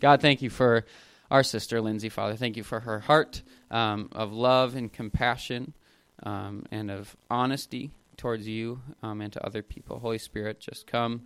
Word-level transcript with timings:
God, 0.00 0.22
thank 0.22 0.40
you 0.40 0.48
for 0.48 0.86
our 1.30 1.42
sister 1.42 1.80
Lindsay, 1.80 2.08
Father. 2.08 2.34
Thank 2.34 2.56
you 2.56 2.64
for 2.64 2.80
her 2.80 3.00
heart 3.00 3.42
um, 3.70 4.08
of 4.12 4.32
love 4.32 4.74
and 4.74 4.90
compassion 4.90 5.74
um, 6.22 6.64
and 6.70 6.90
of 6.90 7.16
honesty 7.30 7.90
towards 8.16 8.48
you 8.48 8.80
um, 9.02 9.20
and 9.20 9.32
to 9.34 9.44
other 9.44 9.62
people. 9.62 9.98
Holy 9.98 10.18
Spirit, 10.18 10.58
just 10.58 10.86
come, 10.86 11.22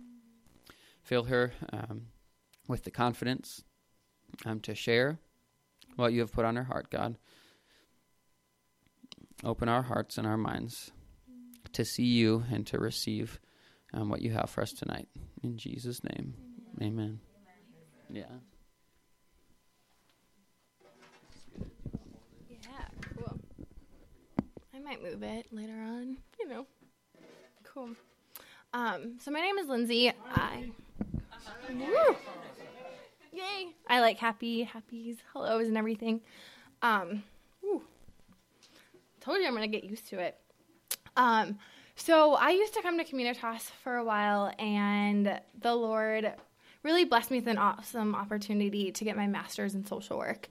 fill 1.01 1.23
her 1.23 1.53
um, 1.71 2.07
with 2.67 2.83
the 2.83 2.91
confidence 2.91 3.63
um, 4.45 4.59
to 4.59 4.75
share 4.75 5.19
what 5.95 6.11
you 6.11 6.19
have 6.19 6.33
put 6.33 6.45
on 6.45 6.57
her 6.57 6.63
heart, 6.65 6.89
God. 6.89 7.17
Open 9.43 9.69
our 9.69 9.83
hearts 9.83 10.17
and 10.17 10.27
our 10.27 10.37
minds 10.37 10.91
to 11.71 11.85
see 11.85 12.03
you 12.05 12.43
and 12.51 12.67
to 12.67 12.77
receive 12.77 13.39
um, 13.93 14.09
what 14.09 14.21
you 14.21 14.31
have 14.31 14.49
for 14.49 14.61
us 14.61 14.73
tonight. 14.73 15.07
In 15.43 15.57
Jesus' 15.57 16.03
name, 16.03 16.33
amen. 16.81 17.19
Yeah. 18.09 18.23
Yeah, 22.49 22.87
cool. 23.01 23.39
I 24.73 24.74
might 24.85 25.01
move 25.01 25.23
it 25.23 25.47
later 25.51 25.73
on, 25.73 26.15
you 26.39 26.47
know. 26.47 26.67
Cool. 27.63 27.89
Um, 28.71 29.17
so 29.19 29.31
my 29.31 29.41
name 29.41 29.57
is 29.57 29.67
Lindsay. 29.67 30.11
I 30.31 30.69
Woo! 31.71 32.15
Yay! 33.33 33.73
I 33.87 33.99
like 33.99 34.19
happy, 34.19 34.63
happies, 34.63 35.17
hellos, 35.33 35.67
and 35.67 35.75
everything. 35.75 36.21
Um, 36.83 37.23
woo. 37.63 37.81
told 39.21 39.39
you 39.39 39.47
I'm 39.47 39.55
gonna 39.55 39.67
get 39.67 39.83
used 39.83 40.07
to 40.09 40.19
it. 40.19 40.37
Um, 41.17 41.57
so 41.95 42.35
I 42.35 42.51
used 42.51 42.75
to 42.75 42.83
come 42.83 42.99
to 42.99 43.03
Communitas 43.03 43.71
for 43.83 43.97
a 43.97 44.03
while, 44.03 44.53
and 44.59 45.39
the 45.59 45.73
Lord 45.73 46.31
really 46.83 47.05
blessed 47.05 47.31
me 47.31 47.39
with 47.39 47.47
an 47.47 47.57
awesome 47.57 48.13
opportunity 48.13 48.91
to 48.91 49.03
get 49.03 49.17
my 49.17 49.25
master's 49.25 49.73
in 49.73 49.83
social 49.83 50.19
work. 50.19 50.47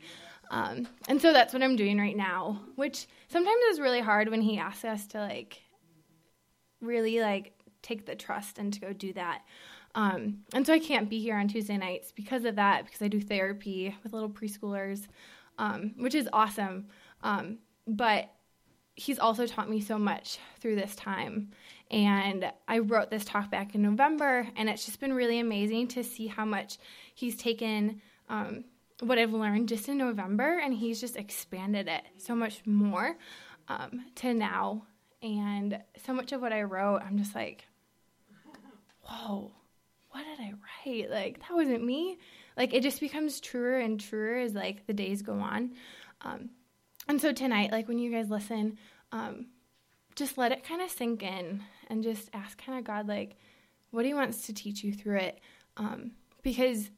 Um, 0.54 0.86
and 1.08 1.20
so 1.20 1.32
that's 1.32 1.52
what 1.52 1.64
I'm 1.64 1.74
doing 1.74 1.98
right 1.98 2.16
now, 2.16 2.60
which 2.76 3.08
sometimes 3.26 3.60
is 3.70 3.80
really 3.80 4.00
hard 4.00 4.28
when 4.28 4.40
He 4.40 4.56
asks 4.56 4.84
us 4.84 5.04
to 5.08 5.18
like 5.18 5.60
really 6.80 7.20
like 7.20 7.54
take 7.82 8.06
the 8.06 8.14
trust 8.14 8.58
and 8.58 8.72
to 8.72 8.80
go 8.80 8.92
do 8.92 9.12
that. 9.14 9.42
Um, 9.96 10.44
and 10.52 10.64
so 10.64 10.72
I 10.72 10.78
can't 10.78 11.10
be 11.10 11.20
here 11.20 11.36
on 11.36 11.48
Tuesday 11.48 11.76
nights 11.76 12.12
because 12.12 12.44
of 12.44 12.54
that, 12.54 12.84
because 12.84 13.02
I 13.02 13.08
do 13.08 13.20
therapy 13.20 13.96
with 14.04 14.12
little 14.12 14.30
preschoolers, 14.30 15.08
um, 15.58 15.92
which 15.98 16.14
is 16.14 16.28
awesome. 16.32 16.86
Um, 17.24 17.58
but 17.88 18.30
he's 18.94 19.18
also 19.18 19.48
taught 19.48 19.68
me 19.68 19.80
so 19.80 19.98
much 19.98 20.38
through 20.60 20.76
this 20.76 20.94
time. 20.94 21.50
And 21.90 22.52
I 22.68 22.78
wrote 22.78 23.10
this 23.10 23.24
talk 23.24 23.50
back 23.50 23.74
in 23.74 23.82
November, 23.82 24.46
and 24.54 24.68
it's 24.68 24.86
just 24.86 25.00
been 25.00 25.12
really 25.12 25.40
amazing 25.40 25.88
to 25.88 26.04
see 26.04 26.28
how 26.28 26.44
much 26.44 26.78
he's 27.12 27.36
taken 27.36 28.00
um, 28.28 28.64
what 29.00 29.18
I've 29.18 29.32
learned 29.32 29.68
just 29.68 29.88
in 29.88 29.98
November, 29.98 30.58
and 30.58 30.72
he's 30.72 31.00
just 31.00 31.16
expanded 31.16 31.88
it 31.88 32.02
so 32.18 32.34
much 32.34 32.62
more 32.64 33.16
um, 33.68 34.04
to 34.16 34.34
now. 34.34 34.86
And 35.22 35.80
so 36.04 36.12
much 36.12 36.32
of 36.32 36.40
what 36.40 36.52
I 36.52 36.62
wrote, 36.62 37.00
I'm 37.02 37.16
just 37.18 37.34
like, 37.34 37.66
whoa, 39.02 39.52
what 40.10 40.24
did 40.24 40.44
I 40.44 40.52
write? 40.52 41.10
Like, 41.10 41.40
that 41.40 41.54
wasn't 41.54 41.84
me. 41.84 42.18
Like, 42.56 42.74
it 42.74 42.82
just 42.82 43.00
becomes 43.00 43.40
truer 43.40 43.78
and 43.78 43.98
truer 43.98 44.38
as 44.38 44.54
like 44.54 44.86
the 44.86 44.92
days 44.92 45.22
go 45.22 45.34
on. 45.34 45.72
Um, 46.20 46.50
and 47.08 47.20
so 47.20 47.32
tonight, 47.32 47.72
like 47.72 47.88
when 47.88 47.98
you 47.98 48.12
guys 48.12 48.30
listen, 48.30 48.78
um, 49.12 49.46
just 50.14 50.38
let 50.38 50.52
it 50.52 50.64
kind 50.64 50.82
of 50.82 50.90
sink 50.90 51.22
in 51.22 51.62
and 51.88 52.02
just 52.02 52.30
ask 52.32 52.62
kind 52.62 52.78
of 52.78 52.84
God, 52.84 53.08
like, 53.08 53.36
what 53.90 54.04
He 54.04 54.14
wants 54.14 54.46
to 54.46 54.52
teach 54.52 54.84
you 54.84 54.92
through 54.92 55.18
it. 55.18 55.40
Um, 55.76 56.12
because 56.42 56.90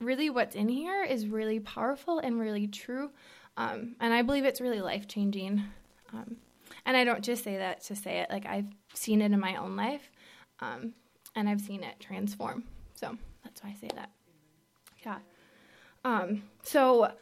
really, 0.00 0.30
what's 0.30 0.54
in 0.54 0.68
here 0.68 1.04
is 1.04 1.26
really 1.26 1.60
powerful 1.60 2.18
and 2.18 2.38
really 2.38 2.66
true. 2.66 3.10
Um, 3.56 3.96
and 4.00 4.14
I 4.14 4.22
believe 4.22 4.44
it's 4.44 4.60
really 4.60 4.80
life 4.80 5.08
changing. 5.08 5.62
Um, 6.12 6.36
and 6.86 6.96
I 6.96 7.04
don't 7.04 7.22
just 7.22 7.44
say 7.44 7.56
that 7.58 7.82
to 7.84 7.96
say 7.96 8.20
it, 8.20 8.30
like, 8.30 8.46
I've 8.46 8.68
seen 8.94 9.20
it 9.20 9.32
in 9.32 9.40
my 9.40 9.56
own 9.56 9.76
life 9.76 10.10
um, 10.60 10.94
and 11.34 11.48
I've 11.48 11.60
seen 11.60 11.82
it 11.82 11.98
transform. 12.00 12.64
So 12.94 13.16
that's 13.44 13.62
why 13.62 13.70
I 13.70 13.74
say 13.74 13.90
that. 13.94 14.10
Yeah. 15.04 15.18
Um, 16.04 16.42
so, 16.62 17.12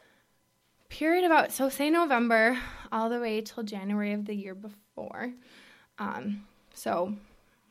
period 0.89 1.25
about 1.25 1.51
so 1.51 1.69
say 1.69 1.89
November 1.89 2.57
all 2.91 3.09
the 3.09 3.19
way 3.19 3.41
till 3.41 3.63
January 3.63 4.13
of 4.13 4.25
the 4.25 4.35
year 4.35 4.55
before. 4.55 5.33
Um, 5.99 6.45
so 6.73 7.13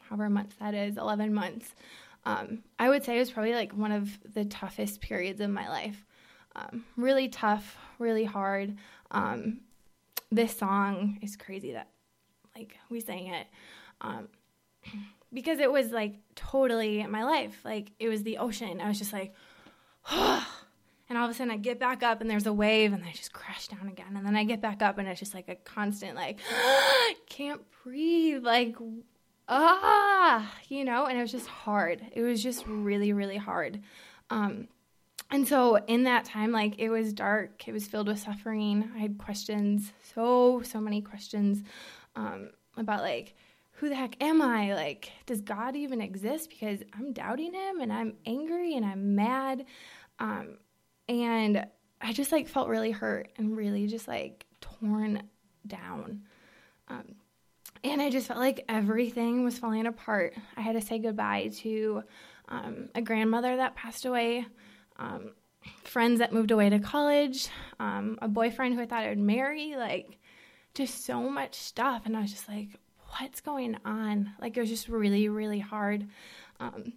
however 0.08 0.28
months 0.28 0.56
that 0.60 0.74
is, 0.74 0.96
11 0.96 1.32
months. 1.32 1.74
Um, 2.26 2.64
I 2.76 2.88
would 2.88 3.04
say 3.04 3.16
it 3.16 3.20
was 3.20 3.30
probably 3.30 3.54
like 3.54 3.72
one 3.72 3.92
of 3.92 4.18
the 4.34 4.44
toughest 4.44 5.00
periods 5.00 5.40
of 5.40 5.48
my 5.48 5.68
life. 5.68 6.04
Um, 6.56 6.84
really 6.96 7.28
tough, 7.28 7.78
really 8.00 8.24
hard. 8.24 8.76
Um, 9.12 9.60
this 10.32 10.56
song 10.56 11.18
is 11.22 11.36
crazy 11.36 11.72
that 11.72 11.88
like 12.56 12.76
we 12.90 12.98
sang 12.98 13.28
it 13.28 13.46
um, 14.00 14.28
because 15.32 15.60
it 15.60 15.70
was 15.70 15.92
like 15.92 16.16
totally 16.34 17.06
my 17.06 17.22
life. 17.22 17.60
Like 17.64 17.92
it 18.00 18.08
was 18.08 18.24
the 18.24 18.38
ocean. 18.38 18.80
I 18.80 18.88
was 18.88 18.98
just 18.98 19.12
like, 19.12 19.32
and 20.10 21.16
all 21.16 21.26
of 21.26 21.30
a 21.30 21.34
sudden 21.34 21.52
I 21.52 21.58
get 21.58 21.78
back 21.78 22.02
up 22.02 22.20
and 22.20 22.28
there's 22.28 22.46
a 22.46 22.52
wave 22.52 22.92
and 22.92 23.04
I 23.04 23.12
just 23.12 23.32
crash 23.32 23.68
down 23.68 23.86
again. 23.86 24.16
And 24.16 24.26
then 24.26 24.34
I 24.34 24.42
get 24.42 24.60
back 24.60 24.82
up 24.82 24.98
and 24.98 25.06
it's 25.06 25.20
just 25.20 25.34
like 25.34 25.48
a 25.48 25.54
constant, 25.54 26.16
like, 26.16 26.40
can't 27.28 27.62
breathe, 27.84 28.42
like, 28.42 28.74
ah, 29.48 30.52
you 30.68 30.84
know, 30.84 31.06
and 31.06 31.18
it 31.18 31.22
was 31.22 31.32
just 31.32 31.46
hard. 31.46 32.04
It 32.12 32.22
was 32.22 32.42
just 32.42 32.66
really, 32.66 33.12
really 33.12 33.36
hard. 33.36 33.82
Um, 34.30 34.68
and 35.30 35.46
so 35.46 35.76
in 35.76 36.04
that 36.04 36.24
time, 36.24 36.52
like, 36.52 36.78
it 36.78 36.88
was 36.88 37.12
dark, 37.12 37.66
it 37.66 37.72
was 37.72 37.86
filled 37.86 38.08
with 38.08 38.18
suffering. 38.18 38.90
I 38.94 38.98
had 38.98 39.18
questions, 39.18 39.92
so, 40.14 40.62
so 40.62 40.80
many 40.80 41.00
questions 41.00 41.62
um, 42.14 42.50
about, 42.76 43.02
like, 43.02 43.34
who 43.72 43.88
the 43.88 43.94
heck 43.94 44.22
am 44.22 44.40
I? 44.40 44.74
Like, 44.74 45.12
does 45.26 45.42
God 45.42 45.76
even 45.76 46.00
exist? 46.00 46.48
Because 46.48 46.80
I'm 46.94 47.12
doubting 47.12 47.52
him 47.52 47.80
and 47.80 47.92
I'm 47.92 48.14
angry 48.24 48.74
and 48.74 48.86
I'm 48.86 49.14
mad. 49.14 49.66
Um, 50.18 50.56
and 51.08 51.66
I 52.00 52.12
just 52.12 52.32
like 52.32 52.48
felt 52.48 52.68
really 52.68 52.90
hurt 52.90 53.30
and 53.36 53.56
really 53.56 53.86
just 53.86 54.08
like 54.08 54.46
torn 54.60 55.22
down. 55.66 56.22
Um, 56.88 57.16
and 57.90 58.02
I 58.02 58.10
just 58.10 58.28
felt 58.28 58.38
like 58.38 58.64
everything 58.68 59.44
was 59.44 59.58
falling 59.58 59.86
apart. 59.86 60.34
I 60.56 60.60
had 60.60 60.74
to 60.74 60.80
say 60.80 60.98
goodbye 60.98 61.50
to 61.58 62.02
um, 62.48 62.88
a 62.94 63.02
grandmother 63.02 63.56
that 63.56 63.76
passed 63.76 64.04
away, 64.04 64.46
um, 64.98 65.32
friends 65.84 66.20
that 66.20 66.32
moved 66.32 66.50
away 66.50 66.70
to 66.70 66.78
college, 66.78 67.48
um, 67.80 68.18
a 68.22 68.28
boyfriend 68.28 68.74
who 68.74 68.80
I 68.80 68.86
thought 68.86 69.04
I 69.04 69.08
would 69.08 69.18
marry, 69.18 69.74
like 69.76 70.18
just 70.74 71.04
so 71.04 71.28
much 71.28 71.54
stuff. 71.54 72.02
And 72.04 72.16
I 72.16 72.20
was 72.20 72.30
just 72.30 72.48
like, 72.48 72.78
what's 73.18 73.40
going 73.40 73.76
on? 73.84 74.32
Like 74.40 74.56
it 74.56 74.60
was 74.60 74.70
just 74.70 74.88
really, 74.88 75.28
really 75.28 75.60
hard. 75.60 76.06
Um, 76.60 76.92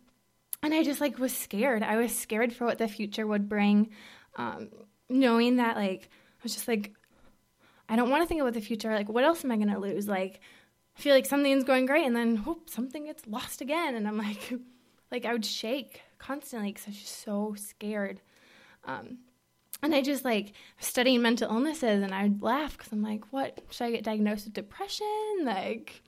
and 0.62 0.74
I 0.74 0.84
just 0.84 1.02
like 1.02 1.18
was 1.20 1.36
scared. 1.36 1.84
I 1.84 1.98
was 1.98 2.16
scared 2.16 2.54
for 2.54 2.66
what 2.66 2.78
the 2.78 2.88
future 2.88 3.26
would 3.26 3.50
bring, 3.50 3.90
um, 4.36 4.70
knowing 5.10 5.58
that 5.58 5.76
like 5.78 6.10
I 6.12 6.44
was 6.44 6.54
just 6.54 6.68
like, 6.68 6.94
I 7.88 7.96
don't 7.96 8.10
want 8.10 8.24
to 8.24 8.28
think 8.28 8.42
about 8.42 8.54
the 8.54 8.62
future. 8.62 8.94
Like, 8.94 9.10
what 9.10 9.24
else 9.24 9.44
am 9.44 9.52
I 9.52 9.58
gonna 9.58 9.80
lose? 9.80 10.08
Like, 10.08 10.42
feel 11.00 11.16
like 11.16 11.26
something's 11.26 11.64
going 11.64 11.86
great, 11.86 12.06
and 12.06 12.16
then 12.16 12.38
whoop, 12.38 12.70
something 12.70 13.06
gets 13.06 13.26
lost 13.26 13.62
again, 13.62 13.96
and 13.96 14.08
I'm 14.08 14.18
like, 14.18 14.54
like 15.12 15.26
I 15.26 15.34
would 15.34 15.46
shake 15.46 16.02
constantly 16.18 16.72
because 16.72 16.88
I 16.88 16.90
was 16.90 17.00
just 17.00 17.24
so 17.24 17.56
scared. 17.58 18.22
Um, 18.86 19.20
and 19.82 19.96
I 19.96 20.02
just 20.02 20.26
like 20.26 20.54
studying 20.80 21.22
mental 21.22 21.50
illnesses, 21.50 22.04
and 22.04 22.14
I'd 22.14 22.42
laugh 22.42 22.78
because 22.78 22.92
I'm 22.92 23.02
like, 23.02 23.32
what 23.32 23.60
should 23.72 23.86
I 23.86 23.92
get 23.92 24.04
diagnosed 24.04 24.46
with 24.46 24.54
depression? 24.54 25.08
Like, 25.44 26.02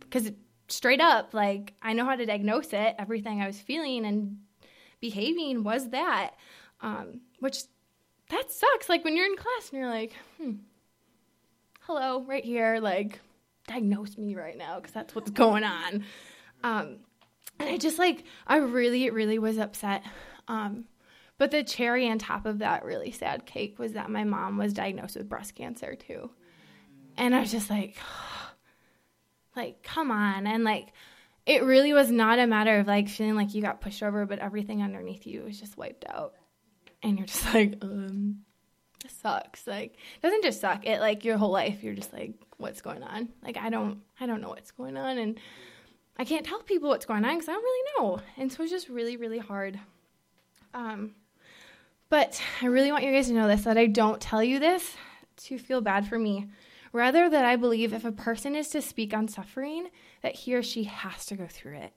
because 0.00 0.32
straight 0.68 1.00
up, 1.00 1.32
like, 1.32 1.74
I 1.82 1.92
know 1.92 2.04
how 2.04 2.16
to 2.16 2.26
diagnose 2.26 2.72
it. 2.72 2.96
Everything 2.98 3.40
I 3.40 3.46
was 3.46 3.60
feeling 3.60 4.04
and 4.04 4.38
behaving 5.00 5.62
was 5.62 5.90
that, 5.90 6.32
um, 6.80 7.20
which 7.38 7.62
that 8.30 8.50
sucks. 8.50 8.88
Like, 8.88 9.04
when 9.04 9.16
you're 9.16 9.26
in 9.26 9.36
class 9.36 9.70
and 9.70 9.80
you're 9.80 9.88
like, 9.88 10.14
hmm, 10.36 10.52
hello, 11.82 12.24
right 12.24 12.44
here, 12.44 12.80
like, 12.80 13.20
diagnose 13.70 14.18
me 14.18 14.34
right 14.34 14.56
now 14.56 14.76
because 14.76 14.92
that's 14.92 15.14
what's 15.14 15.30
going 15.30 15.64
on. 15.64 16.04
Um, 16.62 16.96
and 17.58 17.68
I 17.68 17.76
just 17.76 17.98
like, 17.98 18.24
I 18.46 18.56
really, 18.56 19.10
really 19.10 19.38
was 19.38 19.58
upset. 19.58 20.02
Um, 20.48 20.86
but 21.38 21.50
the 21.50 21.62
cherry 21.62 22.08
on 22.08 22.18
top 22.18 22.46
of 22.46 22.58
that 22.58 22.84
really 22.84 23.12
sad 23.12 23.46
cake 23.46 23.78
was 23.78 23.92
that 23.92 24.10
my 24.10 24.24
mom 24.24 24.58
was 24.58 24.72
diagnosed 24.72 25.16
with 25.16 25.28
breast 25.28 25.54
cancer 25.54 25.94
too. 25.94 26.30
And 27.16 27.34
I 27.34 27.40
was 27.40 27.50
just 27.52 27.70
like, 27.70 27.96
like, 29.56 29.82
come 29.82 30.10
on. 30.10 30.46
And 30.46 30.64
like, 30.64 30.88
it 31.46 31.62
really 31.62 31.92
was 31.92 32.10
not 32.10 32.38
a 32.38 32.46
matter 32.46 32.78
of 32.78 32.86
like 32.86 33.08
feeling 33.08 33.36
like 33.36 33.54
you 33.54 33.62
got 33.62 33.80
pushed 33.80 34.02
over, 34.02 34.26
but 34.26 34.38
everything 34.38 34.82
underneath 34.82 35.26
you 35.26 35.42
was 35.42 35.58
just 35.58 35.76
wiped 35.76 36.04
out. 36.08 36.34
And 37.02 37.18
you're 37.18 37.26
just 37.26 37.54
like, 37.54 37.78
um, 37.82 38.40
sucks. 39.08 39.66
Like, 39.66 39.96
doesn't 40.22 40.42
just 40.42 40.60
suck. 40.60 40.86
It 40.86 41.00
like 41.00 41.24
your 41.24 41.38
whole 41.38 41.50
life, 41.50 41.82
you're 41.82 41.94
just 41.94 42.12
like, 42.12 42.32
what's 42.58 42.82
going 42.82 43.02
on? 43.02 43.28
Like, 43.42 43.56
I 43.56 43.70
don't, 43.70 44.00
I 44.20 44.26
don't 44.26 44.40
know 44.40 44.50
what's 44.50 44.70
going 44.70 44.96
on. 44.96 45.18
And 45.18 45.38
I 46.18 46.24
can't 46.24 46.44
tell 46.44 46.60
people 46.62 46.88
what's 46.88 47.06
going 47.06 47.24
on 47.24 47.34
because 47.34 47.48
I 47.48 47.52
don't 47.52 47.62
really 47.62 47.90
know. 47.98 48.20
And 48.36 48.52
so 48.52 48.62
it's 48.62 48.72
just 48.72 48.88
really, 48.88 49.16
really 49.16 49.38
hard. 49.38 49.78
Um, 50.74 51.14
But 52.10 52.42
I 52.60 52.66
really 52.66 52.90
want 52.90 53.04
you 53.04 53.12
guys 53.12 53.28
to 53.28 53.32
know 53.34 53.46
this 53.46 53.62
that 53.62 53.78
I 53.78 53.86
don't 53.86 54.20
tell 54.20 54.42
you 54.42 54.58
this 54.58 54.96
to 55.44 55.58
feel 55.58 55.80
bad 55.80 56.08
for 56.08 56.18
me. 56.18 56.48
Rather, 56.92 57.30
that 57.30 57.44
I 57.44 57.54
believe 57.54 57.92
if 57.92 58.04
a 58.04 58.10
person 58.10 58.56
is 58.56 58.68
to 58.70 58.82
speak 58.82 59.14
on 59.14 59.28
suffering, 59.28 59.88
that 60.22 60.34
he 60.34 60.54
or 60.56 60.62
she 60.62 60.84
has 60.84 61.24
to 61.26 61.36
go 61.36 61.46
through 61.46 61.76
it. 61.76 61.92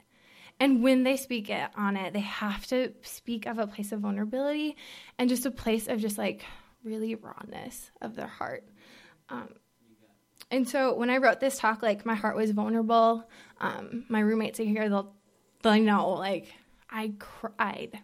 And 0.59 0.83
when 0.83 1.03
they 1.03 1.17
speak 1.17 1.49
it, 1.49 1.67
on 1.75 1.97
it, 1.97 2.13
they 2.13 2.19
have 2.19 2.67
to 2.67 2.93
speak 3.01 3.47
of 3.47 3.57
a 3.57 3.65
place 3.65 3.91
of 3.91 4.01
vulnerability 4.01 4.77
and 5.17 5.29
just 5.29 5.47
a 5.47 5.51
place 5.51 5.87
of 5.87 5.99
just 5.99 6.19
like 6.19 6.45
really 6.83 7.15
rawness 7.15 7.91
of 8.01 8.15
their 8.15 8.27
heart. 8.27 8.63
Um, 9.29 9.49
and 10.51 10.67
so 10.67 10.93
when 10.95 11.09
I 11.09 11.17
wrote 11.17 11.39
this 11.39 11.57
talk, 11.57 11.81
like 11.81 12.05
my 12.05 12.15
heart 12.15 12.35
was 12.35 12.51
vulnerable. 12.51 13.27
Um, 13.59 14.05
my 14.09 14.19
roommates 14.19 14.59
are 14.59 14.65
here; 14.65 14.89
they'll 14.89 15.13
they'll 15.61 15.81
know. 15.81 16.09
Like 16.11 16.53
I 16.89 17.13
cried 17.17 17.99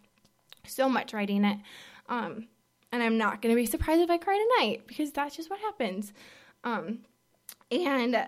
so 0.65 0.89
much 0.89 1.13
writing 1.13 1.45
it, 1.45 1.59
um, 2.07 2.47
and 2.91 3.03
I'm 3.03 3.17
not 3.17 3.41
going 3.41 3.53
to 3.53 3.61
be 3.61 3.65
surprised 3.65 4.01
if 4.01 4.09
I 4.09 4.17
cry 4.17 4.47
tonight 4.57 4.87
because 4.87 5.11
that's 5.11 5.35
just 5.35 5.49
what 5.49 5.59
happens. 5.59 6.11
Um, 6.63 6.99
and 7.71 8.27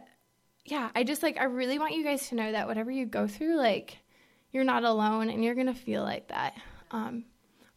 yeah, 0.65 0.89
I 0.93 1.03
just 1.03 1.23
like 1.23 1.37
I 1.37 1.45
really 1.45 1.79
want 1.79 1.95
you 1.95 2.03
guys 2.03 2.29
to 2.29 2.35
know 2.35 2.51
that 2.51 2.67
whatever 2.67 2.91
you 2.91 3.05
go 3.05 3.27
through, 3.27 3.55
like 3.55 3.97
you're 4.51 4.63
not 4.63 4.83
alone, 4.83 5.29
and 5.29 5.43
you're 5.43 5.55
going 5.55 5.67
to 5.67 5.73
feel 5.73 6.03
like 6.03 6.27
that. 6.27 6.53
Um, 6.91 7.25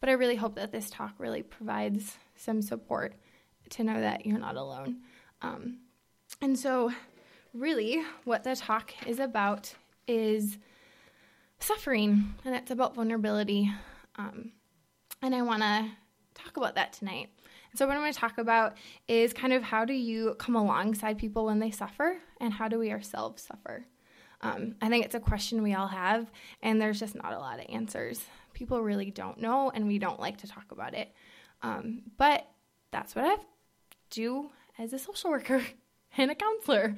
but 0.00 0.08
I 0.10 0.12
really 0.12 0.36
hope 0.36 0.56
that 0.56 0.72
this 0.72 0.90
talk 0.90 1.14
really 1.18 1.42
provides 1.42 2.18
some 2.36 2.62
support 2.62 3.14
to 3.70 3.84
know 3.84 4.00
that 4.00 4.26
you're 4.26 4.38
not 4.38 4.56
alone. 4.56 4.98
Um, 5.42 5.78
and 6.40 6.58
so, 6.58 6.92
really, 7.52 8.02
what 8.24 8.44
the 8.44 8.56
talk 8.56 8.92
is 9.06 9.18
about 9.18 9.74
is 10.06 10.58
suffering, 11.58 12.34
and 12.44 12.54
it's 12.54 12.70
about 12.70 12.94
vulnerability. 12.94 13.70
Um, 14.16 14.52
and 15.22 15.34
I 15.34 15.42
want 15.42 15.62
to 15.62 15.90
talk 16.34 16.56
about 16.56 16.74
that 16.74 16.92
tonight. 16.92 17.30
And 17.70 17.78
so, 17.78 17.86
what 17.86 17.94
I'm 17.96 18.02
going 18.02 18.12
to 18.12 18.18
talk 18.18 18.38
about 18.38 18.76
is 19.08 19.32
kind 19.32 19.52
of 19.52 19.62
how 19.62 19.84
do 19.84 19.92
you 19.92 20.34
come 20.38 20.56
alongside 20.56 21.18
people 21.18 21.46
when 21.46 21.58
they 21.58 21.70
suffer, 21.70 22.18
and 22.40 22.52
how 22.52 22.68
do 22.68 22.78
we 22.78 22.90
ourselves 22.90 23.42
suffer? 23.42 23.86
Um, 24.40 24.74
I 24.82 24.88
think 24.90 25.06
it's 25.06 25.14
a 25.14 25.20
question 25.20 25.62
we 25.62 25.74
all 25.74 25.88
have, 25.88 26.30
and 26.62 26.80
there's 26.80 27.00
just 27.00 27.14
not 27.14 27.32
a 27.32 27.38
lot 27.38 27.58
of 27.58 27.66
answers. 27.70 28.20
People 28.52 28.82
really 28.82 29.10
don't 29.10 29.40
know, 29.40 29.70
and 29.74 29.86
we 29.86 29.98
don't 29.98 30.20
like 30.20 30.38
to 30.38 30.46
talk 30.46 30.70
about 30.70 30.94
it. 30.94 31.12
Um, 31.64 32.02
but 32.18 32.46
that's 32.92 33.16
what 33.16 33.24
I 33.24 33.36
do 34.10 34.50
as 34.78 34.92
a 34.92 34.98
social 34.98 35.30
worker 35.30 35.62
and 36.18 36.30
a 36.30 36.34
counselor 36.34 36.94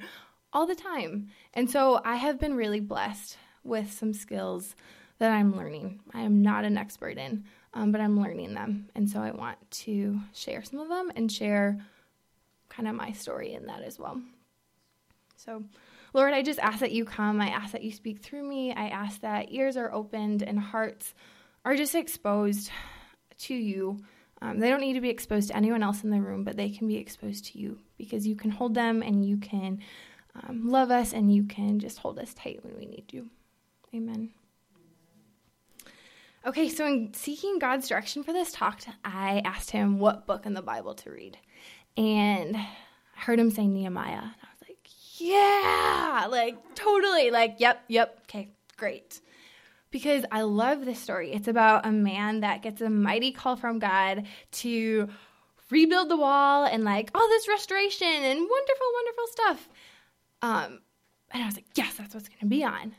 all 0.51 0.67
the 0.67 0.75
time. 0.75 1.29
And 1.53 1.71
so 1.71 2.01
I 2.03 2.17
have 2.17 2.37
been 2.37 2.53
really 2.53 2.81
blessed 2.81 3.37
with 3.63 3.93
some 3.93 4.13
skills 4.13 4.75
that 5.19 5.31
I'm 5.31 5.55
learning. 5.55 6.01
I 6.13 6.21
am 6.21 6.41
not 6.41 6.65
an 6.65 6.77
expert 6.77 7.17
in, 7.17 7.45
um, 7.73 7.93
but 7.93 8.01
I'm 8.01 8.21
learning 8.21 8.55
them. 8.55 8.89
And 8.93 9.09
so 9.09 9.21
I 9.21 9.31
want 9.31 9.57
to 9.71 10.19
share 10.33 10.63
some 10.63 10.79
of 10.81 10.89
them 10.89 11.13
and 11.15 11.31
share 11.31 11.79
kind 12.67 12.89
of 12.89 12.95
my 12.95 13.13
story 13.13 13.53
in 13.53 13.67
that 13.67 13.83
as 13.83 13.97
well. 13.97 14.21
So, 15.37 15.63
Lord, 16.13 16.33
I 16.33 16.41
just 16.41 16.59
ask 16.59 16.79
that 16.79 16.91
you 16.91 17.05
come. 17.05 17.39
I 17.39 17.47
ask 17.47 17.71
that 17.71 17.83
you 17.83 17.91
speak 17.93 18.19
through 18.19 18.43
me. 18.43 18.73
I 18.73 18.89
ask 18.89 19.21
that 19.21 19.53
ears 19.53 19.77
are 19.77 19.93
opened 19.93 20.43
and 20.43 20.59
hearts 20.59 21.13
are 21.63 21.75
just 21.77 21.95
exposed 21.95 22.69
to 23.39 23.53
you 23.53 24.01
um, 24.41 24.59
they 24.59 24.69
don't 24.69 24.81
need 24.81 24.93
to 24.93 25.01
be 25.01 25.09
exposed 25.09 25.49
to 25.49 25.57
anyone 25.57 25.83
else 25.83 26.03
in 26.03 26.09
the 26.09 26.21
room, 26.21 26.43
but 26.43 26.57
they 26.57 26.69
can 26.69 26.87
be 26.87 26.97
exposed 26.97 27.45
to 27.45 27.59
you 27.59 27.79
because 27.97 28.27
you 28.27 28.35
can 28.35 28.51
hold 28.51 28.75
them 28.75 29.01
and 29.01 29.25
you 29.25 29.37
can 29.37 29.79
um, 30.35 30.67
love 30.67 30.91
us 30.91 31.13
and 31.13 31.33
you 31.33 31.43
can 31.43 31.79
just 31.79 31.97
hold 31.97 32.19
us 32.19 32.33
tight 32.33 32.63
when 32.63 32.77
we 32.77 32.85
need 32.85 33.11
you. 33.11 33.29
Amen. 33.95 34.29
Okay, 36.45 36.69
so 36.69 36.85
in 36.85 37.13
seeking 37.13 37.59
God's 37.59 37.87
direction 37.87 38.23
for 38.23 38.31
this 38.31 38.51
talk, 38.51 38.81
I 39.03 39.41
asked 39.43 39.71
him 39.71 39.99
what 39.99 40.27
book 40.27 40.45
in 40.45 40.53
the 40.53 40.61
Bible 40.61 40.93
to 40.95 41.11
read. 41.11 41.37
And 41.97 42.55
I 42.55 42.69
heard 43.15 43.39
him 43.39 43.49
say 43.49 43.67
Nehemiah. 43.67 44.13
And 44.13 44.23
I 44.23 44.47
was 44.53 44.69
like, 44.69 44.87
yeah, 45.17 46.27
like 46.29 46.75
totally. 46.75 47.31
Like, 47.31 47.55
yep, 47.57 47.83
yep, 47.87 48.19
okay, 48.23 48.49
great 48.77 49.19
because 49.97 50.25
I 50.31 50.43
love 50.43 50.85
this 50.85 50.99
story. 50.99 51.33
It's 51.33 51.47
about 51.47 51.87
a 51.87 51.91
man 51.91 52.41
that 52.41 52.61
gets 52.61 52.81
a 52.81 52.89
mighty 52.89 53.31
call 53.31 53.55
from 53.55 53.79
God 53.79 54.27
to 54.51 55.09
rebuild 55.71 56.07
the 56.09 56.15
wall 56.15 56.65
and 56.65 56.83
like 56.83 57.09
all 57.15 57.27
this 57.27 57.47
restoration 57.47 58.07
and 58.07 58.37
wonderful, 58.37 58.87
wonderful 58.93 59.27
stuff. 59.31 59.69
Um, 60.43 60.79
and 61.31 61.41
I 61.41 61.47
was 61.47 61.55
like, 61.55 61.65
yes, 61.73 61.95
that's 61.95 62.13
what's 62.13 62.29
going 62.29 62.41
to 62.41 62.45
be 62.45 62.63
on. 62.63 62.93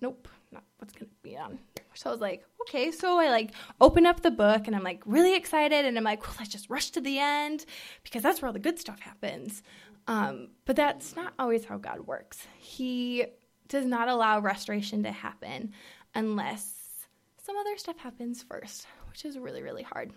Nope, 0.00 0.26
not 0.50 0.64
what's 0.78 0.94
going 0.94 1.10
to 1.10 1.16
be 1.22 1.36
on. 1.36 1.58
So 1.92 2.08
I 2.08 2.12
was 2.12 2.22
like, 2.22 2.46
okay. 2.62 2.90
So 2.90 3.20
I 3.20 3.28
like 3.28 3.50
open 3.82 4.06
up 4.06 4.22
the 4.22 4.30
book 4.30 4.66
and 4.66 4.74
I'm 4.74 4.84
like 4.84 5.02
really 5.04 5.36
excited 5.36 5.84
and 5.84 5.98
I'm 5.98 6.04
like, 6.04 6.22
well, 6.22 6.34
let's 6.38 6.50
just 6.50 6.70
rush 6.70 6.92
to 6.92 7.02
the 7.02 7.18
end 7.18 7.66
because 8.04 8.22
that's 8.22 8.40
where 8.40 8.46
all 8.46 8.54
the 8.54 8.58
good 8.58 8.78
stuff 8.78 9.00
happens. 9.00 9.62
Um, 10.06 10.48
but 10.64 10.76
that's 10.76 11.14
not 11.14 11.34
always 11.38 11.66
how 11.66 11.76
God 11.76 12.06
works. 12.06 12.46
He 12.58 13.26
does 13.68 13.84
not 13.84 14.08
allow 14.08 14.40
restoration 14.40 15.02
to 15.02 15.12
happen 15.12 15.72
unless 16.14 17.06
some 17.42 17.56
other 17.56 17.76
stuff 17.76 17.98
happens 17.98 18.42
first, 18.42 18.86
which 19.10 19.24
is 19.24 19.38
really, 19.38 19.62
really 19.62 19.82
hard. 19.82 20.12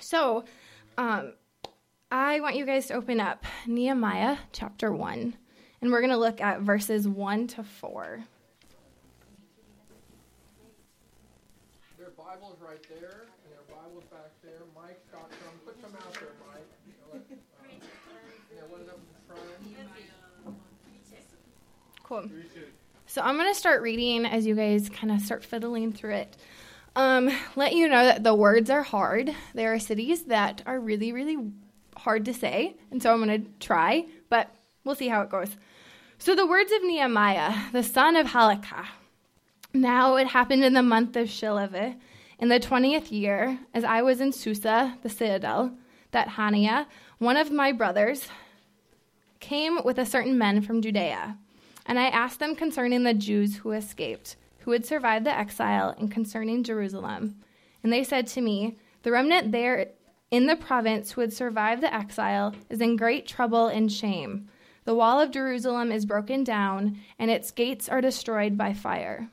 So, 0.00 0.44
um, 0.98 1.34
I 2.10 2.40
want 2.40 2.56
you 2.56 2.66
guys 2.66 2.86
to 2.86 2.94
open 2.94 3.20
up 3.20 3.44
Nehemiah 3.66 4.36
chapter 4.52 4.92
1, 4.92 5.34
and 5.80 5.90
we're 5.90 6.00
going 6.00 6.10
to 6.10 6.18
look 6.18 6.40
at 6.40 6.60
verses 6.60 7.08
1 7.08 7.46
to 7.48 7.64
4. 7.64 8.24
Their 11.98 12.10
Bible's 12.10 12.58
right 12.60 12.82
there, 12.88 13.26
and 13.42 13.52
their 13.52 13.64
Bible's 13.76 14.04
back 14.04 14.30
there. 14.44 14.60
Mike's 14.74 15.06
got 15.10 15.30
some. 15.30 15.58
Put 15.64 15.80
some 15.80 15.94
out 15.96 16.12
there, 16.14 16.28
Mike. 16.46 17.22
yeah, 18.54 18.62
what 18.68 18.82
is 18.82 18.88
up 18.88 18.98
in 18.98 19.34
front? 19.34 19.62
Cool. 22.12 22.28
So 23.06 23.22
I'm 23.22 23.38
going 23.38 23.50
to 23.50 23.58
start 23.58 23.80
reading 23.80 24.26
as 24.26 24.44
you 24.44 24.54
guys 24.54 24.90
kind 24.90 25.10
of 25.10 25.22
start 25.22 25.42
fiddling 25.42 25.94
through 25.94 26.16
it. 26.16 26.36
Um, 26.94 27.30
let 27.56 27.74
you 27.74 27.88
know 27.88 28.04
that 28.04 28.22
the 28.22 28.34
words 28.34 28.68
are 28.68 28.82
hard. 28.82 29.34
There 29.54 29.72
are 29.72 29.78
cities 29.78 30.24
that 30.24 30.60
are 30.66 30.78
really, 30.78 31.10
really 31.10 31.38
hard 31.96 32.26
to 32.26 32.34
say, 32.34 32.76
and 32.90 33.02
so 33.02 33.14
I'm 33.14 33.24
going 33.24 33.42
to 33.42 33.50
try, 33.60 34.04
but 34.28 34.54
we'll 34.84 34.94
see 34.94 35.08
how 35.08 35.22
it 35.22 35.30
goes. 35.30 35.56
So 36.18 36.34
the 36.34 36.46
words 36.46 36.70
of 36.70 36.82
Nehemiah, 36.82 37.54
the 37.72 37.82
son 37.82 38.16
of 38.16 38.26
Halakah. 38.26 38.88
Now 39.72 40.16
it 40.16 40.26
happened 40.26 40.64
in 40.64 40.74
the 40.74 40.82
month 40.82 41.16
of 41.16 41.28
Sheleveh, 41.28 41.96
in 42.38 42.48
the 42.50 42.60
twentieth 42.60 43.10
year, 43.10 43.58
as 43.72 43.84
I 43.84 44.02
was 44.02 44.20
in 44.20 44.32
Susa, 44.32 44.98
the 45.02 45.08
citadel, 45.08 45.78
that 46.10 46.28
Hananiah, 46.28 46.84
one 47.16 47.38
of 47.38 47.50
my 47.50 47.72
brothers, 47.72 48.28
came 49.40 49.82
with 49.82 49.96
a 49.96 50.04
certain 50.04 50.36
men 50.36 50.60
from 50.60 50.82
Judea 50.82 51.38
and 51.86 51.98
I 51.98 52.06
asked 52.08 52.38
them 52.38 52.54
concerning 52.54 53.02
the 53.02 53.14
Jews 53.14 53.56
who 53.56 53.72
escaped, 53.72 54.36
who 54.60 54.70
had 54.70 54.86
survived 54.86 55.26
the 55.26 55.36
exile, 55.36 55.94
and 55.98 56.10
concerning 56.10 56.62
Jerusalem. 56.62 57.36
And 57.82 57.92
they 57.92 58.04
said 58.04 58.26
to 58.28 58.40
me, 58.40 58.78
The 59.02 59.12
remnant 59.12 59.52
there 59.52 59.88
in 60.30 60.46
the 60.46 60.56
province 60.56 61.12
who 61.12 61.20
had 61.20 61.32
survived 61.32 61.82
the 61.82 61.92
exile 61.92 62.54
is 62.70 62.80
in 62.80 62.96
great 62.96 63.26
trouble 63.26 63.66
and 63.66 63.92
shame. 63.92 64.48
The 64.84 64.94
wall 64.94 65.20
of 65.20 65.30
Jerusalem 65.30 65.92
is 65.92 66.06
broken 66.06 66.42
down, 66.42 66.98
and 67.18 67.30
its 67.30 67.50
gates 67.50 67.88
are 67.88 68.00
destroyed 68.00 68.56
by 68.56 68.72
fire. 68.72 69.28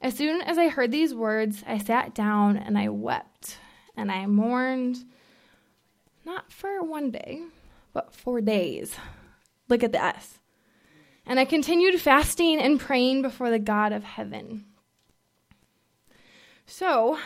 As 0.00 0.14
soon 0.14 0.40
as 0.42 0.56
I 0.56 0.68
heard 0.68 0.92
these 0.92 1.14
words, 1.14 1.64
I 1.66 1.78
sat 1.78 2.14
down 2.14 2.56
and 2.56 2.78
I 2.78 2.88
wept, 2.88 3.58
and 3.96 4.12
I 4.12 4.26
mourned, 4.26 5.04
not 6.24 6.52
for 6.52 6.82
one 6.82 7.10
day, 7.10 7.42
but 7.92 8.14
for 8.14 8.40
days. 8.40 8.94
Look 9.68 9.82
at 9.82 9.92
the 9.92 10.02
S. 10.02 10.37
And 11.28 11.38
I 11.38 11.44
continued 11.44 12.00
fasting 12.00 12.58
and 12.58 12.80
praying 12.80 13.20
before 13.20 13.50
the 13.50 13.58
God 13.58 13.92
of 13.92 14.02
heaven. 14.02 14.64
So, 16.64 17.18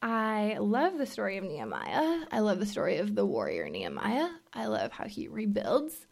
I 0.00 0.56
love 0.58 0.96
the 0.96 1.04
story 1.04 1.36
of 1.36 1.44
Nehemiah. 1.44 2.24
I 2.32 2.40
love 2.40 2.58
the 2.58 2.64
story 2.64 2.96
of 2.96 3.14
the 3.14 3.26
warrior 3.26 3.68
Nehemiah. 3.68 4.30
I 4.54 4.64
love 4.64 4.92
how 4.92 5.04
he 5.04 5.28
rebuilds. 5.28 6.06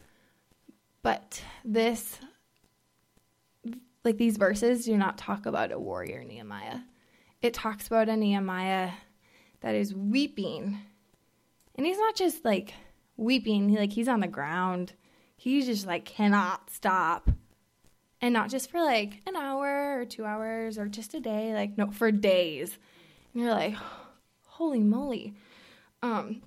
But 1.02 1.43
this, 1.64 2.19
like 4.05 4.19
these 4.19 4.37
verses, 4.37 4.85
do 4.85 4.95
not 4.99 5.17
talk 5.17 5.47
about 5.47 5.73
a 5.73 5.78
warrior 5.78 6.23
Nehemiah. 6.25 6.81
It 7.40 7.55
talks 7.55 7.87
about 7.87 8.11
a 8.11 8.17
Nehemiah 8.17 8.90
that 9.62 9.75
is 9.75 9.95
weeping. 9.95 10.78
And 11.76 11.87
he's 11.87 11.99
not 11.99 12.14
just 12.14 12.45
like 12.45 12.75
weeping, 13.17 13.75
like 13.75 13.93
he's 13.93 14.09
on 14.09 14.21
the 14.21 14.28
ground. 14.28 14.93
He 15.38 15.62
just 15.62 15.87
like 15.87 16.05
cannot 16.05 16.69
stop 16.69 17.31
and 18.21 18.33
not 18.33 18.51
just 18.51 18.71
for 18.71 18.83
like 18.83 19.21
an 19.27 19.37
hour 19.37 20.01
or 20.01 20.05
two 20.05 20.25
hours 20.25 20.79
or 20.79 20.87
just 20.87 21.15
a 21.15 21.21
day 21.21 21.55
like 21.55 21.77
no 21.77 21.91
for 21.91 22.11
days 22.11 22.77
and 23.33 23.43
you're 23.43 23.53
like 23.53 23.75
holy 24.47 24.83
moly 24.83 25.35
um 26.03 26.43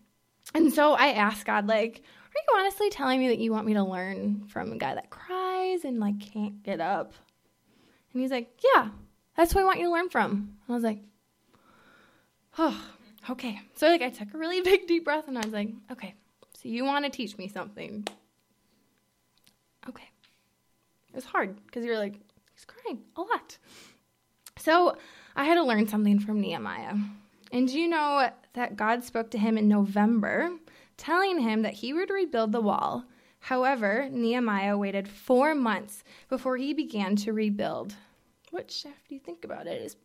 and 0.53 0.73
so 0.73 0.93
i 0.93 1.11
asked 1.11 1.45
god 1.45 1.67
like 1.67 2.01
are 2.03 2.39
you 2.53 2.59
honestly 2.59 2.89
telling 2.89 3.19
me 3.19 3.27
that 3.27 3.39
you 3.39 3.51
want 3.51 3.65
me 3.65 3.73
to 3.73 3.83
learn 3.83 4.45
from 4.47 4.71
a 4.71 4.77
guy 4.77 4.95
that 4.95 5.09
cries 5.09 5.83
and 5.83 5.99
like 5.99 6.19
can't 6.19 6.63
get 6.63 6.79
up 6.79 7.13
and 8.13 8.21
he's 8.21 8.31
like 8.31 8.49
yeah 8.75 8.89
that's 9.35 9.55
what 9.55 9.61
i 9.61 9.65
want 9.65 9.79
you 9.79 9.85
to 9.85 9.91
learn 9.91 10.09
from 10.09 10.31
and 10.31 10.69
i 10.69 10.73
was 10.73 10.83
like 10.83 10.99
oh 12.57 12.81
okay. 13.29 13.59
So 13.75 13.87
like 13.87 14.01
I 14.01 14.09
took 14.09 14.33
a 14.33 14.37
really 14.37 14.61
big 14.69 14.87
deep 14.87 15.05
breath 15.05 15.27
and 15.27 15.37
I 15.37 15.41
was 15.41 15.53
like, 15.53 15.69
okay, 15.91 16.15
so 16.53 16.69
you 16.69 16.83
want 16.83 17.05
to 17.05 17.11
teach 17.11 17.37
me 17.37 17.47
something. 17.47 18.07
It 21.11 21.15
was 21.15 21.25
hard 21.25 21.55
because 21.65 21.85
you're 21.85 21.97
like, 21.97 22.19
he's 22.53 22.65
crying 22.65 22.99
a 23.15 23.21
lot. 23.21 23.57
So 24.57 24.95
I 25.35 25.45
had 25.45 25.55
to 25.55 25.63
learn 25.63 25.87
something 25.87 26.19
from 26.19 26.41
Nehemiah. 26.41 26.95
And 27.51 27.67
do 27.67 27.79
you 27.79 27.87
know 27.87 28.29
that 28.53 28.75
God 28.75 29.03
spoke 29.03 29.31
to 29.31 29.37
him 29.37 29.57
in 29.57 29.67
November, 29.67 30.51
telling 30.97 31.39
him 31.39 31.63
that 31.63 31.73
he 31.73 31.93
would 31.93 32.09
rebuild 32.09 32.51
the 32.51 32.61
wall. 32.61 33.05
However, 33.39 34.07
Nehemiah 34.11 34.77
waited 34.77 35.07
four 35.07 35.55
months 35.55 36.03
before 36.29 36.57
he 36.57 36.73
began 36.73 37.15
to 37.17 37.33
rebuild. 37.33 37.95
Which, 38.51 38.85
after 38.85 39.13
you 39.13 39.19
think 39.19 39.43
about 39.43 39.67
it, 39.67 39.81
is 39.81 39.95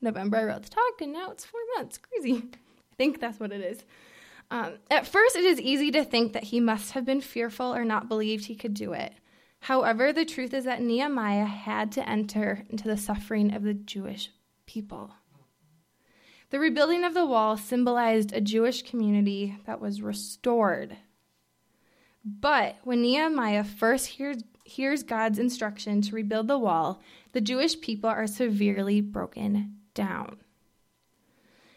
November 0.00 0.36
I 0.36 0.44
wrote 0.44 0.62
the 0.62 0.68
talk, 0.68 1.00
and 1.00 1.12
now 1.12 1.30
it's 1.30 1.44
four 1.44 1.60
months. 1.76 1.98
Crazy. 1.98 2.44
I 2.54 2.94
think 2.96 3.20
that's 3.20 3.40
what 3.40 3.52
it 3.52 3.60
is. 3.60 3.84
Um, 4.50 4.78
at 4.90 5.06
first, 5.06 5.36
it 5.36 5.44
is 5.44 5.60
easy 5.60 5.90
to 5.90 6.04
think 6.04 6.32
that 6.34 6.44
he 6.44 6.60
must 6.60 6.92
have 6.92 7.04
been 7.04 7.20
fearful 7.20 7.74
or 7.74 7.84
not 7.84 8.08
believed 8.08 8.46
he 8.46 8.54
could 8.54 8.74
do 8.74 8.92
it. 8.92 9.12
However, 9.60 10.12
the 10.12 10.24
truth 10.24 10.54
is 10.54 10.64
that 10.64 10.82
Nehemiah 10.82 11.44
had 11.44 11.92
to 11.92 12.08
enter 12.08 12.64
into 12.70 12.88
the 12.88 12.96
suffering 12.96 13.52
of 13.54 13.62
the 13.62 13.74
Jewish 13.74 14.30
people. 14.66 15.12
The 16.50 16.58
rebuilding 16.58 17.04
of 17.04 17.12
the 17.12 17.26
wall 17.26 17.56
symbolized 17.56 18.32
a 18.32 18.40
Jewish 18.40 18.82
community 18.82 19.58
that 19.66 19.80
was 19.80 20.00
restored. 20.00 20.96
But 22.24 22.76
when 22.84 23.02
Nehemiah 23.02 23.64
first 23.64 24.06
hears, 24.06 24.38
hears 24.64 25.02
God's 25.02 25.38
instruction 25.38 26.00
to 26.02 26.14
rebuild 26.14 26.48
the 26.48 26.58
wall, 26.58 27.02
the 27.32 27.40
Jewish 27.40 27.78
people 27.80 28.08
are 28.08 28.26
severely 28.26 29.00
broken 29.00 29.76
down. 29.92 30.38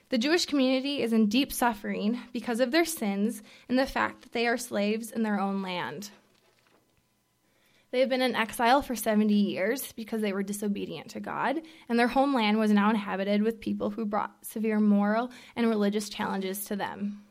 The 0.09 0.17
Jewish 0.17 0.45
community 0.45 1.01
is 1.01 1.13
in 1.13 1.27
deep 1.27 1.53
suffering 1.53 2.19
because 2.33 2.59
of 2.59 2.71
their 2.71 2.85
sins 2.85 3.41
and 3.69 3.79
the 3.79 3.85
fact 3.85 4.21
that 4.21 4.33
they 4.33 4.45
are 4.45 4.57
slaves 4.57 5.09
in 5.09 5.23
their 5.23 5.39
own 5.39 5.61
land. 5.61 6.11
They 7.91 7.99
have 7.99 8.09
been 8.09 8.21
in 8.21 8.35
exile 8.35 8.81
for 8.81 8.95
70 8.95 9.33
years 9.33 9.91
because 9.91 10.21
they 10.21 10.31
were 10.31 10.43
disobedient 10.43 11.09
to 11.11 11.19
God, 11.19 11.61
and 11.89 11.99
their 11.99 12.07
homeland 12.07 12.57
was 12.57 12.71
now 12.71 12.89
inhabited 12.89 13.43
with 13.43 13.59
people 13.59 13.89
who 13.89 14.05
brought 14.05 14.45
severe 14.45 14.79
moral 14.79 15.29
and 15.55 15.67
religious 15.67 16.07
challenges 16.07 16.63
to 16.65 16.77
them. 16.77 17.23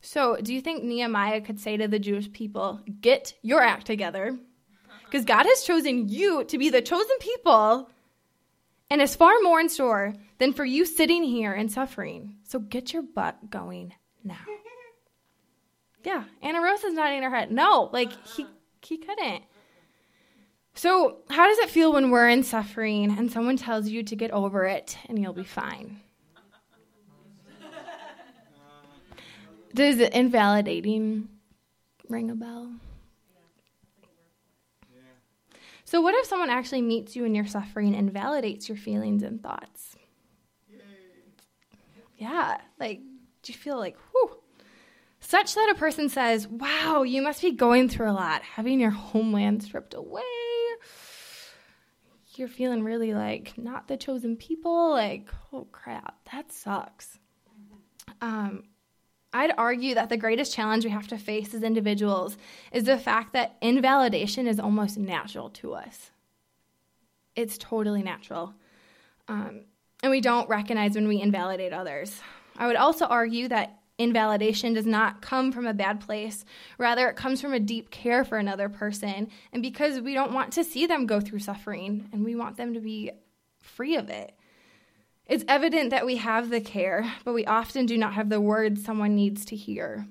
So, 0.00 0.36
do 0.36 0.54
you 0.54 0.60
think 0.60 0.84
Nehemiah 0.84 1.40
could 1.40 1.58
say 1.58 1.76
to 1.76 1.88
the 1.88 1.98
Jewish 1.98 2.30
people, 2.30 2.80
Get 3.00 3.34
your 3.42 3.62
act 3.62 3.86
together? 3.86 4.38
Because 5.06 5.24
God 5.24 5.46
has 5.46 5.62
chosen 5.62 6.08
you 6.08 6.44
to 6.44 6.58
be 6.58 6.70
the 6.70 6.82
chosen 6.82 7.16
people 7.18 7.90
and 8.90 9.00
is 9.00 9.16
far 9.16 9.32
more 9.42 9.60
in 9.60 9.68
store 9.68 10.14
than 10.38 10.52
for 10.52 10.64
you 10.64 10.84
sitting 10.84 11.24
here 11.24 11.52
and 11.52 11.72
suffering. 11.72 12.36
So 12.44 12.58
get 12.58 12.92
your 12.92 13.02
butt 13.02 13.50
going 13.50 13.94
now. 14.22 14.36
Yeah, 16.04 16.24
Anna 16.42 16.60
Rose 16.60 16.84
is 16.84 16.92
nodding 16.92 17.22
her 17.22 17.30
head. 17.30 17.50
No, 17.50 17.88
like 17.90 18.12
he 18.26 18.46
he 18.82 18.98
couldn't. 18.98 19.42
So, 20.74 21.18
how 21.30 21.46
does 21.46 21.58
it 21.58 21.70
feel 21.70 21.92
when 21.92 22.10
we're 22.10 22.28
in 22.28 22.42
suffering 22.42 23.16
and 23.16 23.30
someone 23.30 23.56
tells 23.56 23.88
you 23.88 24.02
to 24.02 24.16
get 24.16 24.32
over 24.32 24.64
it 24.64 24.98
and 25.08 25.18
you'll 25.18 25.32
be 25.32 25.44
fine? 25.44 26.00
Does 29.72 29.98
invalidating 29.98 31.28
ring 32.08 32.30
a 32.30 32.34
bell? 32.34 32.72
So, 35.84 36.00
what 36.00 36.14
if 36.16 36.26
someone 36.26 36.50
actually 36.50 36.82
meets 36.82 37.14
you 37.14 37.24
in 37.24 37.34
your 37.34 37.46
suffering 37.46 37.94
and 37.94 38.12
validates 38.12 38.68
your 38.68 38.76
feelings 38.76 39.22
and 39.22 39.40
thoughts? 39.40 39.96
Yeah, 42.16 42.58
like, 42.80 43.00
do 43.42 43.52
you 43.52 43.58
feel 43.58 43.78
like, 43.78 43.96
whew? 44.10 44.38
Such 45.20 45.54
that 45.54 45.72
a 45.74 45.78
person 45.78 46.08
says, 46.08 46.46
wow, 46.46 47.02
you 47.02 47.22
must 47.22 47.42
be 47.42 47.52
going 47.52 47.88
through 47.88 48.10
a 48.10 48.12
lot, 48.12 48.42
having 48.42 48.78
your 48.80 48.90
homeland 48.90 49.62
stripped 49.62 49.94
away. 49.94 50.22
You're 52.36 52.48
feeling 52.48 52.82
really 52.82 53.14
like 53.14 53.56
not 53.56 53.88
the 53.88 53.96
chosen 53.96 54.36
people. 54.36 54.90
Like, 54.90 55.28
oh 55.52 55.66
crap, 55.70 56.16
that 56.32 56.52
sucks. 56.52 57.18
Um, 58.20 58.64
I'd 59.32 59.52
argue 59.58 59.94
that 59.96 60.08
the 60.08 60.16
greatest 60.16 60.54
challenge 60.54 60.84
we 60.84 60.90
have 60.90 61.08
to 61.08 61.18
face 61.18 61.54
as 61.54 61.62
individuals 61.62 62.36
is 62.72 62.84
the 62.84 62.98
fact 62.98 63.32
that 63.32 63.56
invalidation 63.60 64.46
is 64.46 64.60
almost 64.60 64.96
natural 64.96 65.50
to 65.50 65.74
us. 65.74 66.10
It's 67.34 67.58
totally 67.58 68.02
natural. 68.02 68.54
Um, 69.26 69.64
and 70.02 70.10
we 70.10 70.20
don't 70.20 70.48
recognize 70.48 70.94
when 70.94 71.08
we 71.08 71.20
invalidate 71.20 71.72
others. 71.72 72.20
I 72.56 72.68
would 72.68 72.76
also 72.76 73.06
argue 73.06 73.48
that 73.48 73.80
invalidation 73.98 74.74
does 74.74 74.86
not 74.86 75.22
come 75.22 75.52
from 75.52 75.66
a 75.66 75.74
bad 75.74 76.00
place. 76.00 76.44
Rather, 76.78 77.08
it 77.08 77.16
comes 77.16 77.40
from 77.40 77.52
a 77.52 77.60
deep 77.60 77.90
care 77.90 78.24
for 78.24 78.38
another 78.38 78.68
person. 78.68 79.28
And 79.52 79.62
because 79.62 80.00
we 80.00 80.14
don't 80.14 80.32
want 80.32 80.52
to 80.54 80.64
see 80.64 80.86
them 80.86 81.06
go 81.06 81.20
through 81.20 81.40
suffering 81.40 82.08
and 82.12 82.24
we 82.24 82.34
want 82.34 82.56
them 82.56 82.74
to 82.74 82.80
be 82.80 83.12
free 83.62 83.96
of 83.96 84.08
it. 84.10 84.34
It's 85.26 85.44
evident 85.48 85.90
that 85.90 86.04
we 86.04 86.16
have 86.16 86.50
the 86.50 86.60
care, 86.60 87.10
but 87.24 87.32
we 87.32 87.46
often 87.46 87.86
do 87.86 87.96
not 87.96 88.14
have 88.14 88.28
the 88.28 88.40
words 88.40 88.84
someone 88.84 89.14
needs 89.14 89.44
to 89.46 89.56
hear. 89.56 90.06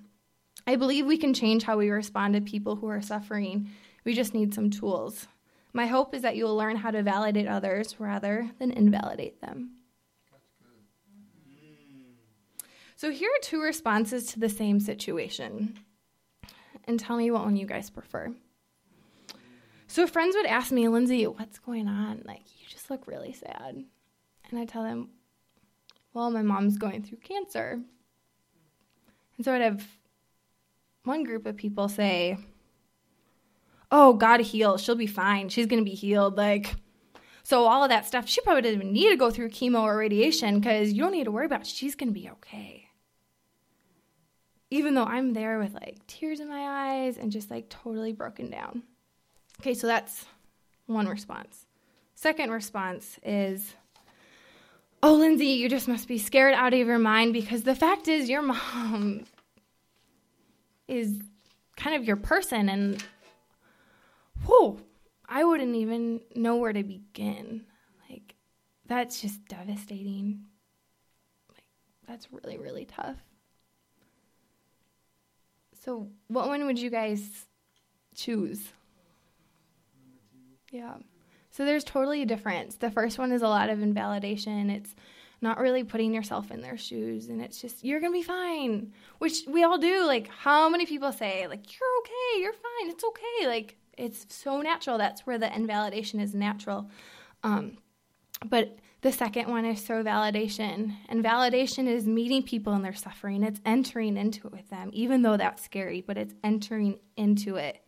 I 0.66 0.76
believe 0.76 1.06
we 1.06 1.18
can 1.18 1.34
change 1.34 1.64
how 1.64 1.78
we 1.78 1.90
respond 1.90 2.34
to 2.34 2.42
people 2.42 2.78
who 2.78 2.88
are 2.88 3.02
suffering. 3.02 3.70
We 4.06 4.14
just 4.14 4.34
need 4.34 4.54
some 4.54 4.72
tools. 4.72 5.28
My 5.72 5.88
hope 5.88 6.16
is 6.16 6.22
that 6.22 6.36
you 6.36 6.46
will 6.46 6.56
learn 6.56 6.78
how 6.78 6.92
to 6.92 7.04
validate 7.04 7.48
others 7.48 7.96
rather 8.00 8.50
than 8.60 8.72
invalidate 8.72 9.42
them. 9.42 9.72
So, 13.04 13.12
here 13.12 13.28
are 13.28 13.42
two 13.42 13.62
responses 13.62 14.28
to 14.28 14.40
the 14.40 14.48
same 14.48 14.80
situation. 14.80 15.78
And 16.86 16.98
tell 16.98 17.18
me 17.18 17.32
what 17.32 17.44
one 17.44 17.58
you 17.58 17.66
guys 17.66 17.90
prefer. 17.90 18.34
So, 19.88 20.08
friends 20.08 20.38
would 20.38 20.46
ask 20.46 20.72
me, 20.72 20.88
Lindsay, 20.88 21.28
what's 21.28 21.60
going 21.60 21.90
on? 21.90 22.22
Like, 22.24 22.44
you 22.58 22.66
just 22.70 22.90
look 22.90 23.06
really 23.06 23.34
sad. 23.34 23.84
And 24.50 24.58
I 24.58 24.64
tell 24.64 24.84
them, 24.84 25.10
well, 26.14 26.32
my 26.32 26.44
mom's 26.44 26.78
going 26.78 27.04
through 27.04 27.18
cancer. 27.18 27.82
And 29.36 29.44
so 29.44 29.54
I'd 29.54 29.60
have 29.60 29.86
one 31.04 31.26
group 31.26 31.46
of 31.46 31.58
people 31.58 31.90
say, 31.90 32.38
oh, 33.92 34.14
God 34.14 34.40
heal. 34.40 34.78
She'll 34.78 34.96
be 34.96 35.08
fine. 35.08 35.50
She's 35.50 35.68
going 35.68 35.84
to 35.84 35.92
be 35.92 35.94
healed. 35.94 36.38
Like, 36.38 36.74
so 37.44 37.66
all 37.66 37.84
of 37.84 37.90
that 37.90 38.06
stuff, 38.06 38.30
she 38.30 38.40
probably 38.40 38.62
doesn't 38.62 38.80
even 38.80 38.94
need 38.94 39.10
to 39.10 39.18
go 39.18 39.30
through 39.30 39.50
chemo 39.50 39.82
or 39.82 39.98
radiation 39.98 40.62
because 40.62 40.94
you 40.94 41.02
don't 41.02 41.12
need 41.12 41.26
to 41.26 41.32
worry 41.32 41.48
about 41.48 41.60
it. 41.60 41.68
She's 41.68 41.96
going 41.96 42.08
to 42.08 42.18
be 42.18 42.30
okay. 42.30 42.83
Even 44.74 44.96
though 44.96 45.04
I'm 45.04 45.34
there 45.34 45.60
with 45.60 45.76
like 45.76 46.06
tears 46.08 46.40
in 46.40 46.50
my 46.50 47.04
eyes 47.04 47.20
and 47.20 47.32
just 47.32 47.52
like 47.52 47.70
totally 47.70 48.12
broken 48.12 48.50
down. 48.50 48.82
Okay, 49.62 49.76
so 49.76 49.86
that's 49.86 50.26
one 50.88 51.08
response. 51.08 51.68
Second 52.16 52.50
response 52.50 53.20
is, 53.22 53.76
oh, 55.04 55.14
Lindsay, 55.14 55.46
you 55.46 55.70
just 55.70 55.88
must 55.88 56.08
be 56.08 56.18
scared 56.18 56.56
out 56.56 56.74
of 56.74 56.88
your 56.88 56.98
mind 56.98 57.34
because 57.34 57.62
the 57.62 57.76
fact 57.76 58.08
is, 58.08 58.28
your 58.28 58.42
mom 58.42 59.26
is 60.88 61.22
kind 61.78 61.96
of 61.96 62.04
your 62.06 62.18
person, 62.18 62.68
and 62.68 63.04
whoa, 64.44 64.80
I 65.30 65.44
wouldn't 65.44 65.76
even 65.76 66.20
know 66.34 66.56
where 66.56 66.74
to 66.74 66.84
begin. 66.84 67.66
Like, 68.10 68.34
that's 68.88 69.22
just 69.22 69.46
devastating. 69.48 70.46
Like, 71.52 71.66
that's 72.08 72.28
really, 72.32 72.58
really 72.58 72.86
tough. 72.86 73.18
So, 75.84 76.08
what 76.28 76.48
one 76.48 76.66
would 76.66 76.80
you 76.80 76.90
guys 76.90 77.46
choose? 78.16 78.72
Yeah. 80.72 80.96
So 81.52 81.66
there's 81.66 81.84
totally 81.84 82.22
a 82.22 82.26
difference. 82.26 82.76
The 82.76 82.90
first 82.90 83.20
one 83.20 83.32
is 83.32 83.42
a 83.42 83.48
lot 83.48 83.70
of 83.70 83.82
invalidation. 83.82 84.70
It's 84.70 84.96
not 85.42 85.60
really 85.60 85.84
putting 85.84 86.14
yourself 86.14 86.52
in 86.52 86.62
their 86.62 86.78
shoes 86.78 87.28
and 87.28 87.42
it's 87.42 87.60
just 87.60 87.84
you're 87.84 88.00
going 88.00 88.14
to 88.14 88.18
be 88.18 88.24
fine, 88.24 88.94
which 89.20 89.44
we 89.48 89.64
all 89.64 89.78
do. 89.78 90.06
Like 90.08 90.30
how 90.30 90.70
many 90.70 90.86
people 90.86 91.12
say 91.12 91.48
like 91.48 91.66
you're 91.78 92.00
okay, 92.00 92.42
you're 92.42 92.54
fine, 92.54 92.90
it's 92.90 93.04
okay. 93.04 93.48
Like 93.48 93.78
it's 93.98 94.26
so 94.34 94.62
natural. 94.62 94.98
That's 94.98 95.28
where 95.28 95.38
the 95.38 95.54
invalidation 95.54 96.20
is 96.22 96.34
natural. 96.34 96.90
Um, 97.44 97.78
but 98.46 98.78
the 99.04 99.12
second 99.12 99.50
one 99.50 99.66
is 99.66 99.86
so 99.86 100.02
validation. 100.04 100.96
And 101.10 101.24
validation 101.24 101.88
is 101.88 102.08
meeting 102.08 102.42
people 102.42 102.74
in 102.74 102.82
their 102.82 102.96
suffering. 102.96 103.44
It's 103.44 103.60
entering 103.66 104.18
into 104.18 104.48
it 104.48 104.54
with 104.54 104.70
them, 104.70 104.90
even 104.94 105.22
though 105.22 105.38
that's 105.38 105.64
scary, 105.64 106.02
but 106.02 106.18
it's 106.18 106.34
entering 106.44 107.00
into 107.16 107.58
it. 107.58 107.84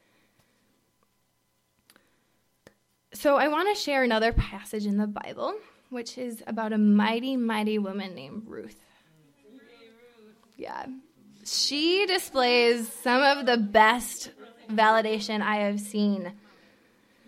So 3.14 3.38
I 3.38 3.48
want 3.48 3.74
to 3.74 3.82
share 3.82 4.04
another 4.04 4.34
passage 4.34 4.86
in 4.86 4.98
the 4.98 5.08
Bible, 5.08 5.56
which 5.90 6.18
is 6.18 6.44
about 6.48 6.74
a 6.74 6.78
mighty, 6.78 7.38
mighty 7.38 7.80
woman 7.80 8.14
named 8.14 8.44
Ruth. 8.46 8.76
Yeah. 10.58 10.86
She 11.46 12.06
displays 12.08 12.92
some 13.04 13.24
of 13.24 13.46
the 13.46 13.58
best 13.58 14.32
validation 14.70 15.42
I 15.42 15.58
have 15.58 15.80
seen. 15.80 16.34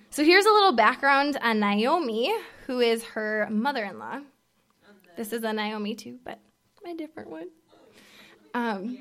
So 0.10 0.26
here's 0.26 0.46
a 0.46 0.52
little 0.52 0.74
background 0.74 1.38
on 1.42 1.62
Naomi, 1.62 2.34
who 2.68 2.82
is 2.82 3.04
her 3.04 3.48
mother 3.50 3.86
in 3.86 3.98
law. 3.98 4.20
This 5.16 5.34
is 5.34 5.44
a 5.44 5.54
Naomi 5.54 5.96
too, 5.96 6.20
but 6.24 6.40
my 6.84 6.94
different 6.94 7.30
one. 7.30 7.48
Um, 8.54 9.00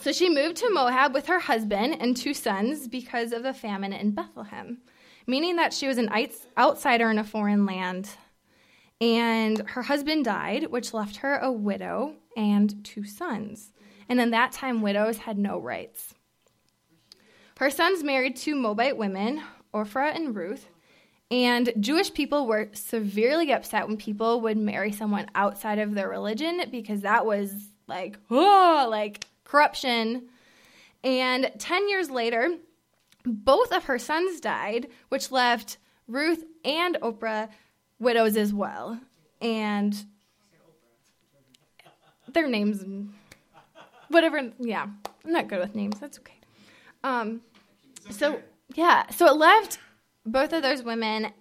so 0.00 0.12
she 0.12 0.30
moved 0.30 0.56
to 0.58 0.70
Moab 0.70 1.12
with 1.12 1.26
her 1.26 1.40
husband 1.40 1.96
and 2.00 2.16
two 2.16 2.32
sons 2.32 2.88
because 2.88 3.32
of 3.32 3.42
the 3.42 3.52
famine 3.52 3.92
in 3.92 4.12
Bethlehem, 4.12 4.78
meaning 5.26 5.56
that 5.56 5.74
she 5.74 5.88
was 5.88 5.98
an 5.98 6.10
outsider 6.56 7.10
in 7.10 7.18
a 7.18 7.24
foreign 7.24 7.66
land. 7.66 8.08
And 9.00 9.68
her 9.70 9.82
husband 9.82 10.24
died, 10.24 10.68
which 10.68 10.94
left 10.94 11.16
her 11.16 11.38
a 11.38 11.50
widow 11.50 12.14
and 12.36 12.84
two 12.84 13.04
sons. 13.04 13.72
And 14.08 14.20
in 14.20 14.30
that 14.30 14.52
time, 14.52 14.80
widows 14.80 15.18
had 15.18 15.38
no 15.38 15.58
rights. 15.58 16.14
Her 17.58 17.68
sons 17.68 18.04
married 18.04 18.36
two 18.36 18.54
Moabite 18.54 18.96
women, 18.96 19.42
Orpah 19.72 20.12
and 20.14 20.36
Ruth, 20.36 20.68
and 21.32 21.72
Jewish 21.80 22.12
people 22.12 22.46
were 22.46 22.68
severely 22.74 23.54
upset 23.54 23.88
when 23.88 23.96
people 23.96 24.42
would 24.42 24.58
marry 24.58 24.92
someone 24.92 25.28
outside 25.34 25.78
of 25.78 25.94
their 25.94 26.10
religion 26.10 26.60
because 26.70 27.00
that 27.00 27.24
was 27.24 27.70
like, 27.88 28.18
oh, 28.30 28.86
like 28.90 29.24
corruption. 29.42 30.28
And 31.02 31.50
10 31.58 31.88
years 31.88 32.10
later, 32.10 32.58
both 33.24 33.72
of 33.72 33.84
her 33.84 33.98
sons 33.98 34.40
died, 34.40 34.88
which 35.08 35.32
left 35.32 35.78
Ruth 36.06 36.44
and 36.66 36.98
Oprah 37.00 37.48
widows 37.98 38.36
as 38.36 38.52
well. 38.52 39.00
And 39.40 39.96
their 42.28 42.46
names, 42.46 42.84
whatever, 44.08 44.52
yeah, 44.58 44.86
I'm 45.24 45.32
not 45.32 45.48
good 45.48 45.60
with 45.60 45.74
names. 45.74 45.98
That's 45.98 46.18
okay. 46.18 46.36
Um, 47.02 47.40
so, 48.10 48.42
yeah, 48.74 49.08
so 49.08 49.28
it 49.28 49.36
left 49.36 49.78
both 50.24 50.52
of 50.52 50.62
those 50.62 50.82
women 50.82 51.32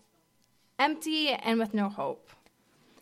empty 0.79 1.29
and 1.29 1.59
with 1.59 1.73
no 1.73 1.89
hope. 1.89 2.29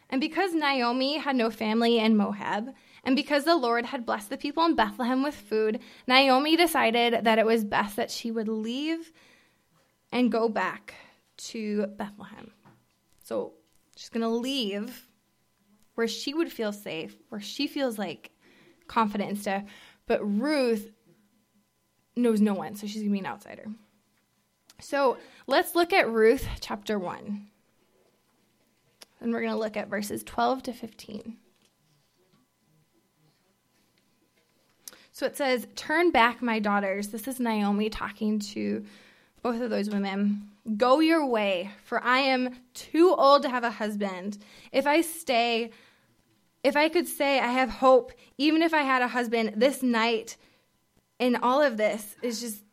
And 0.09 0.19
because 0.19 0.53
Naomi 0.53 1.17
had 1.17 1.35
no 1.35 1.49
family 1.49 1.99
in 1.99 2.17
Moab, 2.17 2.73
and 3.03 3.15
because 3.15 3.45
the 3.45 3.55
Lord 3.55 3.85
had 3.85 4.05
blessed 4.05 4.29
the 4.29 4.37
people 4.37 4.65
in 4.65 4.75
Bethlehem 4.75 5.23
with 5.23 5.35
food, 5.35 5.79
Naomi 6.07 6.57
decided 6.57 7.23
that 7.23 7.39
it 7.39 7.45
was 7.45 7.63
best 7.63 7.95
that 7.95 8.11
she 8.11 8.31
would 8.31 8.47
leave 8.47 9.13
and 10.11 10.31
go 10.31 10.49
back 10.49 10.95
to 11.37 11.87
Bethlehem. 11.97 12.51
So 13.23 13.53
she's 13.95 14.09
going 14.09 14.23
to 14.23 14.29
leave 14.29 15.07
where 15.95 16.07
she 16.07 16.33
would 16.33 16.51
feel 16.51 16.71
safe, 16.73 17.15
where 17.29 17.41
she 17.41 17.67
feels 17.67 17.97
like 17.97 18.31
confident 18.87 19.29
and 19.29 19.39
stuff. 19.39 19.63
But 20.07 20.19
Ruth 20.23 20.91
knows 22.15 22.41
no 22.41 22.53
one, 22.53 22.75
so 22.75 22.87
she's 22.87 23.03
going 23.03 23.09
to 23.09 23.13
be 23.13 23.19
an 23.19 23.25
outsider. 23.27 23.65
So 24.79 25.17
let's 25.47 25.75
look 25.75 25.93
at 25.93 26.09
Ruth 26.09 26.47
chapter 26.61 26.97
1. 26.97 27.47
And 29.21 29.33
we're 29.33 29.41
going 29.41 29.51
to 29.51 29.59
look 29.59 29.77
at 29.77 29.89
verses 29.89 30.23
12 30.23 30.63
to 30.63 30.73
15. 30.73 31.37
So 35.11 35.25
it 35.25 35.35
says, 35.35 35.67
Turn 35.75 36.11
back, 36.11 36.41
my 36.41 36.59
daughters. 36.59 37.09
This 37.09 37.27
is 37.27 37.39
Naomi 37.39 37.89
talking 37.89 38.39
to 38.39 38.85
both 39.41 39.61
of 39.61 39.69
those 39.69 39.89
women. 39.89 40.49
Go 40.77 41.01
your 41.01 41.25
way, 41.25 41.71
for 41.83 42.01
I 42.03 42.19
am 42.19 42.55
too 42.73 43.13
old 43.17 43.43
to 43.43 43.49
have 43.49 43.63
a 43.63 43.71
husband. 43.71 44.37
If 44.71 44.87
I 44.87 45.01
stay, 45.01 45.71
if 46.63 46.77
I 46.77 46.87
could 46.87 47.07
say 47.07 47.39
I 47.39 47.47
have 47.47 47.69
hope, 47.69 48.13
even 48.37 48.61
if 48.61 48.73
I 48.73 48.83
had 48.83 49.01
a 49.01 49.07
husband, 49.07 49.53
this 49.57 49.83
night 49.83 50.37
and 51.19 51.37
all 51.41 51.61
of 51.61 51.75
this 51.75 52.15
is 52.21 52.39
just 52.39 52.63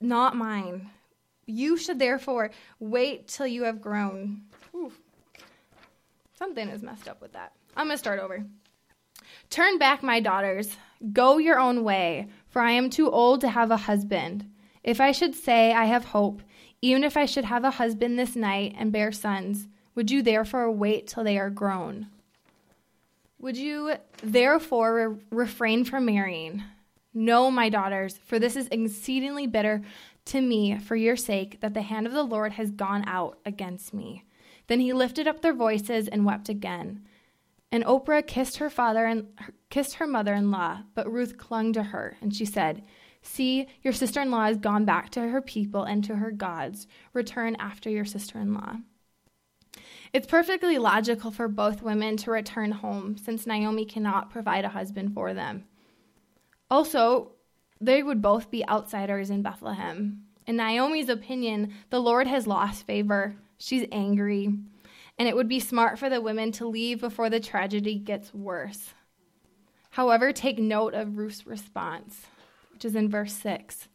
not 0.00 0.36
mine. 0.36 0.90
You 1.48 1.78
should 1.78 1.98
therefore 1.98 2.50
wait 2.78 3.26
till 3.26 3.46
you 3.46 3.62
have 3.64 3.80
grown. 3.80 4.42
Ooh. 4.74 4.92
Something 6.34 6.68
is 6.68 6.82
messed 6.82 7.08
up 7.08 7.22
with 7.22 7.32
that. 7.32 7.52
I'm 7.74 7.86
going 7.86 7.94
to 7.94 7.98
start 7.98 8.20
over. 8.20 8.44
Turn 9.48 9.78
back, 9.78 10.02
my 10.02 10.20
daughters. 10.20 10.76
Go 11.12 11.38
your 11.38 11.58
own 11.58 11.84
way, 11.84 12.28
for 12.48 12.60
I 12.60 12.72
am 12.72 12.90
too 12.90 13.10
old 13.10 13.40
to 13.40 13.48
have 13.48 13.70
a 13.70 13.78
husband. 13.78 14.50
If 14.84 15.00
I 15.00 15.12
should 15.12 15.34
say 15.34 15.72
I 15.72 15.86
have 15.86 16.04
hope, 16.04 16.42
even 16.82 17.02
if 17.02 17.16
I 17.16 17.24
should 17.24 17.46
have 17.46 17.64
a 17.64 17.70
husband 17.70 18.18
this 18.18 18.36
night 18.36 18.74
and 18.78 18.92
bear 18.92 19.10
sons, 19.10 19.68
would 19.94 20.10
you 20.10 20.20
therefore 20.22 20.70
wait 20.70 21.06
till 21.06 21.24
they 21.24 21.38
are 21.38 21.50
grown? 21.50 22.08
Would 23.38 23.56
you 23.56 23.94
therefore 24.22 24.94
re- 24.94 25.16
refrain 25.30 25.84
from 25.84 26.04
marrying? 26.04 26.62
No, 27.14 27.50
my 27.50 27.68
daughters, 27.68 28.18
for 28.26 28.38
this 28.38 28.54
is 28.54 28.68
exceedingly 28.70 29.46
bitter 29.46 29.82
to 30.28 30.40
me 30.40 30.78
for 30.78 30.96
your 30.96 31.16
sake 31.16 31.60
that 31.60 31.74
the 31.74 31.82
hand 31.82 32.06
of 32.06 32.12
the 32.12 32.22
Lord 32.22 32.52
has 32.52 32.70
gone 32.70 33.04
out 33.06 33.38
against 33.44 33.92
me. 33.92 34.24
Then 34.66 34.80
he 34.80 34.92
lifted 34.92 35.26
up 35.26 35.40
their 35.40 35.54
voices 35.54 36.08
and 36.08 36.24
wept 36.24 36.48
again. 36.48 37.04
And 37.70 37.84
Oprah 37.84 38.26
kissed 38.26 38.58
her 38.58 38.70
father 38.70 39.04
and 39.04 39.26
kissed 39.68 39.94
her 39.94 40.06
mother-in-law, 40.06 40.84
but 40.94 41.10
Ruth 41.10 41.36
clung 41.36 41.72
to 41.74 41.82
her, 41.82 42.16
and 42.20 42.34
she 42.34 42.44
said, 42.44 42.82
"See, 43.20 43.66
your 43.82 43.92
sister-in-law 43.92 44.46
has 44.46 44.56
gone 44.56 44.84
back 44.84 45.10
to 45.10 45.28
her 45.28 45.42
people 45.42 45.84
and 45.84 46.02
to 46.04 46.16
her 46.16 46.30
gods. 46.30 46.86
Return 47.12 47.56
after 47.56 47.90
your 47.90 48.04
sister-in-law." 48.04 48.76
It's 50.12 50.26
perfectly 50.26 50.78
logical 50.78 51.30
for 51.30 51.48
both 51.48 51.82
women 51.82 52.16
to 52.18 52.30
return 52.30 52.72
home 52.72 53.18
since 53.18 53.46
Naomi 53.46 53.84
cannot 53.84 54.30
provide 54.30 54.64
a 54.64 54.70
husband 54.70 55.12
for 55.12 55.34
them. 55.34 55.64
Also, 56.70 57.32
they 57.80 58.02
would 58.02 58.22
both 58.22 58.50
be 58.50 58.66
outsiders 58.68 59.30
in 59.30 59.42
Bethlehem. 59.42 60.24
In 60.46 60.56
Naomi's 60.56 61.08
opinion, 61.08 61.74
the 61.90 62.00
Lord 62.00 62.26
has 62.26 62.46
lost 62.46 62.86
favor. 62.86 63.36
She's 63.58 63.86
angry. 63.92 64.46
And 65.18 65.28
it 65.28 65.36
would 65.36 65.48
be 65.48 65.60
smart 65.60 65.98
for 65.98 66.08
the 66.08 66.20
women 66.20 66.52
to 66.52 66.66
leave 66.66 67.00
before 67.00 67.28
the 67.28 67.40
tragedy 67.40 67.96
gets 67.96 68.32
worse. 68.32 68.94
However, 69.90 70.32
take 70.32 70.58
note 70.58 70.94
of 70.94 71.18
Ruth's 71.18 71.46
response, 71.46 72.26
which 72.72 72.84
is 72.84 72.94
in 72.94 73.08
verse 73.08 73.32
6. 73.34 73.88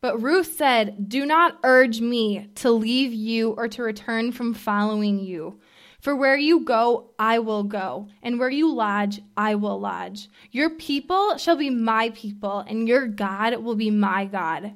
But 0.00 0.20
Ruth 0.20 0.56
said, 0.56 1.08
Do 1.08 1.26
not 1.26 1.58
urge 1.62 2.00
me 2.00 2.48
to 2.56 2.70
leave 2.70 3.12
you 3.12 3.50
or 3.52 3.68
to 3.68 3.82
return 3.82 4.32
from 4.32 4.54
following 4.54 5.18
you. 5.20 5.60
For 6.00 6.16
where 6.16 6.36
you 6.36 6.60
go, 6.60 7.10
I 7.18 7.40
will 7.40 7.62
go, 7.62 8.08
and 8.22 8.38
where 8.38 8.48
you 8.48 8.72
lodge, 8.72 9.20
I 9.36 9.54
will 9.54 9.78
lodge. 9.78 10.28
Your 10.50 10.70
people 10.70 11.36
shall 11.36 11.56
be 11.56 11.68
my 11.68 12.10
people, 12.10 12.60
and 12.60 12.88
your 12.88 13.06
God 13.06 13.56
will 13.62 13.74
be 13.74 13.90
my 13.90 14.24
God. 14.24 14.72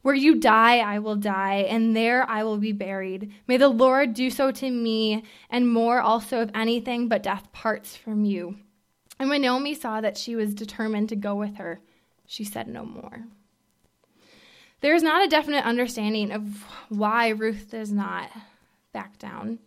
Where 0.00 0.14
you 0.14 0.36
die, 0.36 0.78
I 0.78 1.00
will 1.00 1.16
die, 1.16 1.66
and 1.68 1.94
there 1.94 2.28
I 2.30 2.42
will 2.44 2.56
be 2.56 2.72
buried. 2.72 3.34
May 3.46 3.58
the 3.58 3.68
Lord 3.68 4.14
do 4.14 4.30
so 4.30 4.50
to 4.50 4.70
me, 4.70 5.24
and 5.50 5.68
more 5.68 6.00
also, 6.00 6.40
if 6.40 6.50
anything 6.54 7.08
but 7.08 7.22
death 7.22 7.52
parts 7.52 7.94
from 7.94 8.24
you. 8.24 8.56
And 9.18 9.28
when 9.28 9.42
Naomi 9.42 9.74
saw 9.74 10.00
that 10.00 10.16
she 10.16 10.36
was 10.36 10.54
determined 10.54 11.10
to 11.10 11.16
go 11.16 11.34
with 11.34 11.56
her, 11.56 11.80
she 12.26 12.44
said 12.44 12.66
no 12.68 12.84
more. 12.84 13.24
There 14.80 14.94
is 14.94 15.02
not 15.02 15.24
a 15.24 15.28
definite 15.28 15.64
understanding 15.64 16.30
of 16.32 16.64
why 16.88 17.28
Ruth 17.28 17.70
does 17.70 17.92
not 17.92 18.30
back 18.92 19.18
down. 19.18 19.58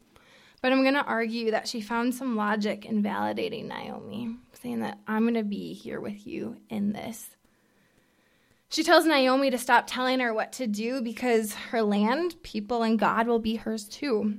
But 0.61 0.71
I'm 0.71 0.81
going 0.81 0.93
to 0.95 1.05
argue 1.05 1.51
that 1.51 1.67
she 1.67 1.79
found 1.79 2.13
some 2.13 2.35
logic 2.35 2.85
in 2.85 3.01
validating 3.01 3.65
Naomi, 3.65 4.35
saying 4.53 4.81
that 4.81 4.99
I'm 5.07 5.23
going 5.23 5.35
to 5.35 5.43
be 5.43 5.73
here 5.73 6.01
with 6.01 6.27
you 6.27 6.57
in 6.69 6.91
this. 6.91 7.29
She 8.67 8.83
tells 8.83 9.05
Naomi 9.05 9.49
to 9.49 9.57
stop 9.57 9.85
telling 9.87 10.19
her 10.19 10.33
what 10.33 10.51
to 10.53 10.67
do 10.67 11.01
because 11.01 11.55
her 11.55 11.81
land, 11.81 12.35
people, 12.43 12.83
and 12.83 12.99
God 12.99 13.27
will 13.27 13.39
be 13.39 13.55
hers 13.55 13.85
too. 13.85 14.37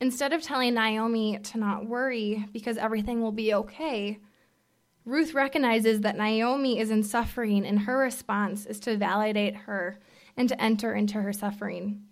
Instead 0.00 0.32
of 0.32 0.42
telling 0.42 0.74
Naomi 0.74 1.38
to 1.38 1.58
not 1.58 1.86
worry 1.86 2.44
because 2.52 2.76
everything 2.76 3.22
will 3.22 3.30
be 3.30 3.54
okay, 3.54 4.18
Ruth 5.04 5.34
recognizes 5.34 6.00
that 6.00 6.16
Naomi 6.16 6.78
is 6.78 6.90
in 6.90 7.02
suffering, 7.02 7.66
and 7.66 7.80
her 7.80 7.98
response 7.98 8.66
is 8.66 8.80
to 8.80 8.96
validate 8.96 9.54
her 9.54 9.98
and 10.36 10.48
to 10.48 10.60
enter 10.60 10.94
into 10.94 11.20
her 11.22 11.32
suffering. 11.32 12.02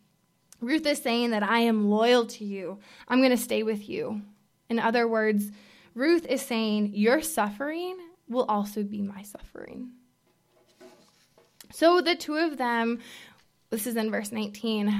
Ruth 0.60 0.86
is 0.86 1.02
saying 1.02 1.30
that 1.30 1.42
I 1.42 1.60
am 1.60 1.90
loyal 1.90 2.26
to 2.26 2.44
you. 2.44 2.78
I'm 3.08 3.20
going 3.20 3.30
to 3.30 3.36
stay 3.36 3.62
with 3.62 3.88
you. 3.88 4.22
In 4.68 4.78
other 4.78 5.08
words, 5.08 5.50
Ruth 5.94 6.26
is 6.26 6.42
saying, 6.42 6.92
Your 6.94 7.22
suffering 7.22 7.96
will 8.28 8.44
also 8.44 8.82
be 8.82 9.02
my 9.02 9.22
suffering. 9.22 9.90
So 11.72 12.00
the 12.00 12.14
two 12.14 12.36
of 12.36 12.58
them, 12.58 12.98
this 13.70 13.86
is 13.86 13.96
in 13.96 14.10
verse 14.10 14.32
19, 14.32 14.92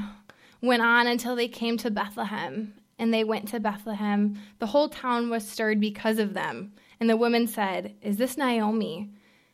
went 0.63 0.83
on 0.83 1.07
until 1.07 1.37
they 1.37 1.49
came 1.49 1.77
to 1.79 1.91
Bethlehem. 1.91 2.75
And 2.99 3.15
they 3.15 3.25
went 3.25 3.49
to 3.49 3.61
Bethlehem. 3.61 4.39
The 4.59 4.67
whole 4.67 4.91
town 4.91 5.31
was 5.31 5.49
stirred 5.49 5.81
because 5.81 6.19
of 6.19 6.35
them. 6.35 6.75
And 7.01 7.09
the 7.09 7.17
woman 7.17 7.47
said, 7.47 7.95
Is 8.03 8.19
this 8.19 8.37
Naomi? 8.37 9.11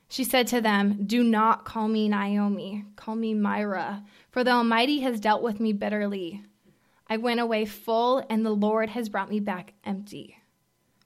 She 0.08 0.24
said 0.24 0.46
to 0.48 0.60
them, 0.60 1.04
Do 1.06 1.22
not 1.22 1.64
call 1.64 1.88
me 1.88 2.08
Naomi, 2.08 2.84
call 2.96 3.14
me 3.14 3.34
Mara, 3.34 4.04
for 4.36 4.44
the 4.44 4.50
Almighty 4.50 5.00
has 5.00 5.18
dealt 5.18 5.42
with 5.42 5.60
me 5.60 5.72
bitterly. 5.72 6.42
I 7.08 7.16
went 7.16 7.40
away 7.40 7.64
full, 7.64 8.22
and 8.28 8.44
the 8.44 8.50
Lord 8.50 8.90
has 8.90 9.08
brought 9.08 9.30
me 9.30 9.40
back 9.40 9.72
empty. 9.82 10.36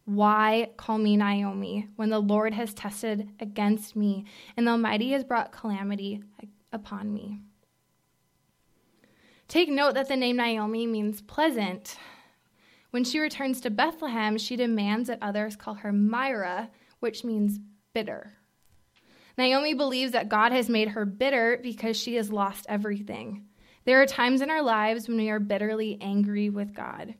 Why 0.04 0.70
call 0.76 0.98
me 0.98 1.16
Naomi 1.16 1.86
when 1.94 2.10
the 2.10 2.18
Lord 2.18 2.54
has 2.54 2.74
tested 2.74 3.28
against 3.38 3.94
me, 3.94 4.24
and 4.56 4.66
the 4.66 4.72
Almighty 4.72 5.12
has 5.12 5.22
brought 5.22 5.52
calamity 5.52 6.24
upon 6.72 7.14
me? 7.14 7.38
Take 9.46 9.68
note 9.68 9.94
that 9.94 10.08
the 10.08 10.16
name 10.16 10.38
Naomi 10.38 10.88
means 10.88 11.22
pleasant, 11.22 11.98
When 12.90 13.04
she 13.04 13.20
returns 13.20 13.60
to 13.60 13.70
Bethlehem, 13.70 14.38
she 14.38 14.56
demands 14.56 15.06
that 15.06 15.22
others 15.22 15.54
call 15.54 15.74
her 15.74 15.92
Myra, 15.92 16.70
which 16.98 17.22
means 17.22 17.60
bitter. 17.94 18.39
Naomi 19.38 19.74
believes 19.74 20.12
that 20.12 20.28
God 20.28 20.52
has 20.52 20.68
made 20.68 20.88
her 20.88 21.04
bitter 21.04 21.58
because 21.62 21.96
she 21.96 22.16
has 22.16 22.32
lost 22.32 22.66
everything. 22.68 23.46
There 23.84 24.00
are 24.02 24.06
times 24.06 24.40
in 24.40 24.50
our 24.50 24.62
lives 24.62 25.08
when 25.08 25.16
we 25.16 25.30
are 25.30 25.40
bitterly 25.40 25.98
angry 26.00 26.50
with 26.50 26.74
God. 26.74 27.14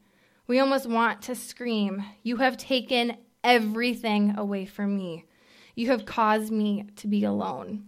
We 0.46 0.58
almost 0.58 0.86
want 0.86 1.22
to 1.22 1.34
scream, 1.34 2.04
You 2.22 2.36
have 2.36 2.56
taken 2.56 3.16
everything 3.42 4.36
away 4.36 4.66
from 4.66 4.96
me. 4.96 5.24
You 5.74 5.88
have 5.88 6.04
caused 6.04 6.52
me 6.52 6.84
to 6.96 7.06
be 7.06 7.24
alone. 7.24 7.84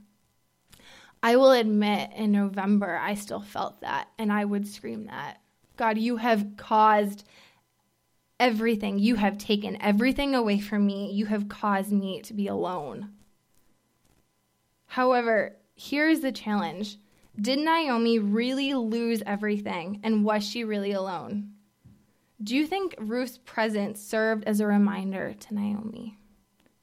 I 1.23 1.37
will 1.37 1.53
admit 1.53 2.11
in 2.17 2.33
November, 2.33 2.97
I 2.97 3.15
still 3.15 3.41
felt 3.41 3.81
that, 3.83 4.09
and 4.19 4.33
I 4.33 4.45
would 4.45 4.67
scream 4.67 5.07
that. 5.07 5.41
God, 5.77 5.99
you 5.99 6.17
have 6.17 6.57
caused 6.57 7.25
everything. 8.41 8.99
You 8.99 9.15
have 9.17 9.39
taken 9.39 9.81
everything 9.81 10.35
away 10.35 10.59
from 10.59 10.87
me. 10.87 11.13
You 11.13 11.27
have 11.27 11.49
caused 11.49 11.93
me 11.93 12.21
to 12.23 12.35
be 12.35 12.49
alone. 12.49 13.11
However, 14.93 15.57
here's 15.75 16.21
the 16.21 16.33
challenge 16.33 16.99
Did 17.41 17.61
Naomi 17.61 18.19
really 18.19 18.75
lose 18.75 19.23
everything, 19.25 20.01
and 20.03 20.23
was 20.23 20.47
she 20.47 20.65
really 20.65 20.93
alone? 20.93 21.53
Do 22.43 22.55
you 22.55 22.67
think 22.67 22.95
Ruth's 22.99 23.39
presence 23.39 24.03
served 24.03 24.45
as 24.45 24.61
a 24.61 24.67
reminder 24.67 25.33
to 25.33 25.55
Naomi? 25.55 26.19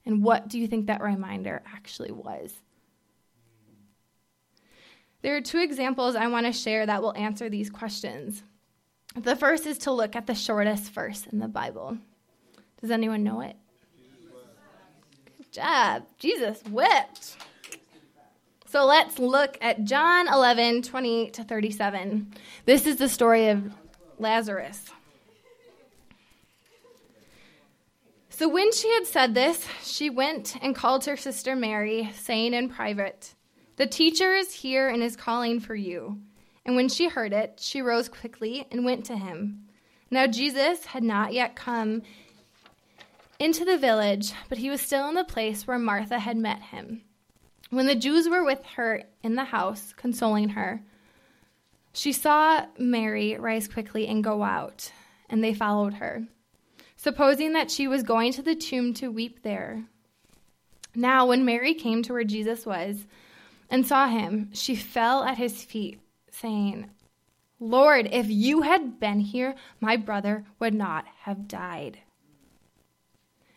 And 0.07 0.23
what 0.23 0.47
do 0.47 0.57
you 0.57 0.65
think 0.65 0.87
that 0.87 1.03
reminder 1.03 1.61
actually 1.71 2.11
was? 2.11 2.51
There 5.21 5.35
are 5.35 5.41
two 5.41 5.59
examples 5.59 6.15
I 6.15 6.29
want 6.29 6.47
to 6.47 6.51
share 6.51 6.87
that 6.87 7.03
will 7.03 7.15
answer 7.15 7.47
these 7.47 7.69
questions. 7.69 8.41
The 9.15 9.35
first 9.35 9.67
is 9.67 9.77
to 9.79 9.91
look 9.91 10.15
at 10.15 10.25
the 10.25 10.33
shortest 10.33 10.91
verse 10.93 11.27
in 11.31 11.37
the 11.37 11.47
Bible. 11.47 11.99
Does 12.81 12.89
anyone 12.89 13.23
know 13.23 13.41
it? 13.41 13.55
Good 15.37 15.51
job. 15.51 16.07
Jesus 16.17 16.63
wept. 16.71 17.37
So 18.71 18.86
let's 18.86 19.17
look 19.17 19.58
at 19.62 19.84
John 19.84 20.27
11, 20.27 20.84
28 20.84 21.34
to 21.34 21.43
37. 21.43 22.36
This 22.65 22.86
is 22.86 22.97
the 22.97 23.10
story 23.10 23.47
of 23.47 23.73
Lazarus. 24.19 24.86
So 28.29 28.47
when 28.47 28.71
she 28.71 28.93
had 28.93 29.08
said 29.08 29.34
this, 29.34 29.67
she 29.82 30.12
went 30.12 30.55
and 30.62 30.75
called 30.75 31.05
her 31.05 31.17
sister 31.17 31.55
Mary, 31.55 32.12
saying 32.13 32.53
in 32.53 32.69
private, 32.69 33.34
The 33.77 33.88
teacher 33.88 34.36
is 34.36 34.53
here 34.53 34.88
and 34.88 35.01
is 35.01 35.15
calling 35.15 35.60
for 35.60 35.73
you. 35.73 36.19
And 36.63 36.75
when 36.75 36.89
she 36.89 37.10
heard 37.10 37.34
it, 37.34 37.58
she 37.60 37.82
rose 37.82 38.08
quickly 38.08 38.67
and 38.71 38.86
went 38.86 39.03
to 39.05 39.17
him. 39.17 39.63
Now 40.12 40.27
Jesus 40.27 40.86
had 40.86 41.01
not 41.01 41.34
yet 41.34 41.55
come 41.55 42.03
into 43.39 43.65
the 43.65 43.79
village, 43.79 44.32
but 44.47 44.60
he 44.60 44.69
was 44.69 44.79
still 44.79 45.10
in 45.10 45.15
the 45.15 45.23
place 45.23 45.65
where 45.65 45.79
Martha 45.79 46.19
had 46.19 46.38
met 46.38 46.62
him. 46.62 47.01
When 47.69 47.86
the 47.86 47.95
Jews 47.95 48.27
were 48.27 48.43
with 48.43 48.63
her 48.75 49.03
in 49.23 49.36
the 49.36 49.45
house, 49.45 49.93
consoling 49.95 50.49
her, 50.49 50.82
she 51.93 52.12
saw 52.12 52.65
Mary 52.77 53.36
rise 53.38 53.67
quickly 53.67 54.08
and 54.08 54.23
go 54.23 54.43
out, 54.43 54.91
and 55.29 55.43
they 55.43 55.53
followed 55.53 55.95
her 55.95 56.27
supposing 56.99 57.53
that 57.53 57.71
she 57.71 57.88
was 57.88 58.03
going 58.03 58.34
to 58.34 58.41
the 58.41 58.55
tomb 58.55 58.93
to 58.93 59.08
weep 59.08 59.41
there. 59.41 59.86
Now, 60.93 61.27
when 61.27 61.45
Mary 61.45 61.73
came 61.73 62.03
to 62.03 62.12
where 62.12 62.25
Jesus 62.25 62.65
was 62.65 63.08
and 63.69 63.88
saw 63.88 64.10
him, 64.10 64.49
she 64.53 64.75
fell 64.75 65.23
at 65.23 65.38
his 65.38 65.63
feet, 65.63 66.01
saying, 66.29 66.89
Lord, 67.58 68.10
if 68.12 68.29
you 68.29 68.63
had 68.63 68.99
been 68.99 69.21
here, 69.21 69.55
my 69.79 69.95
brother 69.95 70.43
would 70.60 70.73
not 70.73 71.05
have 71.21 71.47
died. 71.47 71.99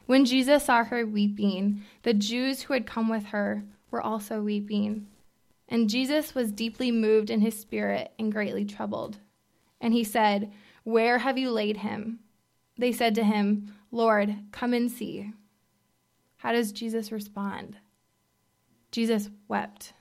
When 0.06 0.24
Jesus 0.24 0.66
saw 0.66 0.84
her 0.84 1.04
weeping, 1.04 1.82
the 2.04 2.14
Jews 2.14 2.62
who 2.62 2.74
had 2.74 2.86
come 2.86 3.08
with 3.08 3.26
her 3.26 3.64
were 3.92 4.02
also 4.02 4.42
weeping. 4.42 5.06
And 5.68 5.88
Jesus 5.88 6.34
was 6.34 6.50
deeply 6.50 6.90
moved 6.90 7.30
in 7.30 7.40
his 7.40 7.58
spirit 7.58 8.12
and 8.18 8.32
greatly 8.32 8.64
troubled. 8.64 9.18
And 9.80 9.94
he 9.94 10.02
said, 10.02 10.52
Where 10.82 11.18
have 11.18 11.38
you 11.38 11.50
laid 11.50 11.78
him? 11.78 12.18
They 12.76 12.92
said 12.92 13.14
to 13.14 13.24
him, 13.24 13.72
Lord, 13.90 14.34
come 14.50 14.72
and 14.74 14.90
see. 14.90 15.32
How 16.38 16.52
does 16.52 16.72
Jesus 16.72 17.12
respond? 17.12 17.76
Jesus 18.90 19.30
wept. 19.46 19.92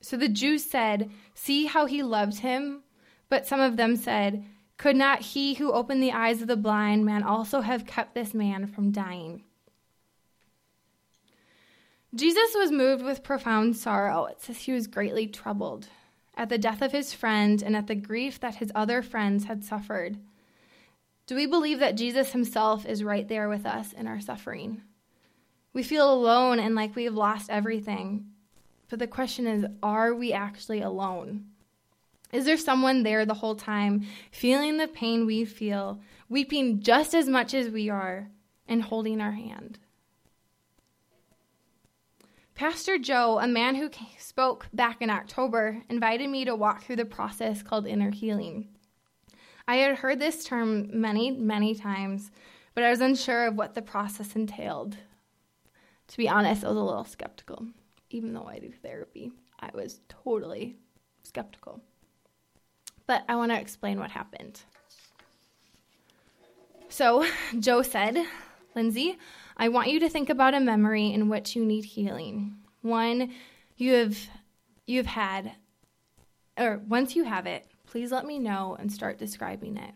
So 0.00 0.16
the 0.16 0.28
Jews 0.28 0.64
said, 0.64 1.10
See 1.34 1.66
how 1.66 1.86
he 1.86 2.02
loved 2.02 2.38
him? 2.38 2.82
But 3.28 3.46
some 3.46 3.60
of 3.60 3.76
them 3.76 3.96
said, 3.96 4.44
Could 4.76 4.96
not 4.96 5.20
he 5.20 5.54
who 5.54 5.72
opened 5.72 6.02
the 6.02 6.12
eyes 6.12 6.42
of 6.42 6.48
the 6.48 6.56
blind 6.56 7.04
man 7.04 7.22
also 7.22 7.60
have 7.60 7.86
kept 7.86 8.14
this 8.14 8.34
man 8.34 8.66
from 8.66 8.92
dying? 8.92 9.42
Jesus 12.16 12.54
was 12.54 12.72
moved 12.72 13.04
with 13.04 13.22
profound 13.22 13.76
sorrow. 13.76 14.24
It 14.24 14.40
says 14.40 14.56
he 14.56 14.72
was 14.72 14.86
greatly 14.86 15.26
troubled 15.26 15.88
at 16.34 16.48
the 16.48 16.56
death 16.56 16.80
of 16.80 16.92
his 16.92 17.12
friend 17.12 17.62
and 17.62 17.76
at 17.76 17.88
the 17.88 17.94
grief 17.94 18.40
that 18.40 18.56
his 18.56 18.72
other 18.74 19.02
friends 19.02 19.44
had 19.44 19.62
suffered. 19.62 20.18
Do 21.26 21.34
we 21.34 21.44
believe 21.46 21.78
that 21.80 21.96
Jesus 21.96 22.32
himself 22.32 22.86
is 22.86 23.04
right 23.04 23.28
there 23.28 23.50
with 23.50 23.66
us 23.66 23.92
in 23.92 24.06
our 24.06 24.20
suffering? 24.20 24.80
We 25.74 25.82
feel 25.82 26.10
alone 26.10 26.58
and 26.58 26.74
like 26.74 26.96
we 26.96 27.04
have 27.04 27.14
lost 27.14 27.50
everything. 27.50 28.26
But 28.88 28.98
the 28.98 29.06
question 29.06 29.46
is 29.46 29.66
are 29.82 30.14
we 30.14 30.32
actually 30.32 30.80
alone? 30.80 31.46
Is 32.32 32.46
there 32.46 32.56
someone 32.56 33.02
there 33.02 33.26
the 33.26 33.34
whole 33.34 33.56
time, 33.56 34.06
feeling 34.30 34.78
the 34.78 34.88
pain 34.88 35.26
we 35.26 35.44
feel, 35.44 36.00
weeping 36.28 36.80
just 36.80 37.14
as 37.14 37.28
much 37.28 37.52
as 37.52 37.68
we 37.68 37.90
are, 37.90 38.30
and 38.66 38.82
holding 38.82 39.20
our 39.20 39.32
hand? 39.32 39.78
Pastor 42.56 42.96
Joe, 42.96 43.38
a 43.38 43.46
man 43.46 43.74
who 43.74 43.90
spoke 44.16 44.66
back 44.72 45.02
in 45.02 45.10
October, 45.10 45.82
invited 45.90 46.30
me 46.30 46.46
to 46.46 46.56
walk 46.56 46.82
through 46.82 46.96
the 46.96 47.04
process 47.04 47.62
called 47.62 47.86
inner 47.86 48.10
healing. 48.10 48.68
I 49.68 49.76
had 49.76 49.98
heard 49.98 50.18
this 50.18 50.42
term 50.42 50.88
many, 50.98 51.30
many 51.30 51.74
times, 51.74 52.30
but 52.74 52.82
I 52.82 52.88
was 52.88 53.02
unsure 53.02 53.48
of 53.48 53.56
what 53.56 53.74
the 53.74 53.82
process 53.82 54.34
entailed. 54.34 54.96
To 56.08 56.16
be 56.16 56.30
honest, 56.30 56.64
I 56.64 56.68
was 56.68 56.78
a 56.78 56.80
little 56.80 57.04
skeptical. 57.04 57.66
Even 58.08 58.32
though 58.32 58.46
I 58.46 58.58
do 58.58 58.72
therapy, 58.72 59.32
I 59.60 59.68
was 59.74 60.00
totally 60.08 60.76
skeptical. 61.24 61.82
But 63.06 63.22
I 63.28 63.36
want 63.36 63.52
to 63.52 63.60
explain 63.60 64.00
what 64.00 64.10
happened. 64.10 64.62
So, 66.88 67.26
Joe 67.60 67.82
said, 67.82 68.24
Lindsay, 68.74 69.18
I 69.56 69.68
want 69.68 69.90
you 69.90 70.00
to 70.00 70.08
think 70.08 70.28
about 70.28 70.54
a 70.54 70.60
memory 70.60 71.12
in 71.12 71.28
which 71.28 71.56
you 71.56 71.64
need 71.64 71.84
healing. 71.84 72.56
One 72.82 73.32
you 73.76 73.94
have 73.94 74.18
you've 74.86 75.06
had 75.06 75.52
or 76.58 76.80
once 76.86 77.16
you 77.16 77.24
have 77.24 77.46
it, 77.46 77.66
Please 77.86 78.10
let 78.10 78.26
me 78.26 78.38
know 78.38 78.76
and 78.78 78.92
start 78.92 79.16
describing 79.16 79.76
it. 79.76 79.94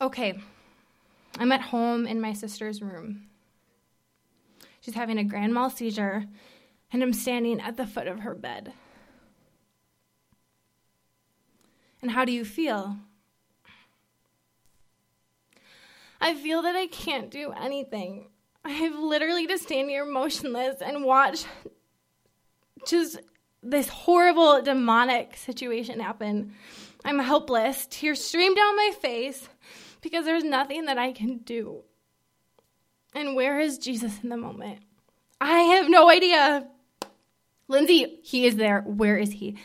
Okay, 0.00 0.38
I'm 1.38 1.52
at 1.52 1.60
home 1.60 2.06
in 2.06 2.20
my 2.20 2.32
sister's 2.32 2.80
room. 2.80 3.26
She's 4.80 4.94
having 4.94 5.18
a 5.18 5.24
grand 5.24 5.54
mal 5.54 5.70
seizure, 5.70 6.24
and 6.92 7.02
I'm 7.02 7.12
standing 7.12 7.60
at 7.60 7.76
the 7.76 7.86
foot 7.86 8.08
of 8.08 8.20
her 8.20 8.34
bed. 8.34 8.72
And 12.00 12.12
how 12.12 12.24
do 12.24 12.32
you 12.32 12.44
feel? 12.44 12.96
I 16.22 16.34
feel 16.36 16.62
that 16.62 16.76
I 16.76 16.86
can't 16.86 17.32
do 17.32 17.50
anything. 17.50 18.28
I 18.64 18.70
have 18.70 18.96
literally 18.96 19.48
to 19.48 19.58
stand 19.58 19.90
here 19.90 20.04
motionless 20.04 20.80
and 20.80 21.04
watch 21.04 21.44
just 22.86 23.18
this 23.60 23.88
horrible 23.88 24.62
demonic 24.62 25.36
situation 25.36 25.98
happen. 25.98 26.54
I'm 27.04 27.18
helpless. 27.18 27.88
Tears 27.90 28.22
stream 28.24 28.54
down 28.54 28.76
my 28.76 28.92
face 29.00 29.48
because 30.00 30.24
there's 30.24 30.44
nothing 30.44 30.84
that 30.84 30.96
I 30.96 31.10
can 31.10 31.38
do. 31.38 31.82
And 33.16 33.34
where 33.34 33.58
is 33.58 33.78
Jesus 33.78 34.22
in 34.22 34.28
the 34.28 34.36
moment? 34.36 34.78
I 35.40 35.58
have 35.58 35.90
no 35.90 36.08
idea. 36.08 36.68
Lindsay, 37.66 38.20
he 38.22 38.46
is 38.46 38.54
there. 38.54 38.82
Where 38.82 39.18
is 39.18 39.32
he? 39.32 39.56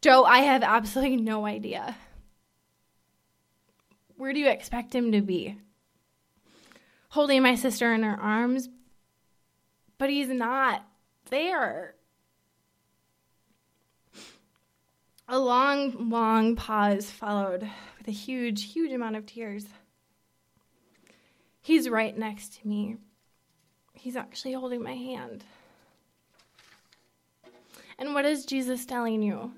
Joe, 0.00 0.24
I 0.24 0.38
have 0.38 0.62
absolutely 0.62 1.18
no 1.18 1.44
idea. 1.44 1.96
Where 4.16 4.32
do 4.32 4.40
you 4.40 4.48
expect 4.48 4.94
him 4.94 5.12
to 5.12 5.20
be? 5.20 5.58
Holding 7.12 7.42
my 7.42 7.56
sister 7.56 7.92
in 7.92 8.04
her 8.04 8.18
arms, 8.18 8.70
but 9.98 10.08
he's 10.08 10.30
not 10.30 10.82
there. 11.28 11.94
A 15.28 15.38
long, 15.38 16.08
long 16.08 16.56
pause 16.56 17.10
followed 17.10 17.68
with 17.98 18.08
a 18.08 18.12
huge, 18.12 18.72
huge 18.72 18.92
amount 18.92 19.16
of 19.16 19.26
tears. 19.26 19.66
He's 21.60 21.86
right 21.86 22.16
next 22.16 22.62
to 22.62 22.66
me. 22.66 22.96
He's 23.92 24.16
actually 24.16 24.54
holding 24.54 24.82
my 24.82 24.94
hand. 24.94 25.44
And 27.98 28.14
what 28.14 28.24
is 28.24 28.46
Jesus 28.46 28.86
telling 28.86 29.22
you? 29.22 29.52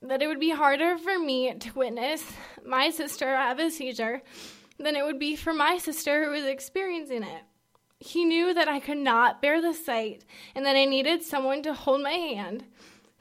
that 0.00 0.22
it 0.22 0.28
would 0.28 0.38
be 0.38 0.50
harder 0.50 0.96
for 0.96 1.18
me 1.18 1.52
to 1.54 1.72
witness 1.76 2.22
my 2.64 2.88
sister 2.88 3.26
have 3.26 3.58
a 3.58 3.68
seizure 3.68 4.22
than 4.78 4.96
it 4.96 5.04
would 5.04 5.18
be 5.18 5.36
for 5.36 5.52
my 5.52 5.78
sister 5.78 6.24
who 6.24 6.30
was 6.30 6.44
experiencing 6.44 7.22
it. 7.22 7.42
He 8.00 8.24
knew 8.24 8.54
that 8.54 8.68
I 8.68 8.78
could 8.78 8.98
not 8.98 9.42
bear 9.42 9.60
the 9.60 9.74
sight 9.74 10.24
and 10.54 10.64
that 10.64 10.76
I 10.76 10.84
needed 10.84 11.22
someone 11.22 11.62
to 11.62 11.74
hold 11.74 12.02
my 12.02 12.12
hand 12.12 12.64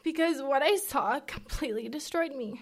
because 0.04 0.42
what 0.42 0.62
I 0.62 0.76
saw 0.76 1.20
completely 1.20 1.90
destroyed 1.90 2.36
me. 2.36 2.62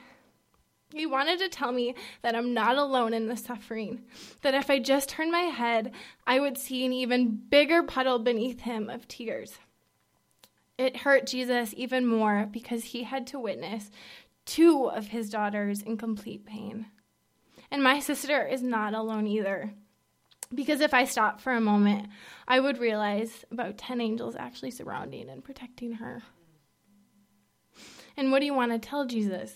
He 0.93 1.05
wanted 1.05 1.39
to 1.39 1.49
tell 1.49 1.73
me 1.73 1.93
that 2.21 2.35
I'm 2.35 2.53
not 2.53 2.77
alone 2.77 3.13
in 3.13 3.27
the 3.27 3.35
suffering, 3.35 4.03
that 4.43 4.53
if 4.53 4.69
I 4.69 4.79
just 4.79 5.09
turned 5.09 5.31
my 5.31 5.41
head, 5.41 5.91
I 6.25 6.39
would 6.39 6.57
see 6.57 6.85
an 6.85 6.93
even 6.93 7.41
bigger 7.49 7.83
puddle 7.83 8.19
beneath 8.19 8.61
him 8.61 8.89
of 8.89 9.07
tears. 9.07 9.59
It 10.77 10.97
hurt 10.97 11.27
Jesus 11.27 11.73
even 11.75 12.05
more 12.05 12.47
because 12.49 12.85
he 12.85 13.03
had 13.03 13.27
to 13.27 13.39
witness 13.39 13.91
two 14.45 14.85
of 14.85 15.07
his 15.07 15.29
daughters 15.29 15.81
in 15.81 15.97
complete 15.97 16.45
pain. 16.45 16.85
And 17.71 17.83
my 17.83 17.99
sister 17.99 18.45
is 18.45 18.61
not 18.61 18.93
alone 18.93 19.27
either. 19.27 19.73
Because 20.53 20.79
if 20.79 20.93
I 20.93 21.05
stopped 21.05 21.41
for 21.41 21.53
a 21.53 21.61
moment, 21.61 22.07
I 22.47 22.59
would 22.59 22.77
realize 22.77 23.45
about 23.51 23.77
10 23.77 23.99
angels 23.99 24.35
actually 24.35 24.71
surrounding 24.71 25.29
and 25.29 25.43
protecting 25.43 25.93
her. 25.93 26.21
And 28.15 28.31
what 28.31 28.39
do 28.39 28.45
you 28.45 28.53
want 28.53 28.71
to 28.71 28.79
tell 28.79 29.05
Jesus? 29.05 29.55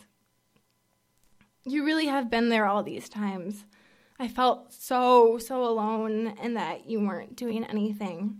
You 1.65 1.85
really 1.85 2.07
have 2.07 2.29
been 2.29 2.49
there 2.49 2.65
all 2.65 2.83
these 2.83 3.07
times. 3.07 3.65
I 4.17 4.27
felt 4.27 4.73
so, 4.73 5.37
so 5.37 5.63
alone 5.63 6.35
and 6.41 6.57
that 6.57 6.89
you 6.89 6.99
weren't 6.99 7.35
doing 7.35 7.63
anything. 7.63 8.39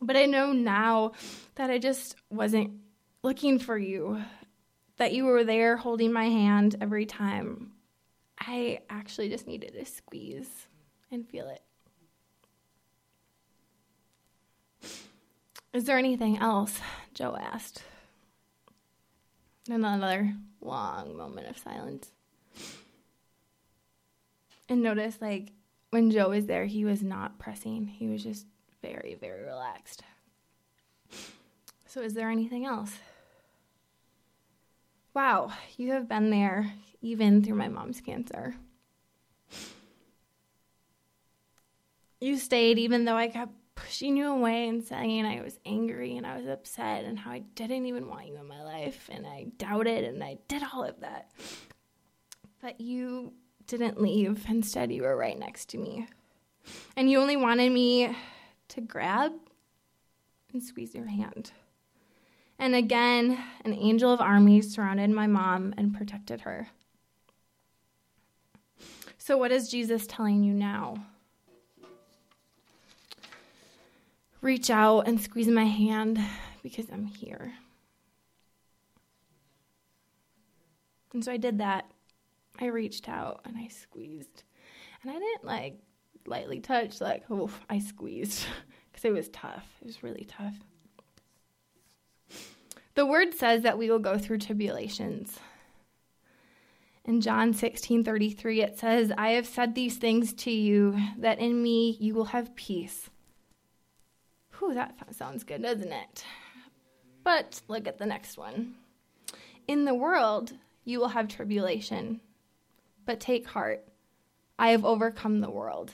But 0.00 0.16
I 0.16 0.26
know 0.26 0.52
now 0.52 1.12
that 1.54 1.70
I 1.70 1.78
just 1.78 2.16
wasn't 2.30 2.72
looking 3.22 3.58
for 3.58 3.78
you, 3.78 4.22
that 4.98 5.12
you 5.12 5.24
were 5.24 5.44
there 5.44 5.76
holding 5.76 6.12
my 6.12 6.26
hand 6.26 6.76
every 6.80 7.06
time. 7.06 7.72
I 8.44 8.80
actually 8.90 9.28
just 9.28 9.46
needed 9.46 9.72
to 9.74 9.84
squeeze 9.84 10.66
and 11.12 11.28
feel 11.28 11.48
it. 11.48 11.62
Is 15.72 15.84
there 15.84 15.96
anything 15.96 16.38
else? 16.38 16.80
Joe 17.14 17.36
asked. 17.40 17.82
Another 19.70 20.34
long 20.60 21.16
moment 21.16 21.46
of 21.46 21.56
silence. 21.56 22.10
And 24.68 24.82
notice, 24.82 25.18
like, 25.20 25.52
when 25.90 26.10
Joe 26.10 26.30
was 26.30 26.46
there, 26.46 26.66
he 26.66 26.84
was 26.84 27.02
not 27.02 27.38
pressing. 27.38 27.86
He 27.86 28.08
was 28.08 28.24
just 28.24 28.46
very, 28.82 29.16
very 29.20 29.44
relaxed. 29.44 30.02
So, 31.86 32.00
is 32.00 32.14
there 32.14 32.28
anything 32.28 32.66
else? 32.66 32.96
Wow, 35.14 35.52
you 35.76 35.92
have 35.92 36.08
been 36.08 36.30
there 36.30 36.72
even 37.02 37.42
through 37.42 37.56
my 37.56 37.68
mom's 37.68 38.00
cancer. 38.00 38.54
You 42.20 42.38
stayed 42.38 42.78
even 42.78 43.04
though 43.04 43.16
I 43.16 43.28
kept 43.28 43.52
pushing 43.74 44.16
you 44.16 44.28
away 44.28 44.68
and 44.68 44.82
saying 44.82 45.26
I 45.26 45.42
was 45.42 45.58
angry 45.66 46.16
and 46.16 46.26
I 46.26 46.36
was 46.36 46.46
upset 46.46 47.04
and 47.04 47.18
how 47.18 47.32
I 47.32 47.40
didn't 47.40 47.86
even 47.86 48.08
want 48.08 48.28
you 48.28 48.36
in 48.36 48.46
my 48.46 48.62
life 48.62 49.10
and 49.12 49.26
I 49.26 49.46
doubted 49.58 50.04
and 50.04 50.22
I 50.22 50.38
did 50.46 50.62
all 50.72 50.84
of 50.84 51.00
that. 51.00 51.30
But 52.60 52.80
you 52.80 53.32
didn't 53.66 54.00
leave. 54.00 54.44
Instead, 54.48 54.92
you 54.92 55.02
were 55.02 55.16
right 55.16 55.38
next 55.38 55.68
to 55.70 55.78
me. 55.78 56.06
And 56.96 57.10
you 57.10 57.18
only 57.18 57.36
wanted 57.36 57.72
me 57.72 58.14
to 58.68 58.80
grab 58.80 59.32
and 60.52 60.62
squeeze 60.62 60.94
your 60.94 61.06
hand. 61.06 61.50
And 62.58 62.74
again, 62.74 63.42
an 63.64 63.72
angel 63.74 64.12
of 64.12 64.20
armies 64.20 64.72
surrounded 64.72 65.10
my 65.10 65.26
mom 65.26 65.74
and 65.76 65.92
protected 65.92 66.42
her. 66.42 66.68
So, 69.24 69.38
what 69.38 69.52
is 69.52 69.68
Jesus 69.68 70.04
telling 70.08 70.42
you 70.42 70.52
now? 70.52 70.96
Reach 74.40 74.68
out 74.68 75.06
and 75.06 75.20
squeeze 75.20 75.46
my 75.46 75.64
hand 75.64 76.18
because 76.60 76.86
I'm 76.92 77.04
here. 77.04 77.52
And 81.12 81.24
so 81.24 81.30
I 81.30 81.36
did 81.36 81.58
that. 81.58 81.88
I 82.58 82.64
reached 82.64 83.08
out 83.08 83.42
and 83.44 83.56
I 83.56 83.68
squeezed. 83.68 84.42
And 85.02 85.12
I 85.12 85.14
didn't 85.14 85.44
like 85.44 85.78
lightly 86.26 86.58
touch, 86.58 87.00
like, 87.00 87.22
oh, 87.30 87.48
I 87.70 87.78
squeezed 87.78 88.44
because 88.90 89.04
it 89.04 89.12
was 89.12 89.28
tough. 89.28 89.68
It 89.80 89.86
was 89.86 90.02
really 90.02 90.26
tough. 90.28 90.56
The 92.96 93.06
word 93.06 93.34
says 93.34 93.62
that 93.62 93.78
we 93.78 93.88
will 93.88 94.00
go 94.00 94.18
through 94.18 94.38
tribulations. 94.38 95.38
In 97.04 97.20
John 97.20 97.52
16 97.52 98.04
33, 98.04 98.62
it 98.62 98.78
says, 98.78 99.12
I 99.18 99.30
have 99.30 99.46
said 99.46 99.74
these 99.74 99.96
things 99.96 100.32
to 100.34 100.50
you, 100.52 100.96
that 101.18 101.40
in 101.40 101.62
me 101.62 101.96
you 101.98 102.14
will 102.14 102.26
have 102.26 102.54
peace. 102.54 103.10
Whew, 104.58 104.74
that 104.74 104.94
sounds 105.10 105.42
good, 105.42 105.62
doesn't 105.62 105.92
it? 105.92 106.24
But 107.24 107.60
look 107.66 107.88
at 107.88 107.98
the 107.98 108.06
next 108.06 108.38
one. 108.38 108.74
In 109.66 109.84
the 109.84 109.94
world 109.94 110.52
you 110.84 111.00
will 111.00 111.08
have 111.08 111.26
tribulation, 111.26 112.20
but 113.04 113.18
take 113.18 113.48
heart. 113.48 113.84
I 114.58 114.70
have 114.70 114.84
overcome 114.84 115.40
the 115.40 115.50
world. 115.50 115.92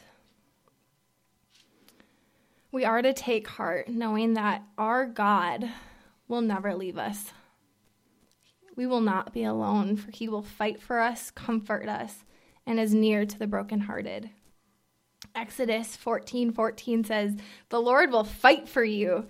We 2.70 2.84
are 2.84 3.00
to 3.00 3.14
take 3.14 3.48
heart 3.48 3.88
knowing 3.88 4.34
that 4.34 4.62
our 4.76 5.06
God 5.06 5.70
will 6.28 6.42
never 6.42 6.74
leave 6.74 6.98
us. 6.98 7.32
We 8.78 8.86
will 8.86 9.00
not 9.00 9.32
be 9.32 9.42
alone, 9.42 9.96
for 9.96 10.12
he 10.12 10.28
will 10.28 10.44
fight 10.44 10.80
for 10.80 11.00
us, 11.00 11.32
comfort 11.32 11.88
us, 11.88 12.24
and 12.64 12.78
is 12.78 12.94
near 12.94 13.26
to 13.26 13.36
the 13.36 13.48
brokenhearted. 13.48 14.30
Exodus 15.34 15.96
14 15.96 16.52
14 16.52 17.02
says, 17.02 17.34
The 17.70 17.80
Lord 17.80 18.12
will 18.12 18.22
fight 18.22 18.68
for 18.68 18.84
you, 18.84 19.26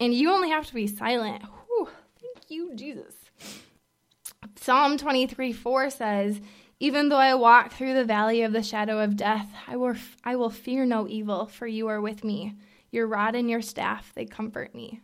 and 0.00 0.12
you 0.12 0.32
only 0.32 0.50
have 0.50 0.66
to 0.66 0.74
be 0.74 0.88
silent. 0.88 1.44
Whew, 1.44 1.90
thank 2.20 2.50
you, 2.50 2.74
Jesus. 2.74 3.14
Psalm 4.56 4.98
23 4.98 5.52
4 5.52 5.90
says, 5.90 6.40
Even 6.80 7.08
though 7.08 7.18
I 7.18 7.36
walk 7.36 7.72
through 7.72 7.94
the 7.94 8.04
valley 8.04 8.42
of 8.42 8.52
the 8.52 8.64
shadow 8.64 8.98
of 8.98 9.16
death, 9.16 9.46
I 9.68 9.76
will, 9.76 9.94
I 10.24 10.34
will 10.34 10.50
fear 10.50 10.84
no 10.84 11.06
evil, 11.06 11.46
for 11.46 11.68
you 11.68 11.86
are 11.86 12.00
with 12.00 12.24
me. 12.24 12.56
Your 12.90 13.06
rod 13.06 13.36
and 13.36 13.48
your 13.48 13.62
staff, 13.62 14.10
they 14.16 14.24
comfort 14.24 14.74
me. 14.74 15.02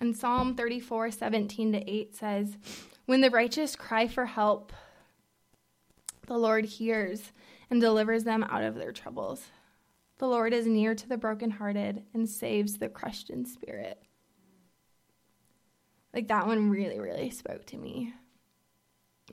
And 0.00 0.16
Psalm 0.16 0.54
34, 0.54 1.10
17 1.10 1.72
to 1.72 1.90
8 1.90 2.14
says, 2.14 2.56
When 3.06 3.20
the 3.20 3.30
righteous 3.30 3.74
cry 3.74 4.06
for 4.06 4.26
help, 4.26 4.72
the 6.26 6.38
Lord 6.38 6.64
hears 6.64 7.32
and 7.70 7.80
delivers 7.80 8.24
them 8.24 8.44
out 8.44 8.62
of 8.62 8.76
their 8.76 8.92
troubles. 8.92 9.46
The 10.18 10.28
Lord 10.28 10.52
is 10.52 10.66
near 10.66 10.94
to 10.94 11.08
the 11.08 11.16
brokenhearted 11.16 12.02
and 12.14 12.28
saves 12.28 12.78
the 12.78 12.88
crushed 12.88 13.30
in 13.30 13.44
spirit. 13.44 14.02
Like 16.12 16.28
that 16.28 16.46
one 16.46 16.70
really, 16.70 16.98
really 16.98 17.30
spoke 17.30 17.66
to 17.66 17.76
me. 17.76 18.12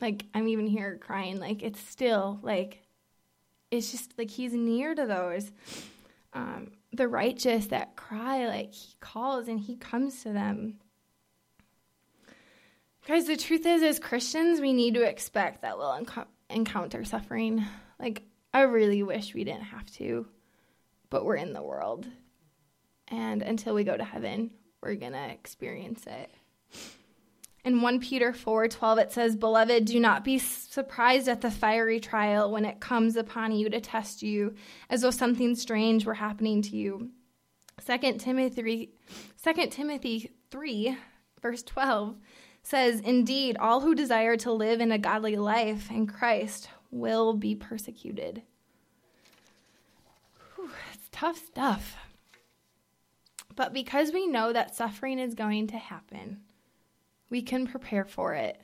Like 0.02 0.26
I'm 0.34 0.48
even 0.48 0.68
here 0.68 0.98
crying. 1.02 1.40
Like 1.40 1.64
it's 1.64 1.80
still 1.80 2.40
like 2.42 2.82
it's 3.72 3.92
just 3.92 4.14
like 4.18 4.30
he's 4.30 4.54
near 4.54 4.94
to 4.94 5.06
those. 5.06 5.52
Um, 6.34 6.72
the 6.96 7.08
righteous 7.08 7.68
that 7.68 7.96
cry, 7.96 8.48
like 8.48 8.74
he 8.74 8.96
calls 9.00 9.48
and 9.48 9.60
he 9.60 9.76
comes 9.76 10.24
to 10.24 10.34
them. 10.34 10.76
Guys, 13.08 13.28
the 13.28 13.38
truth 13.38 13.66
is, 13.66 13.84
as 13.84 14.00
Christians, 14.00 14.60
we 14.60 14.74
need 14.74 14.96
to 14.96 15.04
expect 15.04 15.62
that 15.62 15.78
we'll 15.78 15.90
enc- 15.92 16.26
encounter 16.50 17.04
suffering. 17.04 17.64
Like, 18.00 18.24
I 18.54 18.62
really 18.62 19.04
wish 19.04 19.34
we 19.34 19.44
didn't 19.44 19.62
have 19.62 19.90
to, 19.94 20.28
but 21.10 21.24
we're 21.24 21.36
in 21.36 21.54
the 21.54 21.62
world. 21.62 22.08
And 23.08 23.44
until 23.44 23.76
we 23.76 23.84
go 23.84 23.96
to 23.96 24.04
heaven, 24.04 24.50
we're 24.82 24.96
going 24.96 25.12
to 25.14 25.30
experience 25.30 26.06
it. 26.08 26.32
In 27.66 27.82
1 27.82 28.00
Peter 28.00 28.32
4:12 28.32 29.00
it 29.00 29.12
says, 29.12 29.36
"Beloved, 29.36 29.86
do 29.86 30.00
not 30.00 30.24
be 30.24 30.38
surprised 30.38 31.28
at 31.28 31.42
the 31.42 31.50
fiery 31.50 32.00
trial 32.00 32.52
when 32.52 32.64
it 32.64 32.80
comes 32.80 33.16
upon 33.16 33.54
you 33.54 33.70
to 33.70 33.82
test 33.82 34.22
you, 34.22 34.54
as 34.88 35.02
though 35.02 35.10
something 35.10 35.56
strange 35.56 36.06
were 36.06 36.14
happening 36.14 36.62
to 36.62 36.78
you." 36.78 37.10
2 37.80 38.20
Timothy 38.20 38.94
2 39.36 39.72
Timothy 39.72 40.32
3 40.52 40.96
verse 41.42 41.64
12 41.64 42.18
says, 42.62 43.00
"Indeed, 43.00 43.58
all 43.58 43.82
who 43.82 43.96
desire 43.96 44.38
to 44.38 44.52
live 44.52 44.80
in 44.80 44.92
a 44.92 45.00
godly 45.00 45.36
life 45.36 45.90
in 45.90 46.06
Christ 46.06 46.70
will 46.92 47.34
be 47.34 47.56
persecuted." 47.56 48.44
Whew, 50.54 50.70
it's 50.94 51.10
tough 51.12 51.38
stuff. 51.38 51.98
But 53.56 53.74
because 53.74 54.12
we 54.12 54.28
know 54.28 54.54
that 54.54 54.76
suffering 54.76 55.18
is 55.18 55.34
going 55.34 55.66
to 55.68 55.78
happen, 55.78 56.44
we 57.30 57.42
can 57.42 57.68
prepare 57.68 58.06
for 58.06 58.34
it. 58.34 58.60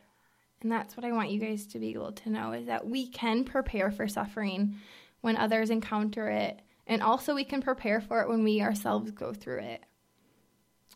And 0.62 0.71
that's 0.71 0.95
what 0.95 1.06
I 1.06 1.12
want 1.12 1.32
you 1.32 1.39
guys 1.39 1.65
to 1.67 1.80
be 1.80 1.89
able 1.89 2.12
to 2.12 2.30
know 2.30 2.52
is 2.54 2.67
that 2.67 2.88
we 2.88 3.08
can 3.08 3.43
prepare 3.43 3.91
for 3.91 4.08
suffering 4.08 4.76
when 5.21 5.38
others 5.38 5.69
encounter 5.69 6.30
it. 6.30 6.62
And 6.88 7.02
also, 7.02 7.34
we 7.34 7.43
can 7.43 7.62
prepare 7.62 8.02
for 8.02 8.21
it 8.21 8.30
when 8.30 8.43
we 8.43 8.62
ourselves 8.62 9.12
go 9.12 9.34
through 9.34 9.60
it. 9.60 9.84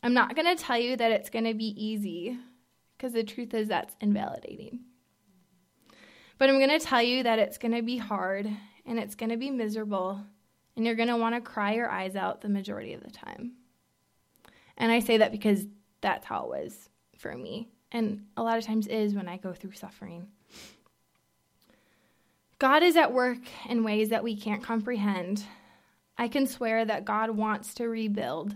I'm 0.03 0.13
not 0.13 0.35
going 0.35 0.55
to 0.55 0.61
tell 0.61 0.77
you 0.77 0.97
that 0.97 1.11
it's 1.11 1.29
going 1.29 1.45
to 1.45 1.53
be 1.53 1.73
easy 1.83 2.37
because 2.97 3.13
the 3.13 3.23
truth 3.23 3.53
is 3.53 3.67
that's 3.67 3.95
invalidating. 4.01 4.81
But 6.37 6.49
I'm 6.49 6.59
going 6.59 6.77
to 6.77 6.85
tell 6.85 7.01
you 7.01 7.23
that 7.23 7.39
it's 7.39 7.57
going 7.57 7.73
to 7.73 7.81
be 7.81 7.97
hard 7.97 8.49
and 8.85 8.99
it's 8.99 9.15
going 9.15 9.29
to 9.29 9.37
be 9.37 9.49
miserable 9.49 10.21
and 10.75 10.85
you're 10.85 10.95
going 10.95 11.07
to 11.07 11.17
want 11.17 11.35
to 11.35 11.41
cry 11.41 11.73
your 11.73 11.89
eyes 11.89 12.15
out 12.15 12.41
the 12.41 12.49
majority 12.49 12.93
of 12.93 13.03
the 13.03 13.11
time. 13.11 13.53
And 14.77 14.91
I 14.91 14.99
say 14.99 15.17
that 15.17 15.31
because 15.31 15.65
that's 16.01 16.25
how 16.25 16.43
it 16.43 16.49
was 16.49 16.89
for 17.17 17.35
me. 17.35 17.69
And 17.91 18.25
a 18.35 18.43
lot 18.43 18.57
of 18.57 18.65
times 18.65 18.87
is 18.87 19.13
when 19.13 19.27
I 19.27 19.37
go 19.37 19.53
through 19.53 19.73
suffering. 19.73 20.27
God 22.59 22.83
is 22.83 22.95
at 22.95 23.13
work 23.13 23.39
in 23.69 23.83
ways 23.83 24.09
that 24.09 24.23
we 24.23 24.35
can't 24.35 24.63
comprehend. 24.63 25.43
I 26.17 26.27
can 26.27 26.47
swear 26.47 26.85
that 26.85 27.05
God 27.05 27.31
wants 27.31 27.73
to 27.75 27.87
rebuild. 27.87 28.55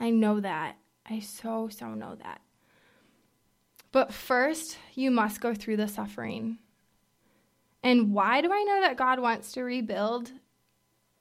I 0.00 0.10
know 0.10 0.40
that. 0.40 0.76
I 1.08 1.20
so, 1.20 1.68
so 1.68 1.94
know 1.94 2.14
that. 2.16 2.40
But 3.92 4.12
first, 4.12 4.78
you 4.94 5.10
must 5.10 5.40
go 5.40 5.54
through 5.54 5.76
the 5.76 5.86
suffering. 5.86 6.58
And 7.82 8.14
why 8.14 8.40
do 8.40 8.50
I 8.50 8.64
know 8.64 8.80
that 8.80 8.96
God 8.96 9.20
wants 9.20 9.52
to 9.52 9.62
rebuild? 9.62 10.32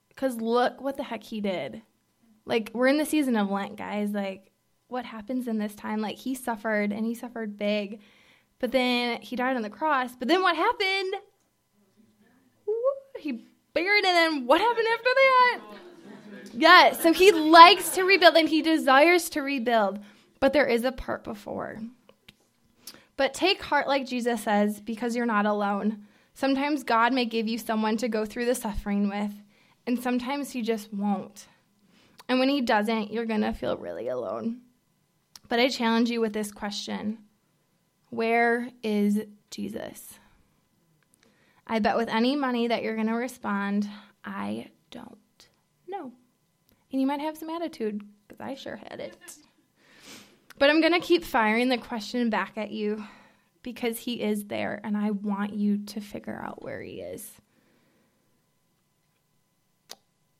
Because 0.08 0.38
look 0.38 0.82
what 0.82 0.96
the 0.96 1.04
heck 1.04 1.24
he 1.24 1.42
did. 1.42 1.82
Like, 2.46 2.72
we're 2.74 2.88
in 2.88 2.98
the 2.98 3.06
season 3.06 3.36
of 3.36 3.52
Lent, 3.52 3.76
guys. 3.76 4.12
Like, 4.12 4.53
what 4.94 5.06
happens 5.06 5.48
in 5.48 5.58
this 5.58 5.76
time? 5.76 6.00
Like, 6.00 6.18
he 6.18 6.36
suffered 6.36 6.94
and 6.94 7.06
he 7.06 7.16
suffered 7.16 7.58
big. 7.58 8.00
But 8.60 8.72
then 8.72 9.22
he 9.22 9.36
died 9.36 9.58
on 9.58 9.64
the 9.64 9.70
cross. 9.70 10.16
But 10.16 10.30
then 10.30 10.42
what 10.42 10.56
happened? 10.56 11.16
He 13.18 13.46
buried, 13.74 14.06
and 14.06 14.16
then 14.16 14.46
what 14.46 14.62
happened 14.62 14.88
after 14.94 15.04
that? 15.04 15.62
Yeah, 16.54 16.94
so 16.94 17.12
he 17.12 17.32
likes 17.32 17.90
to 17.96 18.04
rebuild 18.04 18.36
and 18.36 18.48
he 18.48 18.62
desires 18.62 19.30
to 19.32 19.42
rebuild. 19.42 20.00
But 20.40 20.54
there 20.54 20.68
is 20.68 20.84
a 20.84 20.92
part 20.92 21.24
before. 21.24 21.80
But 23.18 23.34
take 23.34 23.62
heart, 23.62 23.88
like 23.88 24.06
Jesus 24.06 24.44
says, 24.44 24.80
because 24.80 25.16
you're 25.16 25.26
not 25.26 25.46
alone. 25.46 26.06
Sometimes 26.34 26.84
God 26.84 27.14
may 27.14 27.26
give 27.26 27.48
you 27.48 27.58
someone 27.58 27.98
to 27.98 28.08
go 28.08 28.26
through 28.26 28.46
the 28.46 28.56
suffering 28.56 29.10
with, 29.10 29.34
and 29.86 30.02
sometimes 30.02 30.52
He 30.52 30.62
just 30.62 30.94
won't. 30.94 31.48
And 32.28 32.40
when 32.40 32.50
He 32.50 32.62
doesn't, 32.62 33.12
you're 33.12 33.26
going 33.26 33.42
to 33.42 33.54
feel 33.54 33.78
really 33.78 34.08
alone. 34.08 34.62
But 35.54 35.60
I 35.60 35.70
challenge 35.70 36.10
you 36.10 36.20
with 36.20 36.34
this 36.34 36.52
question 36.52 37.20
Where 38.10 38.72
is 38.82 39.22
Jesus? 39.52 40.18
I 41.68 41.78
bet 41.78 41.96
with 41.96 42.10
any 42.10 42.36
money 42.36 42.70
that 42.70 42.82
you're 42.82 42.96
going 42.96 43.06
to 43.06 43.14
respond, 43.14 43.88
I 44.26 44.72
don't 44.90 45.48
know. 45.88 46.12
And 46.92 47.00
you 47.00 47.06
might 47.06 47.20
have 47.20 47.38
some 47.38 47.52
attitude, 47.52 48.02
because 48.28 48.42
I 48.42 48.56
sure 48.56 48.78
had 48.78 49.00
it. 49.00 49.16
But 50.58 50.72
I'm 50.72 50.82
going 50.82 51.00
to 51.00 51.00
keep 51.00 51.24
firing 51.24 51.70
the 51.70 51.78
question 51.78 52.32
back 52.32 52.54
at 52.58 52.72
you 52.72 53.06
because 53.62 54.00
he 54.00 54.24
is 54.24 54.46
there, 54.46 54.82
and 54.84 54.98
I 54.98 55.12
want 55.12 55.54
you 55.54 55.78
to 55.86 56.02
figure 56.02 56.42
out 56.44 56.64
where 56.64 56.82
he 56.82 56.94
is. 56.94 57.32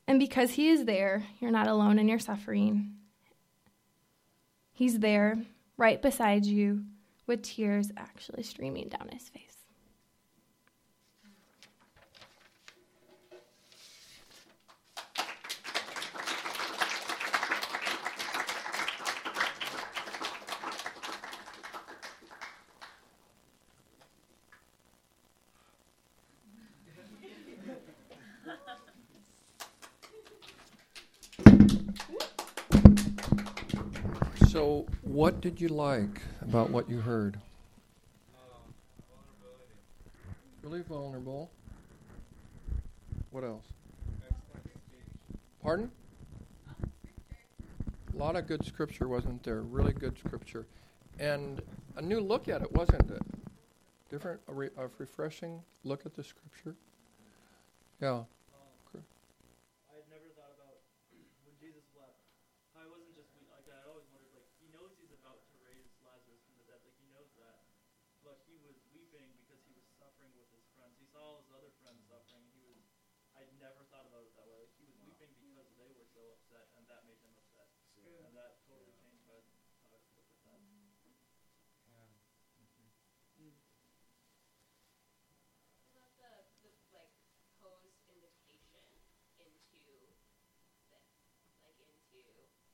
And 0.08 0.18
because 0.18 0.50
he 0.50 0.70
is 0.70 0.86
there, 0.86 1.22
you're 1.38 1.52
not 1.52 1.68
alone 1.68 2.00
in 2.00 2.08
your 2.08 2.18
suffering. 2.18 2.96
He's 4.76 4.98
there, 4.98 5.38
right 5.76 6.02
beside 6.02 6.44
you, 6.44 6.84
with 7.28 7.42
tears 7.42 7.92
actually 7.96 8.42
streaming 8.42 8.88
down 8.88 9.08
his 9.12 9.28
face. 9.28 9.63
What 35.24 35.40
did 35.40 35.58
you 35.58 35.68
like 35.68 36.20
about 36.42 36.68
what 36.68 36.86
you 36.90 37.00
heard? 37.00 37.40
Really 40.62 40.82
vulnerable. 40.82 41.50
What 43.30 43.42
else? 43.42 43.64
Pardon? 45.62 45.90
A 48.12 48.16
lot 48.18 48.36
of 48.36 48.46
good 48.46 48.66
scripture, 48.66 49.08
wasn't 49.08 49.42
there? 49.44 49.62
Really 49.62 49.94
good 49.94 50.18
scripture. 50.18 50.66
And 51.18 51.62
a 51.96 52.02
new 52.02 52.20
look 52.20 52.50
at 52.50 52.60
it, 52.60 52.70
wasn't 52.72 53.10
it? 53.10 53.22
Different, 54.10 54.42
a, 54.48 54.52
re- 54.52 54.76
a 54.76 54.88
refreshing 54.98 55.62
look 55.84 56.04
at 56.04 56.12
the 56.12 56.22
scripture. 56.22 56.76
Yeah. 57.98 58.28
I 59.88 59.96
had 59.96 60.04
never 60.12 60.28
thought 60.36 60.52
about 60.52 60.84
when 61.48 61.56
Jesus 61.56 61.80
wept. 61.96 62.12
I 62.76 62.84
wasn't 62.84 63.16
just 63.16 63.32
like 63.48 63.64
I 63.72 63.80
always 63.88 64.04
wondered 64.12 64.36
like 64.36 64.44
he 64.60 64.68
knows 64.68 64.92
he's 65.00 65.14
about 65.16 65.40
to 65.48 65.54
raise 65.64 65.88
Lazarus 66.04 66.42
from 66.44 66.58
the 66.60 66.66
dead, 66.68 66.82
like 66.84 66.98
he 67.00 67.08
knows 67.14 67.30
that, 67.40 67.64
but 68.20 68.42
he 68.44 68.60
was 68.60 68.76
weeping 68.92 69.30
because 69.40 69.62
he 69.64 69.72
was 69.72 69.86
suffering 69.96 70.30
with 70.36 70.50
his 70.52 70.66
friends. 70.76 70.92
He 71.00 71.06
saw 71.08 71.22
all 71.22 71.38
his 71.40 71.48
other 71.54 71.72
friends 71.80 72.04
suffering. 72.10 72.44
He 72.52 72.60
was. 72.66 72.76
I'd 73.38 73.50
never 73.58 73.82
thought 73.90 74.06
about 74.06 74.26
it 74.26 74.34
that 74.38 74.46
way. 74.46 74.58
Like 74.62 74.74
he 74.78 74.84
was 74.86 74.94
weeping 75.06 75.32
because 75.40 75.70
they 75.78 75.90
were 75.96 76.06
so 76.12 76.22
upset, 76.38 76.70
and 76.78 76.84
that 76.90 77.02
made 77.08 77.18
him 77.22 77.34
upset, 77.34 77.66
and 77.98 78.30
that 78.36 78.62
totally 78.68 78.94
changed 79.00 79.24
my 79.26 79.38
how 79.44 79.70
I 79.70 79.82
looked 79.90 80.10
at 80.10 80.22
that. 80.22 80.28
What 85.94 86.04
about 86.10 86.50
the, 86.62 86.70
the 86.70 86.72
like 86.94 87.10
posed 87.60 88.00
invitation 88.08 88.80
into 89.42 89.82
this, 89.82 90.18
like 90.88 91.04
into 91.44 91.84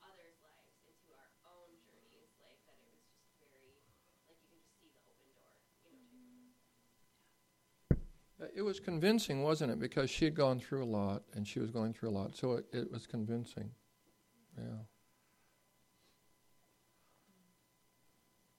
others' 0.07 0.39
lives, 0.45 0.77
into 0.87 1.11
our 1.17 1.33
own 1.51 1.73
journeys, 1.89 2.31
like 2.41 2.61
that 2.69 2.77
it 2.85 2.89
was 2.93 3.01
just 3.11 3.27
very, 3.43 3.81
like 4.29 4.39
you 4.45 4.49
can 4.53 4.61
just 4.61 4.77
see 4.79 4.93
the 4.93 5.03
open 5.09 5.29
door, 5.35 5.57
you 5.67 5.91
know. 5.91 5.91
to- 5.91 6.21
Uh, 7.91 8.30
It 8.55 8.63
was 8.63 8.81
convincing, 8.81 9.43
wasn't 9.43 9.73
it? 9.73 9.79
Because 9.79 10.09
she 10.09 10.25
had 10.25 10.35
gone 10.35 10.59
through 10.59 10.83
a 10.83 10.87
lot, 10.89 11.23
and 11.35 11.47
she 11.47 11.61
was 11.61 11.71
going 11.71 11.93
through 11.93 12.09
a 12.09 12.17
lot, 12.17 12.37
so 12.37 12.53
it, 12.55 12.67
it 12.73 12.91
was 12.91 13.07
convincing. 13.07 13.71
Yeah. 14.57 14.65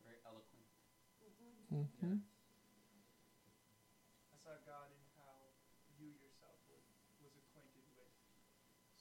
Very 0.06 0.22
eloquent. 0.26 0.66
hmm 1.72 2.22
I 4.30 4.38
saw 4.44 4.54
God 4.70 4.94
in 4.94 5.02
how 5.18 5.50
you 5.98 6.14
yourself 6.14 6.62
was, 6.70 6.86
was 7.24 7.34
acquainted 7.34 7.82
with 7.98 8.12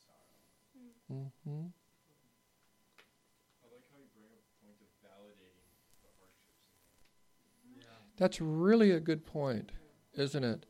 sorrow. 0.01 0.33
Mm-hmm. 1.13 1.69
I 3.61 3.65
like 3.69 3.85
how 3.93 3.99
you 4.01 4.09
bring 4.17 4.33
up 4.33 4.41
the 4.41 4.55
point 4.65 4.81
of 4.81 4.89
validating 5.05 5.61
the 6.01 6.09
hardships 6.17 6.57
in 7.69 7.77
life. 7.85 8.17
That's 8.17 8.41
really 8.41 8.91
a 8.93 9.01
good 9.01 9.27
point, 9.27 9.73
isn't 10.21 10.45
it? 10.45 10.67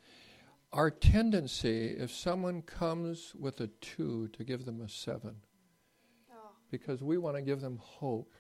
Our 0.73 0.91
tendency, 0.91 1.89
if 1.89 2.13
someone 2.13 2.63
comes 2.63 3.35
with 3.39 3.61
a 3.61 3.67
two, 3.81 4.29
to 4.29 4.45
give 4.45 4.65
them 4.65 4.81
a 4.81 4.89
seven, 4.89 5.37
because 6.71 7.03
we 7.03 7.19
want 7.19 7.37
to 7.37 7.43
give 7.43 7.61
them 7.61 7.79
hope. 7.83 8.33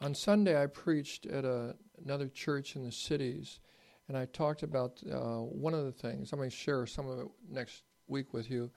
On 0.00 0.14
Sunday, 0.14 0.60
I 0.60 0.66
preached 0.66 1.26
at 1.26 1.44
a, 1.44 1.76
another 2.02 2.28
church 2.28 2.76
in 2.76 2.84
the 2.84 2.92
cities, 2.92 3.60
and 4.08 4.16
I 4.16 4.24
talked 4.24 4.62
about 4.62 5.02
uh, 5.12 5.40
one 5.42 5.74
of 5.74 5.84
the 5.84 5.92
things. 5.92 6.32
I'm 6.32 6.38
going 6.38 6.50
to 6.50 6.56
share 6.56 6.86
some 6.86 7.06
of 7.06 7.18
it 7.18 7.26
next 7.50 7.82
week 8.08 8.32
with 8.32 8.50
you 8.50 8.70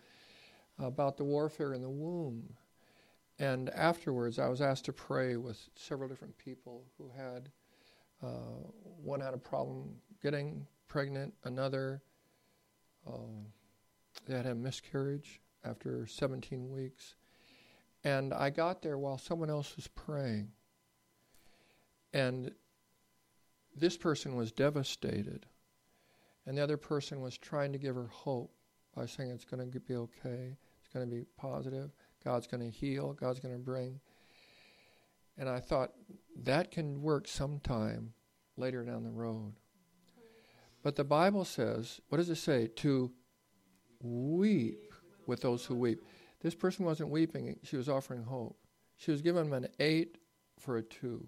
about 0.77 1.15
the 1.15 1.23
warfare 1.23 1.73
in 1.73 1.81
the 1.81 1.89
womb. 1.89 2.43
And 3.39 3.69
afterwards, 3.69 4.37
I 4.37 4.49
was 4.49 4.61
asked 4.61 4.85
to 4.85 4.93
pray 4.93 5.37
with 5.37 5.57
several 5.75 6.09
different 6.09 6.37
people 6.37 6.83
who 6.97 7.09
had 7.15 7.49
uh, 8.21 8.67
one 9.01 9.21
had 9.21 9.33
a 9.33 9.37
problem 9.37 9.95
getting 10.21 10.65
pregnant, 10.93 11.33
another 11.43 12.03
um, 13.07 13.47
they 14.27 14.35
had 14.35 14.45
a 14.45 14.53
miscarriage 14.53 15.41
after 15.65 16.05
17 16.05 16.71
weeks. 16.71 17.15
And 18.03 18.31
I 18.31 18.51
got 18.51 18.83
there 18.83 18.99
while 18.99 19.17
someone 19.17 19.49
else 19.49 19.75
was 19.75 19.87
praying. 19.87 20.49
And 22.13 22.51
this 23.75 23.97
person 23.97 24.35
was 24.35 24.51
devastated. 24.51 25.47
And 26.45 26.59
the 26.59 26.61
other 26.61 26.77
person 26.77 27.21
was 27.21 27.39
trying 27.39 27.71
to 27.71 27.79
give 27.79 27.95
her 27.95 28.11
hope 28.11 28.53
by 28.95 29.07
saying 29.07 29.31
it's 29.31 29.45
going 29.45 29.71
to 29.71 29.79
be 29.79 29.95
okay, 29.95 30.55
it's 30.79 30.93
going 30.93 31.09
to 31.09 31.11
be 31.11 31.25
positive, 31.37 31.89
God's 32.23 32.45
going 32.45 32.61
to 32.61 32.69
heal, 32.69 33.13
God's 33.13 33.39
going 33.39 33.55
to 33.55 33.59
bring. 33.59 33.99
And 35.39 35.49
I 35.49 35.59
thought 35.59 35.93
that 36.43 36.69
can 36.69 37.01
work 37.01 37.27
sometime 37.27 38.13
later 38.57 38.83
down 38.83 39.03
the 39.03 39.09
road. 39.09 39.53
But 40.83 40.97
the 40.97 41.03
Bible 41.03 41.45
says, 41.45 42.01
what 42.09 42.17
does 42.17 42.29
it 42.29 42.35
say? 42.35 42.67
To 42.67 43.11
weep 44.01 44.93
with 45.25 45.41
those 45.41 45.65
who 45.65 45.75
weep. 45.75 46.03
This 46.41 46.53
person 46.53 46.85
wasn't 46.85 47.09
weeping, 47.09 47.57
she 47.63 47.77
was 47.77 47.87
offering 47.87 48.23
hope. 48.23 48.57
She 48.97 49.11
was 49.11 49.21
giving 49.21 49.49
them 49.49 49.63
an 49.63 49.69
eight 49.79 50.17
for 50.59 50.77
a 50.77 50.83
two. 50.83 51.27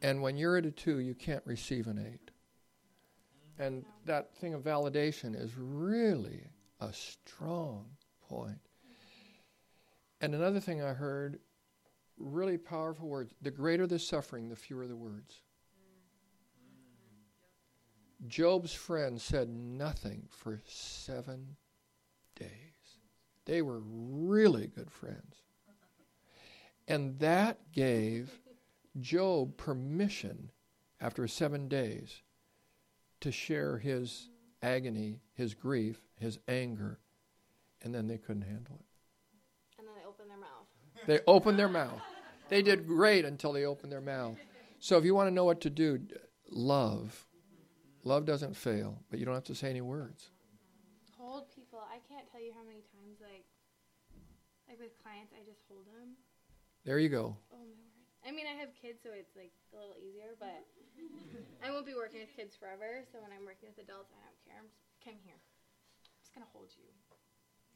And 0.00 0.22
when 0.22 0.36
you're 0.36 0.56
at 0.56 0.64
a 0.64 0.70
two, 0.70 1.00
you 1.00 1.14
can't 1.14 1.42
receive 1.44 1.86
an 1.86 1.98
eight. 1.98 2.30
And 3.58 3.84
that 4.06 4.34
thing 4.36 4.54
of 4.54 4.62
validation 4.62 5.38
is 5.38 5.52
really 5.58 6.44
a 6.80 6.92
strong 6.92 7.86
point. 8.28 8.60
And 10.20 10.34
another 10.34 10.60
thing 10.60 10.82
I 10.82 10.94
heard, 10.94 11.40
really 12.16 12.58
powerful 12.58 13.08
words 13.08 13.34
the 13.42 13.50
greater 13.50 13.86
the 13.86 13.98
suffering, 13.98 14.48
the 14.48 14.56
fewer 14.56 14.86
the 14.86 14.96
words. 14.96 15.42
Job's 18.26 18.72
friend 18.72 19.20
said 19.20 19.48
nothing 19.48 20.28
for 20.30 20.60
seven 20.66 21.56
days. 22.34 22.48
They 23.44 23.62
were 23.62 23.80
really 23.80 24.66
good 24.66 24.90
friends. 24.90 25.36
And 26.88 27.18
that 27.20 27.72
gave 27.72 28.40
Job 28.98 29.56
permission 29.56 30.50
after 31.00 31.28
seven 31.28 31.68
days 31.68 32.22
to 33.20 33.30
share 33.30 33.78
his 33.78 34.30
agony, 34.62 35.20
his 35.34 35.54
grief, 35.54 36.00
his 36.16 36.38
anger, 36.48 36.98
and 37.82 37.94
then 37.94 38.08
they 38.08 38.18
couldn't 38.18 38.42
handle 38.42 38.80
it. 38.80 39.78
And 39.78 39.86
then 39.86 39.94
they 39.94 40.06
open 40.06 40.28
their 40.28 40.38
mouth. 40.38 41.06
They 41.06 41.20
opened 41.26 41.58
their 41.58 41.68
mouth. 41.68 42.00
They 42.48 42.62
did 42.62 42.86
great 42.86 43.24
until 43.24 43.52
they 43.52 43.64
opened 43.64 43.92
their 43.92 44.00
mouth. 44.00 44.36
So 44.80 44.96
if 44.96 45.04
you 45.04 45.14
want 45.14 45.28
to 45.28 45.34
know 45.34 45.44
what 45.44 45.60
to 45.62 45.70
do, 45.70 46.00
love. 46.50 47.27
Love 48.08 48.24
doesn't 48.24 48.56
fail, 48.56 48.96
but 49.12 49.20
you 49.20 49.28
don't 49.28 49.36
have 49.36 49.52
to 49.52 49.52
say 49.52 49.68
any 49.68 49.84
words. 49.84 50.32
Hold 51.20 51.44
people. 51.52 51.76
I 51.76 52.00
can't 52.08 52.24
tell 52.32 52.40
you 52.40 52.56
how 52.56 52.64
many 52.64 52.80
times, 52.88 53.20
like, 53.20 53.44
like 54.64 54.80
with 54.80 54.96
clients, 55.04 55.36
I 55.36 55.44
just 55.44 55.60
hold 55.68 55.84
them. 55.92 56.16
There 56.88 56.96
you 56.96 57.12
go. 57.12 57.36
Oh 57.52 57.60
my 57.60 57.76
word. 57.84 58.08
I 58.24 58.32
mean, 58.32 58.48
I 58.48 58.56
have 58.56 58.72
kids, 58.72 59.04
so 59.04 59.12
it's 59.12 59.36
like 59.36 59.52
a 59.52 59.76
little 59.76 59.92
easier, 60.00 60.32
but 60.40 60.64
I 61.64 61.68
won't 61.68 61.84
be 61.84 61.92
working 61.92 62.24
with 62.24 62.32
kids 62.32 62.56
forever. 62.56 63.04
So 63.12 63.20
when 63.20 63.28
I'm 63.28 63.44
working 63.44 63.68
with 63.68 63.76
adults, 63.76 64.08
I 64.16 64.24
don't 64.24 64.40
care. 64.40 64.56
I'm 64.56 64.72
just 64.72 64.88
come 65.04 65.20
here. 65.20 65.36
I'm 65.36 66.16
just 66.24 66.32
gonna 66.32 66.48
hold 66.48 66.72
you. 66.80 66.88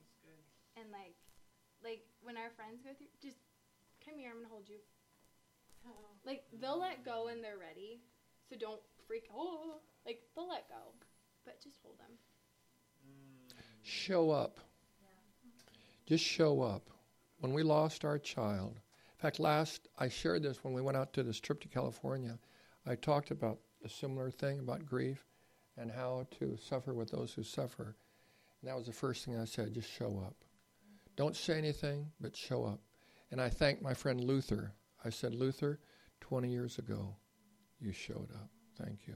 That's 0.01 0.17
good. 0.25 0.43
And 0.81 0.89
like, 0.89 1.21
like 1.85 2.09
when 2.25 2.41
our 2.41 2.49
friends 2.57 2.81
go 2.81 2.97
through, 2.97 3.13
just 3.21 3.37
come 4.01 4.17
here. 4.17 4.33
I'm 4.33 4.41
gonna 4.41 4.49
hold 4.49 4.65
you. 4.65 4.81
Like 6.25 6.49
they'll 6.57 6.81
let 6.81 7.05
go 7.05 7.29
when 7.29 7.45
they're 7.45 7.61
ready, 7.61 8.01
so 8.49 8.57
don't 8.57 8.81
freak. 9.05 9.29
Oh, 9.29 9.85
like 10.07 10.21
they'll 10.35 10.49
let 10.49 10.69
go, 10.69 10.93
but 11.45 11.61
just 11.63 11.79
hold 11.83 11.99
them. 11.99 12.11
Show 13.83 14.31
up. 14.31 14.59
Just 16.07 16.25
show 16.25 16.63
up. 16.63 16.89
When 17.41 17.53
we 17.53 17.63
lost 17.63 18.05
our 18.05 18.19
child, 18.19 18.77
in 18.77 19.21
fact, 19.21 19.41
last 19.41 19.89
I 19.99 20.09
shared 20.09 20.43
this 20.43 20.63
when 20.63 20.75
we 20.75 20.83
went 20.83 20.97
out 20.97 21.13
to 21.15 21.23
this 21.23 21.41
trip 21.41 21.61
to 21.63 21.69
California. 21.69 22.39
I 22.87 22.95
talked 22.95 23.31
about 23.31 23.59
a 23.85 23.89
similar 23.89 24.31
thing 24.31 24.59
about 24.59 24.87
grief 24.87 25.25
and 25.77 25.91
how 25.91 26.27
to 26.39 26.57
suffer 26.57 26.93
with 26.93 27.11
those 27.11 27.33
who 27.33 27.43
suffer. 27.43 27.97
And 28.61 28.69
that 28.69 28.77
was 28.77 28.87
the 28.87 28.93
first 28.93 29.25
thing 29.25 29.37
I 29.37 29.45
said 29.45 29.75
just 29.75 29.91
show 29.91 30.23
up. 30.25 30.35
Don't 31.17 31.37
say 31.37 31.59
anything, 31.59 32.07
but 32.21 32.37
show 32.37 32.65
up. 32.65 32.81
And 33.31 33.41
I 33.41 33.49
thanked 33.49 33.83
my 33.83 33.95
friend 33.95 34.23
Luther. 34.23 34.73
I 35.05 35.11
said, 35.11 35.35
Luther, 35.35 35.81
20 36.21 36.49
years 36.49 36.79
ago, 36.79 37.17
you 37.81 37.93
showed 37.93 38.29
up. 38.35 38.51
Thank 38.79 39.01
you. 39.07 39.15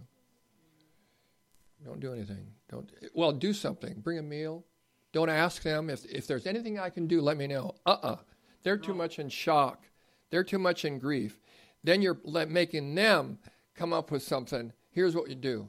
Don't 1.84 2.00
do 2.00 2.12
anything. 2.12 2.46
Don't 2.70 2.90
well, 3.14 3.32
do 3.32 3.52
something. 3.52 4.00
Bring 4.00 4.18
a 4.18 4.22
meal. 4.22 4.64
Don't 5.12 5.28
ask 5.28 5.62
them 5.62 5.88
if 5.88 6.04
if 6.06 6.26
there's 6.26 6.46
anything 6.46 6.78
I 6.78 6.90
can 6.90 7.06
do. 7.06 7.20
Let 7.20 7.36
me 7.36 7.46
know. 7.46 7.74
Uh-uh. 7.84 8.16
They're 8.62 8.78
too 8.78 8.94
much 8.94 9.18
in 9.18 9.28
shock. 9.28 9.84
They're 10.30 10.44
too 10.44 10.58
much 10.58 10.84
in 10.84 10.98
grief. 10.98 11.38
Then 11.84 12.02
you're 12.02 12.18
le- 12.24 12.46
making 12.46 12.94
them 12.94 13.38
come 13.74 13.92
up 13.92 14.10
with 14.10 14.22
something. 14.22 14.72
Here's 14.90 15.14
what 15.14 15.28
you 15.28 15.36
do. 15.36 15.68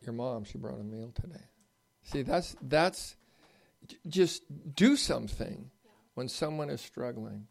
Your 0.00 0.14
mom, 0.14 0.44
she 0.44 0.58
brought 0.58 0.80
a 0.80 0.84
meal 0.84 1.12
today. 1.14 1.44
See, 2.02 2.22
that's 2.22 2.56
that's 2.62 3.16
just 4.06 4.42
do 4.74 4.96
something 4.96 5.70
when 6.14 6.28
someone 6.28 6.70
is 6.70 6.80
struggling. 6.80 7.46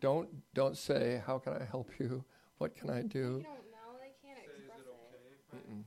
Don't 0.00 0.28
don't 0.54 0.76
say, 0.76 1.22
"How 1.26 1.38
can 1.38 1.52
I 1.52 1.64
help 1.64 1.90
you? 1.98 2.24
What 2.58 2.74
can 2.74 2.90
I 2.90 3.02
do? 3.02 3.02
They 3.02 3.08
do?" 3.08 3.28
don't 3.28 3.44
know. 3.44 3.98
They 4.00 4.12
can't 4.26 4.38
express 4.38 4.80
it. 4.80 5.70
Mm, 5.70 5.84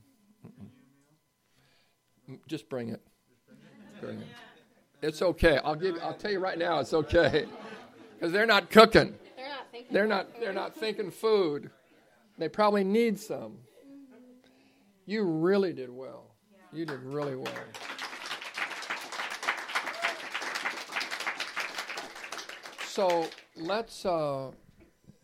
Just 2.46 2.68
bring 2.68 2.88
it. 2.90 3.00
Bring 4.00 4.18
it. 4.18 4.26
It's 5.02 5.22
okay. 5.22 5.58
I'll 5.64 5.74
give. 5.74 5.96
I'll 6.02 6.14
tell 6.14 6.30
you 6.30 6.38
right 6.38 6.58
now. 6.58 6.78
It's 6.80 6.92
okay, 6.92 7.46
because 8.14 8.32
they're 8.32 8.46
not 8.46 8.70
cooking. 8.70 9.14
They're 9.36 9.48
not 9.48 9.66
thinking. 9.72 9.92
They're 9.94 10.06
not. 10.06 10.34
They're 10.34 10.48
food. 10.48 10.54
not 10.54 10.74
thinking 10.74 11.10
food. 11.10 11.70
They 12.38 12.48
probably 12.48 12.84
need 12.84 13.18
some. 13.18 13.58
You 15.06 15.24
really 15.24 15.72
did 15.72 15.90
well. 15.90 16.34
You 16.72 16.86
did 16.86 17.00
really 17.02 17.36
well. 17.36 17.52
So 22.86 23.28
let's 23.56 24.04
uh, 24.04 24.50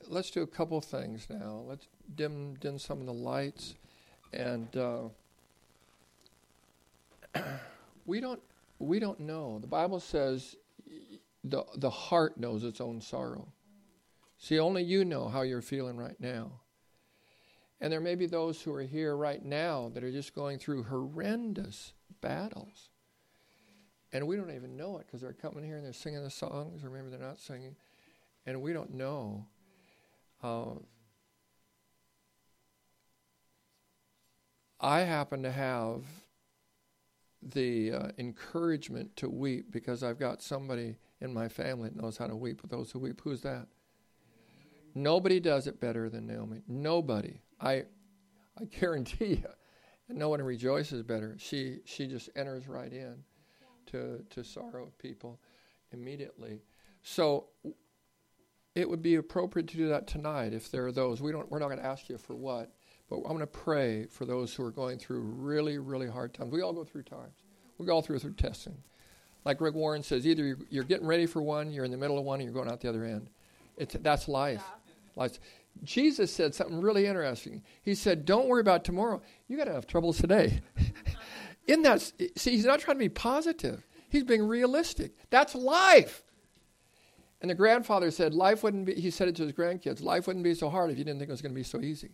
let's 0.08 0.30
do 0.30 0.42
a 0.42 0.46
couple 0.46 0.80
things 0.80 1.26
now. 1.28 1.64
Let's 1.66 1.88
dim 2.14 2.54
dim 2.54 2.78
some 2.78 3.00
of 3.00 3.06
the 3.06 3.12
lights, 3.12 3.74
and 4.32 4.74
uh, 4.76 5.08
we 8.06 8.20
don't 8.20 8.40
we 8.78 8.98
don't 8.98 9.20
know. 9.20 9.58
The 9.58 9.66
Bible 9.66 10.00
says 10.00 10.56
the 11.44 11.64
the 11.76 11.90
heart 11.90 12.38
knows 12.38 12.64
its 12.64 12.80
own 12.80 13.00
sorrow. 13.00 13.48
See, 14.38 14.58
only 14.58 14.82
you 14.82 15.04
know 15.04 15.28
how 15.28 15.42
you're 15.42 15.62
feeling 15.62 15.96
right 15.96 16.18
now. 16.20 16.60
And 17.80 17.92
there 17.92 18.00
may 18.00 18.14
be 18.14 18.26
those 18.26 18.60
who 18.60 18.72
are 18.72 18.82
here 18.82 19.16
right 19.16 19.44
now 19.44 19.90
that 19.94 20.02
are 20.02 20.10
just 20.10 20.34
going 20.34 20.58
through 20.58 20.84
horrendous 20.84 21.92
battles. 22.20 22.88
And 24.12 24.26
we 24.26 24.36
don't 24.36 24.54
even 24.54 24.76
know 24.76 24.98
it 24.98 25.06
because 25.06 25.20
they're 25.20 25.32
coming 25.32 25.64
here 25.64 25.76
and 25.76 25.84
they're 25.84 25.92
singing 25.92 26.22
the 26.22 26.30
songs, 26.30 26.84
or 26.84 26.90
maybe 26.90 27.08
they're 27.10 27.18
not 27.18 27.38
singing, 27.38 27.76
and 28.46 28.62
we 28.62 28.72
don't 28.72 28.94
know. 28.94 29.46
Uh, 30.42 30.76
I 34.80 35.00
happen 35.00 35.42
to 35.42 35.50
have 35.50 36.02
the 37.42 37.92
uh, 37.92 38.08
encouragement 38.18 39.16
to 39.16 39.28
weep 39.28 39.70
because 39.70 40.02
I've 40.02 40.18
got 40.18 40.42
somebody 40.42 40.96
in 41.20 41.32
my 41.32 41.48
family 41.48 41.88
that 41.88 42.00
knows 42.00 42.16
how 42.16 42.26
to 42.26 42.36
weep 42.36 42.62
with 42.62 42.70
those 42.70 42.90
who 42.90 42.98
weep. 42.98 43.20
Who's 43.22 43.42
that? 43.42 43.66
Nobody 44.94 45.40
does 45.40 45.66
it 45.66 45.80
better 45.80 46.08
than 46.08 46.26
Naomi. 46.26 46.62
Nobody. 46.66 47.42
I, 47.60 47.84
I 48.58 48.64
guarantee 48.80 49.34
you. 49.34 49.48
And 50.08 50.18
no 50.18 50.28
one 50.28 50.40
rejoices 50.40 51.02
better. 51.02 51.36
She 51.38 51.80
she 51.84 52.06
just 52.06 52.30
enters 52.36 52.68
right 52.68 52.92
in 52.92 53.16
to 53.86 54.24
to 54.30 54.44
sorrow 54.44 54.84
of 54.84 54.98
people 54.98 55.40
immediately. 55.92 56.62
So 57.02 57.48
it 58.76 58.88
would 58.88 59.02
be 59.02 59.16
appropriate 59.16 59.68
to 59.68 59.76
do 59.76 59.88
that 59.88 60.06
tonight 60.06 60.52
if 60.52 60.70
there 60.70 60.86
are 60.86 60.92
those. 60.92 61.20
We 61.20 61.32
don't. 61.32 61.50
We're 61.50 61.58
not 61.58 61.68
going 61.68 61.80
to 61.80 61.86
ask 61.86 62.08
you 62.08 62.18
for 62.18 62.36
what, 62.36 62.72
but 63.08 63.16
I'm 63.16 63.36
going 63.36 63.40
to 63.40 63.46
pray 63.46 64.06
for 64.06 64.24
those 64.24 64.54
who 64.54 64.64
are 64.64 64.70
going 64.70 64.98
through 64.98 65.20
really 65.20 65.78
really 65.78 66.08
hard 66.08 66.34
times. 66.34 66.52
We 66.52 66.62
all 66.62 66.72
go 66.72 66.84
through 66.84 67.04
times. 67.04 67.34
We 67.78 67.88
all 67.90 68.02
through 68.02 68.18
through 68.18 68.34
testing. 68.34 68.76
Like 69.44 69.60
Rick 69.60 69.74
Warren 69.74 70.02
says, 70.02 70.26
either 70.26 70.44
you're, 70.44 70.58
you're 70.70 70.84
getting 70.84 71.06
ready 71.06 71.24
for 71.24 71.40
one, 71.40 71.72
you're 71.72 71.84
in 71.84 71.92
the 71.92 71.96
middle 71.96 72.18
of 72.18 72.24
one, 72.24 72.40
and 72.40 72.48
you're 72.48 72.54
going 72.54 72.68
out 72.68 72.80
the 72.80 72.88
other 72.88 73.04
end. 73.04 73.28
It's 73.76 73.94
that's 74.00 74.26
life. 74.26 74.64
Life. 75.14 75.38
Jesus 75.84 76.32
said 76.32 76.54
something 76.54 76.80
really 76.80 77.06
interesting. 77.06 77.62
He 77.82 77.94
said, 77.94 78.24
"Don't 78.24 78.48
worry 78.48 78.60
about 78.60 78.84
tomorrow. 78.84 79.22
You 79.46 79.56
got 79.56 79.64
to 79.64 79.72
have 79.72 79.86
troubles 79.86 80.18
today." 80.18 80.60
in 81.66 81.82
that, 81.82 82.00
see, 82.36 82.50
he's 82.50 82.64
not 82.64 82.80
trying 82.80 82.96
to 82.96 83.04
be 83.04 83.08
positive. 83.08 83.86
He's 84.08 84.24
being 84.24 84.42
realistic. 84.42 85.12
That's 85.30 85.54
life. 85.54 86.22
And 87.40 87.50
the 87.50 87.54
grandfather 87.54 88.10
said, 88.10 88.34
"Life 88.34 88.62
wouldn't 88.62 88.86
be." 88.86 88.94
He 88.94 89.10
said 89.10 89.28
it 89.28 89.36
to 89.36 89.42
his 89.42 89.52
grandkids, 89.52 90.02
"Life 90.02 90.26
wouldn't 90.26 90.44
be 90.44 90.54
so 90.54 90.70
hard 90.70 90.90
if 90.90 90.98
you 90.98 91.04
didn't 91.04 91.20
think 91.20 91.28
it 91.28 91.32
was 91.32 91.42
going 91.42 91.52
to 91.52 91.58
be 91.58 91.62
so 91.62 91.80
easy." 91.80 92.10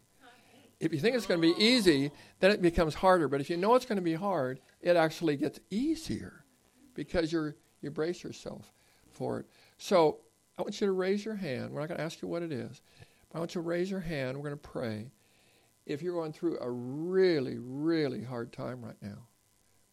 If 0.83 0.93
you 0.93 0.99
think 0.99 1.15
it's 1.15 1.27
going 1.27 1.41
to 1.41 1.55
be 1.55 1.65
easy, 1.65 2.11
then 2.41 2.51
it 2.51 2.61
becomes 2.61 2.95
harder. 2.95 3.29
But 3.29 3.41
if 3.41 3.49
you 3.49 3.57
know 3.57 3.77
it's 3.77 3.87
going 3.87 3.97
to 3.97 4.03
be 4.03 4.15
hard, 4.15 4.59
it 4.81 4.97
actually 4.97 5.37
gets 5.37 5.61
easier 5.71 6.45
because 6.95 7.33
you're 7.33 7.55
you 7.83 7.91
brace 7.93 8.25
yourself 8.25 8.73
for 9.13 9.39
it. 9.39 9.47
So 9.79 10.19
I 10.59 10.63
want 10.63 10.81
you 10.81 10.89
to 10.89 10.93
raise 10.93 11.25
your 11.25 11.37
hand. 11.37 11.71
We're 11.71 11.81
not 11.81 11.89
going 11.89 11.99
to 11.99 12.05
ask 12.05 12.21
you 12.21 12.27
what 12.27 12.43
it 12.43 12.51
is. 12.51 12.83
But 13.31 13.37
I 13.37 13.39
want 13.39 13.55
you 13.55 13.63
to 13.63 13.69
raise 13.69 13.93
your 13.93 14.01
hand. 14.01 14.37
We're 14.37 14.49
going 14.49 14.59
to 14.59 14.69
pray. 14.69 15.13
If 15.87 16.03
you're 16.03 16.15
going 16.15 16.33
through 16.33 16.59
a 16.61 16.69
really, 16.69 17.59
really 17.59 18.25
hard 18.25 18.53
time 18.53 18.85
right 18.85 19.01
now, 19.01 19.29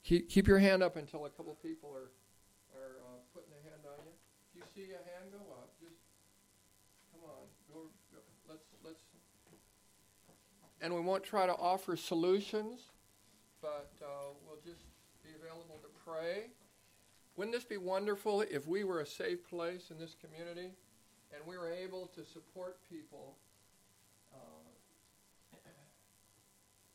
keep, 0.03 0.27
keep 0.27 0.47
your 0.47 0.59
hand 0.59 0.81
up 0.81 0.95
until 0.95 1.25
a 1.25 1.29
couple 1.29 1.53
people 1.61 1.89
are, 1.93 2.09
are 2.73 2.97
uh, 3.05 3.17
putting 3.33 3.49
a 3.53 3.69
hand 3.69 3.81
on 3.85 4.05
you. 4.05 4.13
If 4.53 4.55
you 4.55 4.63
see 4.73 4.91
a 4.91 4.97
hand 4.97 5.31
go 5.31 5.53
up, 5.53 5.69
just 5.79 5.97
come 7.11 7.21
on. 7.25 7.45
Go, 7.71 7.89
go, 8.11 8.19
let's, 8.47 8.65
let's. 8.83 9.01
And 10.81 10.93
we 10.93 11.01
won't 11.01 11.23
try 11.23 11.45
to 11.45 11.55
offer 11.55 11.97
solutions, 11.97 12.79
but 13.61 13.91
uh, 14.01 14.05
we'll 14.47 14.61
just 14.63 14.85
be 15.23 15.29
available 15.35 15.79
to 15.81 15.89
pray. 16.05 16.51
Wouldn't 17.35 17.55
this 17.55 17.65
be 17.65 17.77
wonderful 17.77 18.41
if 18.41 18.67
we 18.67 18.83
were 18.83 19.01
a 19.01 19.05
safe 19.05 19.47
place 19.47 19.91
in 19.91 19.99
this 19.99 20.15
community 20.19 20.71
and 21.33 21.41
we 21.45 21.57
were 21.57 21.71
able 21.71 22.07
to 22.15 22.25
support 22.25 22.77
people 22.89 23.35
uh, 24.33 25.57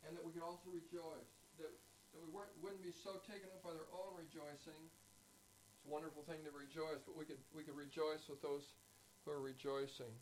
and 0.07 0.17
that 0.17 0.25
we 0.25 0.33
could 0.33 0.45
also 0.45 0.69
rejoice. 0.69 1.33
That, 1.59 1.73
that 2.13 2.21
we 2.21 2.29
wouldn't 2.61 2.83
be 2.83 2.93
so 2.93 3.23
taken 3.25 3.49
up 3.55 3.63
by 3.63 3.73
their 3.73 3.89
own 3.95 4.13
rejoicing. 4.19 4.77
It's 4.77 5.87
a 5.87 5.91
wonderful 5.91 6.23
thing 6.29 6.45
to 6.45 6.53
rejoice, 6.53 7.01
but 7.07 7.17
we 7.17 7.25
could, 7.25 7.41
we 7.57 7.63
could 7.63 7.77
rejoice 7.77 8.29
with 8.29 8.43
those 8.43 8.75
who 9.25 9.33
are 9.33 9.41
rejoicing. 9.41 10.13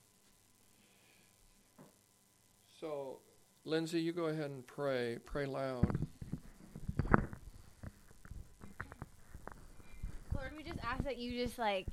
So, 2.78 3.18
Lindsay, 3.64 4.00
you 4.00 4.12
go 4.12 4.24
ahead 4.24 4.50
and 4.50 4.66
pray. 4.66 5.18
Pray 5.24 5.46
loud. 5.46 5.86
Lord, 10.34 10.52
we 10.56 10.64
just 10.64 10.80
ask 10.82 11.04
that 11.04 11.16
you 11.16 11.44
just 11.44 11.58
like 11.58 11.86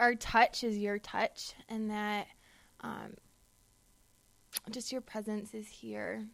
our 0.00 0.16
touch 0.16 0.64
is 0.64 0.76
your 0.76 0.98
touch 0.98 1.54
and 1.68 1.90
that 1.90 2.26
um, 2.80 3.14
just 4.70 4.90
your 4.90 5.00
presence 5.00 5.54
is 5.54 5.68
here. 5.68 6.26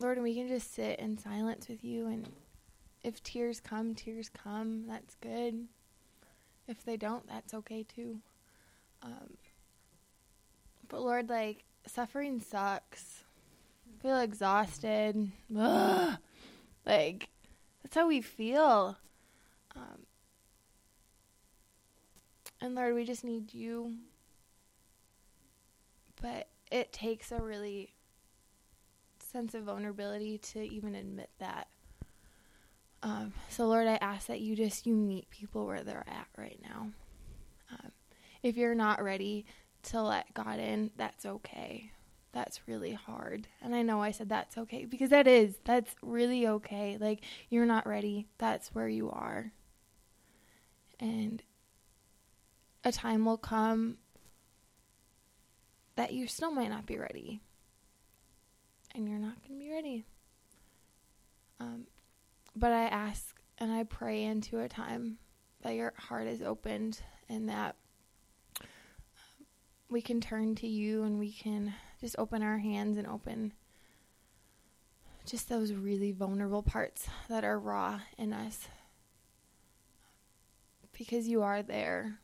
Lord, 0.00 0.16
and 0.16 0.24
we 0.24 0.34
can 0.34 0.48
just 0.48 0.74
sit 0.74 0.98
in 0.98 1.16
silence 1.16 1.68
with 1.68 1.84
you 1.84 2.08
and 2.08 2.28
if 3.04 3.22
tears 3.22 3.60
come, 3.60 3.94
tears 3.94 4.28
come, 4.28 4.86
that's 4.88 5.14
good. 5.16 5.68
If 6.66 6.84
they 6.84 6.96
don't, 6.96 7.26
that's 7.28 7.54
okay 7.54 7.84
too. 7.84 8.18
Um, 9.02 9.36
but 10.92 11.00
Lord, 11.00 11.30
like 11.30 11.64
suffering 11.86 12.38
sucks. 12.38 13.24
I 13.88 14.02
feel 14.02 14.20
exhausted. 14.20 15.32
Ugh. 15.58 16.18
Like 16.84 17.28
that's 17.82 17.96
how 17.96 18.06
we 18.06 18.20
feel. 18.20 18.98
Um, 19.74 20.06
and 22.60 22.74
Lord, 22.74 22.94
we 22.94 23.04
just 23.04 23.24
need 23.24 23.54
you. 23.54 23.94
But 26.20 26.48
it 26.70 26.92
takes 26.92 27.32
a 27.32 27.42
really 27.42 27.94
sense 29.18 29.54
of 29.54 29.64
vulnerability 29.64 30.38
to 30.38 30.62
even 30.62 30.94
admit 30.94 31.30
that. 31.38 31.68
Um, 33.02 33.32
so 33.48 33.66
Lord, 33.66 33.88
I 33.88 33.96
ask 33.96 34.26
that 34.26 34.40
you 34.40 34.54
just 34.54 34.86
you 34.86 34.94
meet 34.94 35.30
people 35.30 35.66
where 35.66 35.82
they're 35.82 36.04
at 36.06 36.28
right 36.36 36.60
now. 36.62 36.90
Um, 37.70 37.92
if 38.42 38.58
you're 38.58 38.74
not 38.74 39.02
ready 39.02 39.46
to 39.84 40.02
let 40.02 40.32
God 40.34 40.58
in, 40.58 40.90
that's 40.96 41.26
okay. 41.26 41.92
That's 42.32 42.66
really 42.66 42.92
hard. 42.92 43.46
And 43.60 43.74
I 43.74 43.82
know 43.82 44.02
I 44.02 44.10
said 44.10 44.28
that's 44.28 44.56
okay 44.56 44.86
because 44.86 45.10
that 45.10 45.26
is. 45.26 45.56
That's 45.64 45.94
really 46.02 46.46
okay. 46.46 46.96
Like 46.98 47.20
you're 47.50 47.66
not 47.66 47.86
ready. 47.86 48.26
That's 48.38 48.74
where 48.74 48.88
you 48.88 49.10
are. 49.10 49.52
And 50.98 51.42
a 52.84 52.92
time 52.92 53.24
will 53.24 53.36
come 53.36 53.98
that 55.96 56.12
you 56.12 56.26
still 56.26 56.50
might 56.50 56.70
not 56.70 56.86
be 56.86 56.96
ready. 56.96 57.40
And 58.94 59.08
you're 59.08 59.18
not 59.18 59.36
going 59.46 59.60
to 59.60 59.64
be 59.66 59.72
ready. 59.72 60.04
Um, 61.60 61.86
but 62.56 62.72
I 62.72 62.84
ask 62.84 63.34
and 63.58 63.70
I 63.70 63.84
pray 63.84 64.24
into 64.24 64.60
a 64.60 64.68
time 64.68 65.18
that 65.62 65.74
your 65.74 65.92
heart 65.96 66.26
is 66.26 66.42
opened 66.42 67.00
and 67.28 67.48
that 67.48 67.76
we 69.92 70.00
can 70.00 70.20
turn 70.20 70.54
to 70.56 70.66
you 70.66 71.02
and 71.02 71.18
we 71.18 71.30
can 71.30 71.74
just 72.00 72.16
open 72.18 72.42
our 72.42 72.58
hands 72.58 72.96
and 72.96 73.06
open 73.06 73.52
just 75.26 75.48
those 75.48 75.72
really 75.72 76.10
vulnerable 76.10 76.62
parts 76.62 77.06
that 77.28 77.44
are 77.44 77.58
raw 77.58 78.00
in 78.18 78.32
us. 78.32 78.68
Because 80.96 81.28
you 81.28 81.42
are 81.42 81.62
there. 81.62 82.18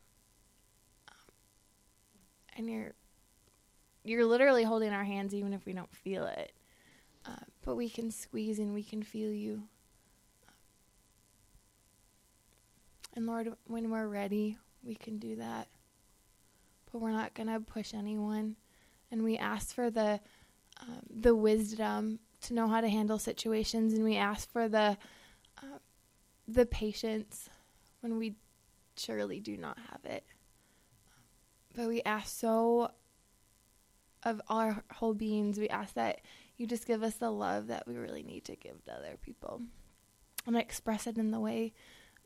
And 2.57 2.69
you're 2.69 2.93
you're 4.03 4.25
literally 4.25 4.63
holding 4.63 4.91
our 4.91 5.03
hands 5.03 5.33
even 5.33 5.53
if 5.53 5.65
we 5.65 5.73
don't 5.73 5.95
feel 5.95 6.25
it. 6.25 6.51
Uh, 7.25 7.45
but 7.63 7.75
we 7.75 7.89
can 7.89 8.11
squeeze 8.11 8.59
and 8.59 8.73
we 8.73 8.83
can 8.83 9.03
feel 9.03 9.31
you. 9.31 9.63
And 13.15 13.27
lord 13.27 13.53
when 13.65 13.89
we're 13.89 14.07
ready 14.07 14.57
we 14.83 14.95
can 14.95 15.17
do 15.17 15.35
that 15.37 15.67
but 16.91 16.99
we're 16.99 17.11
not 17.11 17.33
going 17.33 17.47
to 17.47 17.59
push 17.59 17.93
anyone. 17.93 18.55
And 19.11 19.23
we 19.23 19.37
ask 19.37 19.73
for 19.73 19.89
the 19.89 20.19
um, 20.81 21.01
the 21.09 21.35
wisdom 21.35 22.19
to 22.41 22.53
know 22.53 22.67
how 22.67 22.79
to 22.79 22.87
handle 22.87 23.19
situations 23.19 23.93
and 23.93 24.03
we 24.03 24.15
ask 24.15 24.49
for 24.49 24.69
the 24.69 24.97
uh, 25.61 25.79
the 26.47 26.65
patience 26.65 27.49
when 28.01 28.17
we 28.17 28.35
surely 28.95 29.39
do 29.39 29.57
not 29.57 29.77
have 29.91 30.05
it. 30.05 30.23
But 31.75 31.87
we 31.87 32.01
ask 32.03 32.39
so 32.39 32.91
of 34.23 34.41
our 34.49 34.83
whole 34.91 35.13
beings 35.13 35.57
we 35.57 35.69
ask 35.69 35.93
that 35.93 36.21
you 36.57 36.67
just 36.67 36.85
give 36.85 37.03
us 37.03 37.15
the 37.15 37.31
love 37.31 37.67
that 37.67 37.87
we 37.87 37.95
really 37.95 38.23
need 38.23 38.43
to 38.45 38.55
give 38.55 38.83
to 38.83 38.93
other 38.93 39.17
people 39.21 39.61
and 40.45 40.57
express 40.57 41.07
it 41.07 41.17
in 41.17 41.31
the 41.31 41.39
way 41.39 41.73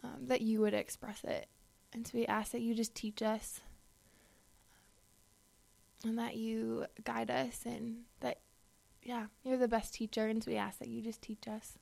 um, 0.04 0.26
that 0.28 0.42
you 0.42 0.60
would 0.60 0.74
express 0.74 1.24
it. 1.24 1.48
And 1.94 2.08
so 2.08 2.18
we 2.18 2.26
ask 2.26 2.52
that 2.52 2.62
you 2.62 2.74
just 2.74 2.96
teach 2.96 3.22
us 3.22 3.62
and 6.04 6.18
that 6.18 6.36
you 6.36 6.86
guide 7.04 7.32
us 7.32 7.62
and 7.66 7.98
that 8.20 8.40
yeah 9.02 9.26
you're 9.44 9.58
the 9.58 9.68
best 9.68 9.94
teacher 9.94 10.28
and 10.28 10.44
so 10.44 10.52
we 10.52 10.58
ask 10.58 10.80
that 10.80 10.88
you 10.88 11.02
just 11.02 11.22
teach 11.22 11.48
us 11.48 11.78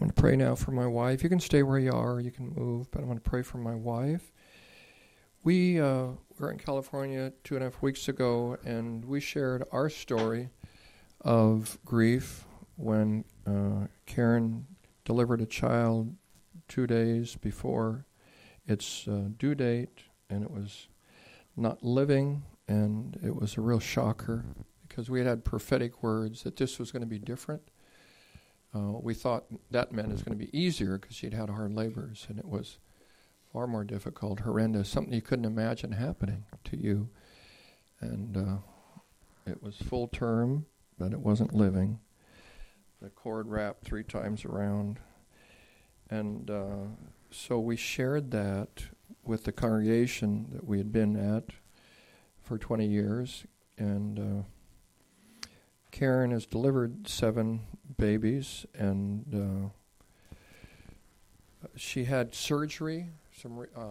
I'm 0.00 0.06
going 0.06 0.14
to 0.14 0.22
pray 0.22 0.36
now 0.36 0.54
for 0.54 0.70
my 0.70 0.86
wife. 0.86 1.24
You 1.24 1.28
can 1.28 1.40
stay 1.40 1.64
where 1.64 1.80
you 1.80 1.90
are, 1.90 2.20
you 2.20 2.30
can 2.30 2.54
move, 2.54 2.88
but 2.92 3.00
I'm 3.00 3.06
going 3.06 3.18
to 3.18 3.30
pray 3.30 3.42
for 3.42 3.58
my 3.58 3.74
wife. 3.74 4.30
We 5.42 5.80
uh, 5.80 6.10
were 6.38 6.52
in 6.52 6.58
California 6.58 7.32
two 7.42 7.56
and 7.56 7.64
a 7.64 7.66
half 7.66 7.82
weeks 7.82 8.06
ago, 8.06 8.56
and 8.64 9.04
we 9.04 9.18
shared 9.18 9.64
our 9.72 9.90
story 9.90 10.50
of 11.22 11.80
grief 11.84 12.44
when 12.76 13.24
uh, 13.44 13.88
Karen 14.06 14.66
delivered 15.04 15.40
a 15.40 15.46
child 15.46 16.14
two 16.66 16.86
days 16.86 17.36
before 17.36 18.06
its 18.66 19.06
uh, 19.08 19.28
due 19.38 19.54
date, 19.54 20.02
and 20.28 20.42
it 20.42 20.50
was 20.50 20.88
not 21.56 21.82
living, 21.82 22.42
and 22.66 23.18
it 23.22 23.34
was 23.34 23.56
a 23.56 23.60
real 23.60 23.80
shocker 23.80 24.44
because 24.86 25.08
we 25.08 25.18
had 25.18 25.28
had 25.28 25.44
prophetic 25.44 26.02
words 26.02 26.42
that 26.42 26.56
this 26.56 26.78
was 26.78 26.90
going 26.90 27.02
to 27.02 27.06
be 27.06 27.18
different. 27.18 27.62
Uh, 28.74 28.92
we 29.00 29.14
thought 29.14 29.44
that 29.70 29.92
meant 29.92 30.08
it 30.08 30.12
was 30.12 30.22
going 30.22 30.38
to 30.38 30.44
be 30.44 30.58
easier 30.58 30.98
because 30.98 31.16
she'd 31.16 31.32
had 31.32 31.48
hard 31.48 31.72
labors, 31.72 32.26
and 32.28 32.38
it 32.38 32.44
was 32.46 32.78
far 33.52 33.66
more 33.66 33.84
difficult, 33.84 34.40
horrendous, 34.40 34.88
something 34.88 35.14
you 35.14 35.22
couldn't 35.22 35.46
imagine 35.46 35.92
happening 35.92 36.44
to 36.64 36.76
you. 36.76 37.08
And 38.00 38.36
uh, 38.36 38.56
it 39.46 39.62
was 39.62 39.76
full 39.76 40.08
term, 40.08 40.66
but 40.98 41.12
it 41.12 41.20
wasn't 41.20 41.54
living. 41.54 42.00
The 43.00 43.08
cord 43.08 43.48
wrapped 43.48 43.84
three 43.84 44.04
times 44.04 44.44
around. 44.44 44.98
And 46.10 46.50
uh, 46.50 46.86
so 47.30 47.58
we 47.58 47.76
shared 47.76 48.30
that 48.30 48.84
with 49.24 49.44
the 49.44 49.52
congregation 49.52 50.46
that 50.52 50.66
we 50.66 50.78
had 50.78 50.92
been 50.92 51.16
at 51.16 51.50
for 52.42 52.56
20 52.56 52.86
years. 52.86 53.44
And 53.76 54.18
uh, 54.18 54.42
Karen 55.90 56.30
has 56.30 56.46
delivered 56.46 57.08
seven 57.08 57.60
babies, 57.96 58.66
and 58.74 59.72
uh, 61.64 61.68
she 61.76 62.04
had 62.04 62.34
surgery, 62.34 63.08
some 63.36 63.66
uh, 63.76 63.82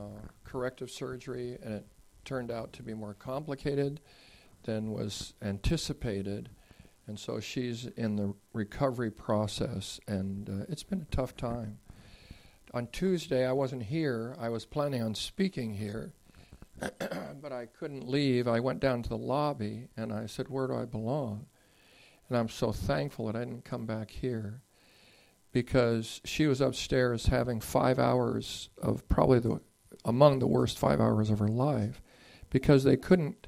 corrective 0.43 0.89
surgery, 0.89 1.57
and 1.63 1.74
it 1.76 1.86
turned 2.26 2.51
out 2.51 2.74
to 2.74 2.84
be 2.84 2.93
more 2.93 3.13
complicated 3.13 3.99
than 4.63 4.91
was 4.91 5.34
anticipated. 5.41 6.49
And 7.07 7.18
so 7.18 7.39
she's 7.39 7.86
in 7.95 8.15
the 8.15 8.34
recovery 8.53 9.11
process, 9.11 9.99
and 10.07 10.49
uh, 10.49 10.65
it's 10.70 10.84
been 10.84 11.01
a 11.01 11.15
tough 11.15 11.36
time. 11.38 11.80
On 12.74 12.88
Tuesday, 12.88 13.45
I 13.45 13.53
wasn't 13.53 13.84
here. 13.84 14.36
I 14.39 14.49
was 14.49 14.65
planning 14.65 15.01
on 15.01 15.15
speaking 15.15 15.74
here, 15.74 16.13
but 16.80 17.51
I 17.51 17.68
couldn't 17.68 18.07
leave. 18.07 18.47
I 18.47 18.59
went 18.59 18.80
down 18.80 19.03
to 19.03 19.09
the 19.09 19.18
lobby 19.18 19.88
and 19.95 20.11
I 20.11 20.26
said, 20.26 20.49
Where 20.49 20.68
do 20.68 20.76
I 20.76 20.86
belong? 20.86 21.45
And 22.28 22.38
I'm 22.38 22.49
so 22.49 22.72
thankful 22.72 23.28
that 23.28 23.36
I 23.36 23.39
didn't 23.45 23.63
come 23.63 23.86
back 23.86 24.11
here 24.11 24.61
because 25.53 26.22
she 26.26 26.45
was 26.45 26.59
upstairs 26.59 27.28
having 27.28 27.61
five 27.61 27.99
hours 27.99 28.70
of 28.82 29.07
probably 29.07 29.39
the 29.39 29.61
among 30.03 30.39
the 30.39 30.47
worst 30.47 30.78
five 30.78 30.99
hours 30.99 31.30
of 31.30 31.39
her 31.39 31.47
life 31.47 32.01
because 32.49 32.84
they 32.84 32.97
couldn't 32.97 33.47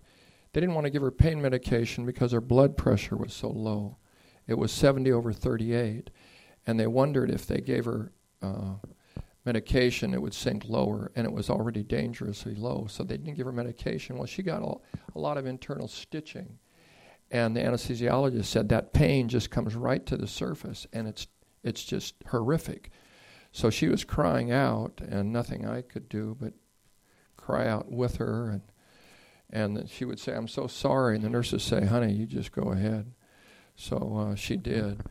they 0.54 0.62
didn't 0.62 0.76
want 0.76 0.86
to 0.86 0.92
give 0.92 1.02
her 1.02 1.12
pain 1.12 1.42
medication 1.42 2.06
because 2.06 2.32
her 2.32 2.42
blood 2.42 2.76
pressure 2.76 3.16
was 3.16 3.34
so 3.34 3.50
low. 3.50 3.98
It 4.48 4.58
was 4.58 4.72
70 4.72 5.12
over 5.12 5.32
38. 5.32 6.10
And 6.66 6.80
they 6.80 6.88
wondered 6.88 7.30
if 7.30 7.46
they 7.46 7.62
gave 7.62 7.86
her 7.86 8.12
uh, 8.42 8.76
medication, 9.46 10.14
it 10.14 10.22
would 10.22 10.34
sink 10.34 10.66
lower, 10.68 11.12
and 11.16 11.26
it 11.26 11.34
was 11.34 11.50
already 11.50 11.84
dangerously 11.84 12.56
low. 12.56 12.88
So 12.90 13.04
they 13.04 13.18
didn't 13.18 13.36
give 13.36 13.46
her 13.46 13.52
medication. 13.52 14.18
Well, 14.18 14.28
she 14.28 14.44
got 14.44 14.62
a, 14.62 15.18
a 15.18 15.20
lot 15.20 15.38
of 15.38 15.46
internal 15.46 15.88
stitching. 15.88 16.60
And 17.32 17.56
the 17.56 17.62
anesthesiologist 17.62 18.46
said 18.46 18.70
that 18.70 18.94
pain 18.94 19.30
just 19.30 19.52
comes 19.52 19.76
right 19.76 20.06
to 20.08 20.18
the 20.18 20.28
surface, 20.28 20.88
and 20.92 21.08
it's, 21.08 21.28
it's 21.64 21.84
just 21.84 22.16
horrific. 22.28 22.90
So 23.52 23.70
she 23.70 23.88
was 23.88 24.04
crying 24.04 24.52
out, 24.52 25.02
and 25.08 25.32
nothing 25.32 25.66
I 25.68 25.82
could 25.82 26.10
do 26.10 26.36
but 26.40 26.54
cry 27.38 27.68
out 27.68 27.92
with 27.92 28.18
her. 28.18 28.50
And, 28.50 28.62
and 29.50 29.90
she 29.90 30.06
would 30.06 30.20
say, 30.20 30.34
I'm 30.34 30.48
so 30.48 30.68
sorry. 30.68 31.16
And 31.16 31.24
the 31.24 31.30
nurses 31.30 31.64
say, 31.64 31.86
honey, 31.86 32.14
you 32.14 32.26
just 32.26 32.52
go 32.52 32.72
ahead. 32.72 33.14
So 33.76 34.32
uh, 34.32 34.36
she 34.36 34.58
did. 34.58 35.02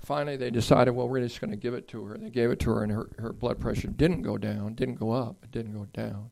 Finally, 0.00 0.36
they 0.36 0.50
decided, 0.50 0.92
well, 0.92 1.08
we're 1.08 1.20
just 1.20 1.40
going 1.40 1.50
to 1.50 1.56
give 1.56 1.74
it 1.74 1.86
to 1.88 2.04
her. 2.04 2.16
They 2.16 2.30
gave 2.30 2.50
it 2.50 2.58
to 2.60 2.70
her, 2.70 2.82
and 2.82 2.90
her, 2.90 3.10
her 3.18 3.32
blood 3.32 3.60
pressure 3.60 3.88
didn't 3.88 4.22
go 4.22 4.38
down, 4.38 4.74
didn't 4.74 4.94
go 4.94 5.10
up, 5.12 5.36
it 5.44 5.50
didn't 5.50 5.74
go 5.74 5.86
down. 5.92 6.30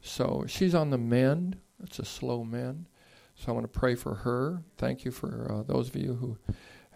So 0.00 0.44
she's 0.46 0.74
on 0.74 0.90
the 0.90 0.98
mend. 0.98 1.56
It's 1.82 1.98
a 1.98 2.04
slow 2.04 2.44
mend. 2.44 2.86
So 3.34 3.50
I 3.50 3.52
want 3.52 3.64
to 3.72 3.78
pray 3.78 3.94
for 3.94 4.14
her. 4.16 4.62
Thank 4.76 5.04
you 5.04 5.10
for 5.10 5.50
uh, 5.50 5.62
those 5.62 5.88
of 5.88 5.96
you 5.96 6.14
who 6.14 6.38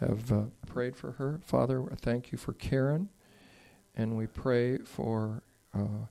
have 0.00 0.32
uh, 0.32 0.42
prayed 0.66 0.96
for 0.96 1.12
her. 1.12 1.40
Father, 1.44 1.82
thank 2.00 2.32
you 2.32 2.38
for 2.38 2.52
Karen. 2.52 3.08
And 3.94 4.16
we 4.16 4.26
pray 4.26 4.78
for 4.78 5.42
uh, 5.72 6.06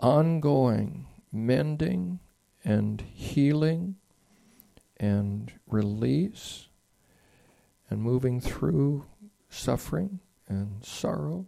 ongoing 0.00 1.06
mending 1.32 2.20
and 2.64 3.00
healing 3.00 3.96
and 4.96 5.52
release 5.66 6.67
and 7.90 8.02
moving 8.02 8.40
through 8.40 9.06
suffering 9.48 10.20
and 10.46 10.84
sorrow 10.84 11.46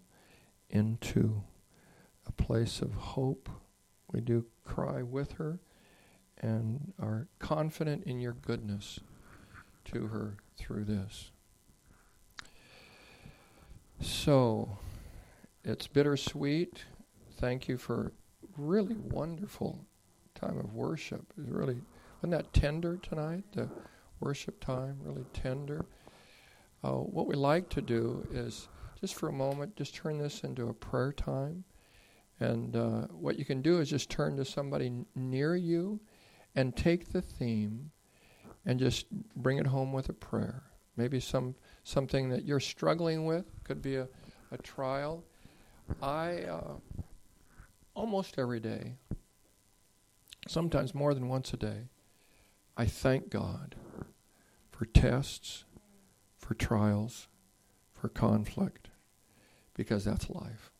into 0.68 1.42
a 2.26 2.32
place 2.32 2.80
of 2.80 2.94
hope. 2.94 3.48
We 4.12 4.20
do 4.20 4.46
cry 4.64 5.02
with 5.02 5.32
her 5.32 5.60
and 6.38 6.92
are 6.98 7.28
confident 7.38 8.04
in 8.04 8.20
your 8.20 8.32
goodness 8.32 9.00
to 9.86 10.06
her 10.08 10.36
through 10.56 10.84
this. 10.84 11.30
So, 14.00 14.78
it's 15.62 15.86
bittersweet. 15.86 16.84
Thank 17.36 17.68
you 17.68 17.76
for 17.76 18.12
really 18.56 18.96
wonderful 18.96 19.84
time 20.34 20.58
of 20.58 20.72
worship. 20.74 21.32
It 21.36 21.52
really 21.52 21.80
wasn't 22.22 22.32
that 22.32 22.52
tender 22.52 22.96
tonight? 22.96 23.44
The 23.52 23.68
worship 24.20 24.60
time 24.60 24.98
really 25.02 25.24
tender. 25.32 25.84
Uh, 26.82 26.92
what 26.92 27.26
we 27.26 27.34
like 27.34 27.68
to 27.70 27.82
do 27.82 28.26
is 28.32 28.68
just 29.00 29.14
for 29.14 29.28
a 29.28 29.32
moment, 29.32 29.76
just 29.76 29.94
turn 29.94 30.18
this 30.18 30.42
into 30.44 30.68
a 30.68 30.74
prayer 30.74 31.12
time. 31.12 31.64
And 32.38 32.74
uh, 32.74 33.02
what 33.08 33.38
you 33.38 33.44
can 33.44 33.60
do 33.60 33.80
is 33.80 33.90
just 33.90 34.08
turn 34.10 34.36
to 34.36 34.44
somebody 34.44 34.86
n- 34.86 35.06
near 35.14 35.54
you 35.56 36.00
and 36.54 36.74
take 36.74 37.12
the 37.12 37.20
theme 37.20 37.90
and 38.64 38.78
just 38.78 39.06
bring 39.36 39.58
it 39.58 39.66
home 39.66 39.92
with 39.92 40.08
a 40.08 40.14
prayer. 40.14 40.62
Maybe 40.96 41.20
some 41.20 41.54
something 41.84 42.28
that 42.30 42.44
you're 42.44 42.60
struggling 42.60 43.24
with 43.24 43.44
could 43.64 43.80
be 43.80 43.96
a, 43.96 44.08
a 44.50 44.58
trial. 44.58 45.24
I 46.02 46.42
uh, 46.42 46.74
almost 47.94 48.38
every 48.38 48.60
day, 48.60 48.94
sometimes 50.46 50.94
more 50.94 51.14
than 51.14 51.28
once 51.28 51.52
a 51.52 51.56
day, 51.56 51.88
I 52.76 52.86
thank 52.86 53.30
God 53.30 53.76
for 54.70 54.86
tests, 54.86 55.64
for 56.50 56.54
trials, 56.54 57.28
for 57.94 58.08
conflict, 58.08 58.88
because 59.74 60.04
that's 60.04 60.28
life. 60.28 60.72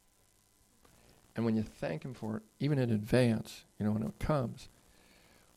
And 1.36 1.44
when 1.44 1.54
you 1.54 1.62
thank 1.62 2.04
Him 2.04 2.12
for 2.12 2.38
it, 2.38 2.42
even 2.58 2.76
in 2.80 2.90
advance, 2.90 3.66
you 3.78 3.86
know, 3.86 3.92
when 3.92 4.02
it 4.02 4.18
comes, 4.18 4.68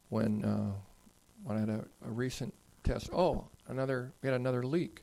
when 0.09 0.45
uh, 0.45 0.73
when 1.43 1.57
I 1.57 1.61
had 1.61 1.69
a, 1.69 1.85
a 2.05 2.11
recent 2.11 2.53
test, 2.83 3.09
oh, 3.11 3.47
another 3.67 4.13
we 4.21 4.29
had 4.29 4.39
another 4.39 4.61
leak. 4.61 5.01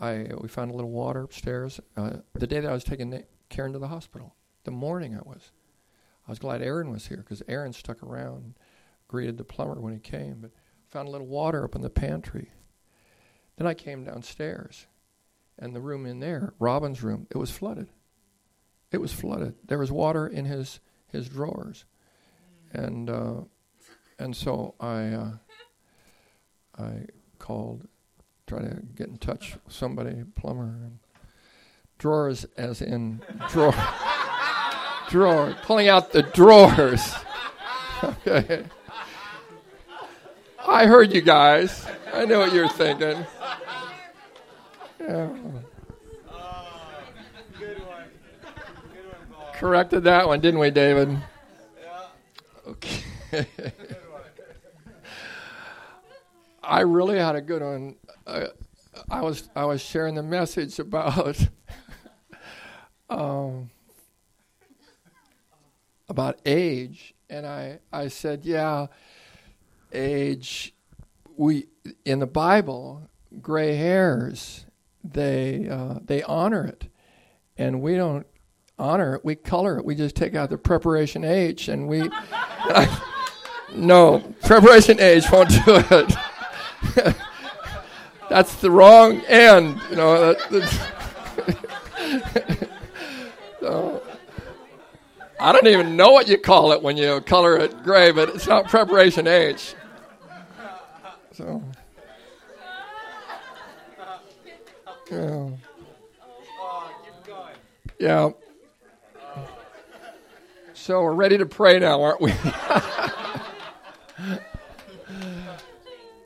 I 0.00 0.28
we 0.40 0.48
found 0.48 0.70
a 0.70 0.74
little 0.74 0.90
water 0.90 1.24
upstairs. 1.24 1.78
Uh, 1.94 2.20
the 2.32 2.46
day 2.46 2.60
that 2.60 2.70
I 2.70 2.72
was 2.72 2.84
taking 2.84 3.22
Karen 3.50 3.74
to 3.74 3.78
the 3.78 3.88
hospital, 3.88 4.34
the 4.64 4.70
morning 4.70 5.16
I 5.16 5.28
was, 5.28 5.52
I 6.26 6.30
was 6.30 6.38
glad 6.38 6.62
Aaron 6.62 6.90
was 6.90 7.08
here 7.08 7.18
because 7.18 7.42
Aaron 7.46 7.74
stuck 7.74 8.02
around, 8.02 8.54
greeted 9.06 9.36
the 9.36 9.44
plumber 9.44 9.82
when 9.82 9.92
he 9.92 10.00
came, 10.00 10.38
but 10.40 10.52
found 10.88 11.08
a 11.08 11.10
little 11.10 11.26
water 11.26 11.62
up 11.62 11.74
in 11.74 11.82
the 11.82 11.90
pantry. 11.90 12.52
Then 13.58 13.66
I 13.66 13.74
came 13.74 14.04
downstairs, 14.04 14.86
and 15.58 15.74
the 15.74 15.80
room 15.80 16.06
in 16.06 16.20
there, 16.20 16.54
Robin's 16.60 17.02
room, 17.02 17.26
it 17.28 17.36
was 17.36 17.50
flooded. 17.50 17.88
It 18.92 18.98
was 18.98 19.12
flooded. 19.12 19.56
There 19.66 19.78
was 19.78 19.90
water 19.90 20.26
in 20.28 20.44
his 20.44 20.78
his 21.08 21.28
drawers, 21.28 21.84
and 22.72 23.10
uh, 23.10 23.40
and 24.18 24.36
so 24.36 24.76
I 24.78 25.06
uh, 25.08 25.30
I 26.78 27.06
called, 27.40 27.88
try 28.46 28.60
to 28.60 28.80
get 28.94 29.08
in 29.08 29.18
touch 29.18 29.56
with 29.64 29.74
somebody, 29.74 30.22
plumber, 30.36 30.78
and 30.84 31.00
drawers 31.98 32.44
as 32.56 32.80
in 32.80 33.20
drawer, 33.48 33.74
drawer, 35.08 35.56
pulling 35.64 35.88
out 35.88 36.12
the 36.12 36.22
drawers. 36.22 37.12
okay. 38.04 38.64
I 40.64 40.86
heard 40.86 41.12
you 41.12 41.22
guys. 41.22 41.84
I 42.12 42.24
know 42.24 42.38
what 42.38 42.52
you're 42.52 42.68
thinking. 42.68 43.26
Yeah. 45.08 45.30
Corrected 49.54 50.04
that 50.04 50.28
one, 50.28 50.40
didn't 50.40 50.60
we, 50.60 50.70
David? 50.70 51.18
Okay. 52.66 53.02
I 56.62 56.80
really 56.82 57.18
had 57.18 57.36
a 57.36 57.40
good 57.40 57.62
one. 57.62 57.96
Uh, 58.26 58.48
I 59.10 59.22
was 59.22 59.48
I 59.56 59.64
was 59.64 59.80
sharing 59.80 60.14
the 60.14 60.22
message 60.22 60.78
about 60.78 61.48
um, 63.10 63.70
about 66.10 66.38
age, 66.44 67.14
and 67.30 67.46
I 67.46 67.78
I 67.90 68.08
said, 68.08 68.44
yeah, 68.44 68.88
age. 69.90 70.74
We 71.38 71.68
in 72.04 72.18
the 72.18 72.26
Bible, 72.26 73.08
gray 73.40 73.76
hairs 73.76 74.66
they 75.12 75.68
uh, 75.68 75.98
they 76.04 76.22
honor 76.22 76.64
it, 76.64 76.88
and 77.56 77.80
we 77.80 77.96
don't 77.96 78.26
honor 78.78 79.16
it. 79.16 79.24
We 79.24 79.34
color 79.34 79.78
it. 79.78 79.84
We 79.84 79.94
just 79.94 80.16
take 80.16 80.34
out 80.34 80.50
the 80.50 80.58
preparation 80.58 81.24
H, 81.24 81.68
and 81.68 81.88
we. 81.88 82.10
no, 83.74 84.20
preparation 84.42 85.00
H 85.00 85.24
won't 85.30 85.50
do 85.50 85.56
it. 85.66 86.16
that's 88.28 88.54
the 88.56 88.70
wrong 88.70 89.20
end. 89.26 89.80
You 89.90 89.96
know. 89.96 90.34
That, 90.34 90.88
so, 93.60 94.02
I 95.40 95.52
don't 95.52 95.66
even 95.66 95.96
know 95.96 96.12
what 96.12 96.28
you 96.28 96.38
call 96.38 96.72
it 96.72 96.82
when 96.82 96.96
you 96.96 97.20
color 97.22 97.56
it 97.58 97.82
gray, 97.82 98.10
but 98.10 98.28
it's 98.30 98.46
not 98.46 98.68
preparation 98.68 99.26
H. 99.26 99.74
So. 101.32 101.62
Yeah. 105.10 105.50
Yeah. 107.98 108.30
So 110.74 111.02
we're 111.02 111.12
ready 111.14 111.38
to 111.38 111.46
pray 111.46 111.78
now, 111.78 112.02
aren't 112.02 112.20
we? 112.20 112.32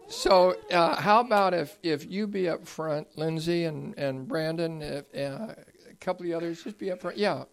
So, 0.09 0.55
uh, 0.71 0.95
how 1.01 1.21
about 1.21 1.53
if, 1.53 1.77
if 1.83 2.09
you 2.09 2.27
be 2.29 2.49
up 2.49 2.67
front, 2.67 3.09
Lindsay 3.19 3.65
and, 3.65 3.99
and 3.99 4.29
Brandon, 4.29 4.81
if, 4.81 5.05
uh, 5.17 5.55
a 5.91 5.95
couple 6.01 6.23
of 6.25 6.29
the 6.29 6.35
others, 6.35 6.63
just 6.63 6.79
be 6.79 6.93
up 6.93 7.01
front. 7.01 7.17
Yeah, 7.17 7.45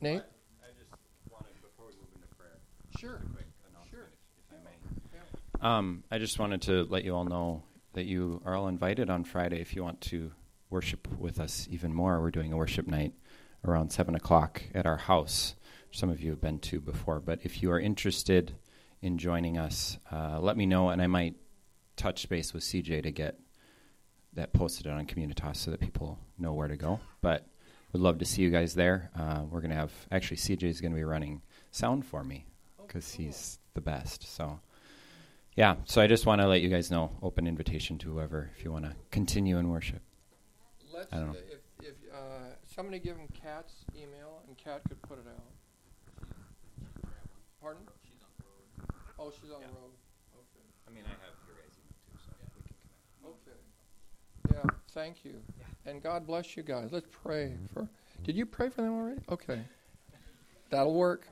Nate? 0.00 0.20
I 0.20 0.66
just 0.78 0.90
wanted, 1.30 1.54
before 1.62 1.86
we 1.86 1.94
move 1.94 2.08
into 2.14 2.26
prayer, 2.36 2.58
Sure. 2.98 3.14
a 3.14 3.32
quick 3.32 3.46
announcement, 3.70 3.90
Sure. 3.90 4.08
if, 4.50 4.58
if 4.58 4.58
I 5.62 5.68
may. 5.70 5.76
Um, 5.78 6.04
I 6.10 6.18
just 6.18 6.38
wanted 6.38 6.60
to 6.62 6.82
let 6.90 7.04
you 7.04 7.14
all 7.14 7.24
know 7.24 7.62
that 7.94 8.04
you 8.04 8.42
are 8.44 8.54
all 8.56 8.68
invited 8.68 9.08
on 9.08 9.24
Friday 9.24 9.60
if 9.60 9.74
you 9.74 9.82
want 9.82 10.00
to 10.02 10.32
worship 10.72 11.06
with 11.18 11.38
us 11.38 11.68
even 11.70 11.94
more. 11.94 12.20
We're 12.20 12.30
doing 12.30 12.52
a 12.52 12.56
worship 12.56 12.86
night 12.86 13.12
around 13.64 13.92
7 13.92 14.14
o'clock 14.14 14.62
at 14.74 14.86
our 14.86 14.96
house. 14.96 15.54
Some 15.90 16.08
of 16.08 16.20
you 16.20 16.30
have 16.30 16.40
been 16.40 16.58
to 16.60 16.80
before, 16.80 17.20
but 17.20 17.40
if 17.42 17.62
you 17.62 17.70
are 17.70 17.78
interested 17.78 18.54
in 19.02 19.18
joining 19.18 19.58
us, 19.58 19.98
uh, 20.10 20.40
let 20.40 20.56
me 20.56 20.64
know, 20.64 20.88
and 20.88 21.02
I 21.02 21.06
might 21.06 21.34
touch 21.96 22.28
base 22.28 22.54
with 22.54 22.62
CJ 22.62 23.02
to 23.02 23.12
get 23.12 23.38
that 24.32 24.54
posted 24.54 24.86
on 24.86 25.06
Communitas 25.06 25.56
so 25.56 25.70
that 25.70 25.80
people 25.80 26.18
know 26.38 26.54
where 26.54 26.68
to 26.68 26.76
go. 26.76 27.00
But 27.20 27.46
we'd 27.92 28.00
love 28.00 28.18
to 28.18 28.24
see 28.24 28.40
you 28.40 28.50
guys 28.50 28.74
there. 28.74 29.10
Uh, 29.14 29.42
we're 29.50 29.60
going 29.60 29.70
to 29.70 29.76
have, 29.76 29.92
actually, 30.10 30.38
CJ 30.38 30.64
is 30.64 30.80
going 30.80 30.92
to 30.92 30.96
be 30.96 31.04
running 31.04 31.42
sound 31.70 32.06
for 32.06 32.24
me 32.24 32.46
because 32.86 33.12
he's 33.12 33.58
the 33.74 33.82
best. 33.82 34.34
So, 34.34 34.60
yeah, 35.54 35.76
so 35.84 36.00
I 36.00 36.06
just 36.06 36.24
want 36.24 36.40
to 36.40 36.48
let 36.48 36.62
you 36.62 36.70
guys 36.70 36.90
know 36.90 37.10
open 37.22 37.46
invitation 37.46 37.98
to 37.98 38.10
whoever 38.10 38.50
if 38.56 38.64
you 38.64 38.72
want 38.72 38.86
to 38.86 38.96
continue 39.10 39.58
in 39.58 39.68
worship. 39.68 40.00
Let's, 41.02 41.12
I 41.14 41.16
don't 41.16 41.32
know. 41.32 41.38
If, 41.50 41.88
if 41.88 41.94
uh, 42.14 42.54
somebody 42.76 43.00
give 43.00 43.16
him 43.16 43.26
Kat's 43.34 43.72
email, 43.96 44.42
and 44.46 44.56
Kat 44.56 44.82
could 44.88 45.02
put 45.02 45.18
it 45.18 45.26
out. 45.26 45.42
Pardon? 47.60 47.82
She's 48.04 48.22
on 48.22 48.30
the 48.38 48.44
road. 48.46 49.02
Oh, 49.18 49.32
she's 49.32 49.50
on 49.50 49.62
Yeah. 49.62 49.66
the 49.66 49.72
road. 49.72 49.90
Okay. 50.38 50.62
I 50.86 50.90
mean, 50.94 51.02
I 51.04 51.10
have 51.10 51.34
your 51.44 51.56
guys' 51.56 51.74
email 51.74 51.98
too, 52.06 52.18
so 52.24 52.30
we 52.54 52.62
can 52.62 52.76
connect. 52.86 53.34
Okay. 53.34 54.70
Yeah, 54.70 54.78
thank 54.92 55.24
you. 55.24 55.42
And 55.86 56.00
God 56.00 56.24
bless 56.24 56.56
you 56.56 56.62
guys. 56.62 56.90
Let's 56.92 57.08
pray 57.10 57.54
for 57.74 57.88
Did 58.22 58.36
you 58.36 58.46
pray 58.46 58.68
for 58.68 58.82
them 58.82 58.94
already? 58.94 59.22
Okay. 59.28 59.62
That'll 60.70 60.94
work. 60.94 61.26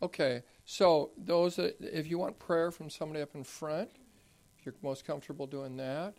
Okay. 0.00 0.44
So, 0.64 1.10
those 1.18 1.56
that, 1.56 1.78
if 1.80 2.08
you 2.08 2.16
want 2.18 2.38
prayer 2.38 2.70
from 2.70 2.88
somebody 2.90 3.22
up 3.22 3.34
in 3.34 3.42
front, 3.42 3.90
if 4.56 4.64
you're 4.64 4.74
most 4.82 5.04
comfortable 5.04 5.48
doing 5.48 5.76
that, 5.78 6.14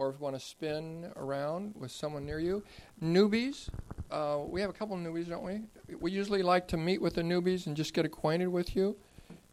or 0.00 0.08
if 0.08 0.14
you 0.18 0.24
want 0.24 0.34
to 0.34 0.40
spin 0.40 1.12
around 1.16 1.74
with 1.78 1.90
someone 1.90 2.24
near 2.24 2.40
you, 2.40 2.62
newbies, 3.04 3.68
uh, 4.10 4.38
we 4.46 4.58
have 4.62 4.70
a 4.70 4.72
couple 4.72 4.96
of 4.96 5.02
newbies, 5.02 5.28
don't 5.28 5.42
we? 5.42 5.60
We 6.00 6.10
usually 6.10 6.42
like 6.42 6.66
to 6.68 6.78
meet 6.78 7.02
with 7.02 7.16
the 7.16 7.20
newbies 7.20 7.66
and 7.66 7.76
just 7.76 7.92
get 7.92 8.06
acquainted 8.06 8.48
with 8.48 8.74
you. 8.74 8.96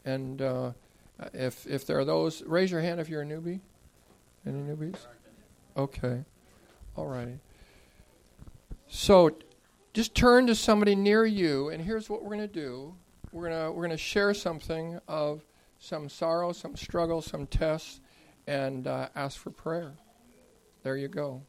And 0.05 0.41
uh, 0.41 0.71
if 1.33 1.67
if 1.67 1.85
there 1.85 1.99
are 1.99 2.05
those, 2.05 2.43
raise 2.43 2.71
your 2.71 2.79
hand 2.79 3.01
if 3.01 3.09
you're 3.09 3.23
a 3.23 3.25
newbie. 3.25 3.59
Any 4.45 4.59
newbies? 4.59 4.95
Okay. 5.75 6.23
All 6.95 7.07
right. 7.07 7.39
So 8.87 9.37
just 9.93 10.15
turn 10.15 10.47
to 10.47 10.55
somebody 10.55 10.95
near 10.95 11.25
you, 11.25 11.67
and 11.67 11.83
here's 11.83 12.09
what 12.09 12.23
we're 12.23 12.37
going 12.37 12.47
to 12.47 12.47
do. 12.47 12.95
We're 13.33 13.49
going 13.49 13.65
to 13.65 13.71
we're 13.73 13.87
to 13.89 13.97
share 13.97 14.33
something 14.33 15.01
of 15.09 15.43
some 15.77 16.07
sorrow, 16.07 16.53
some 16.53 16.77
struggle, 16.77 17.21
some 17.21 17.47
tests, 17.47 17.99
and 18.47 18.87
uh, 18.87 19.09
ask 19.13 19.37
for 19.37 19.49
prayer. 19.49 19.91
There 20.87 20.95
you 20.95 21.09
go. 21.09 21.41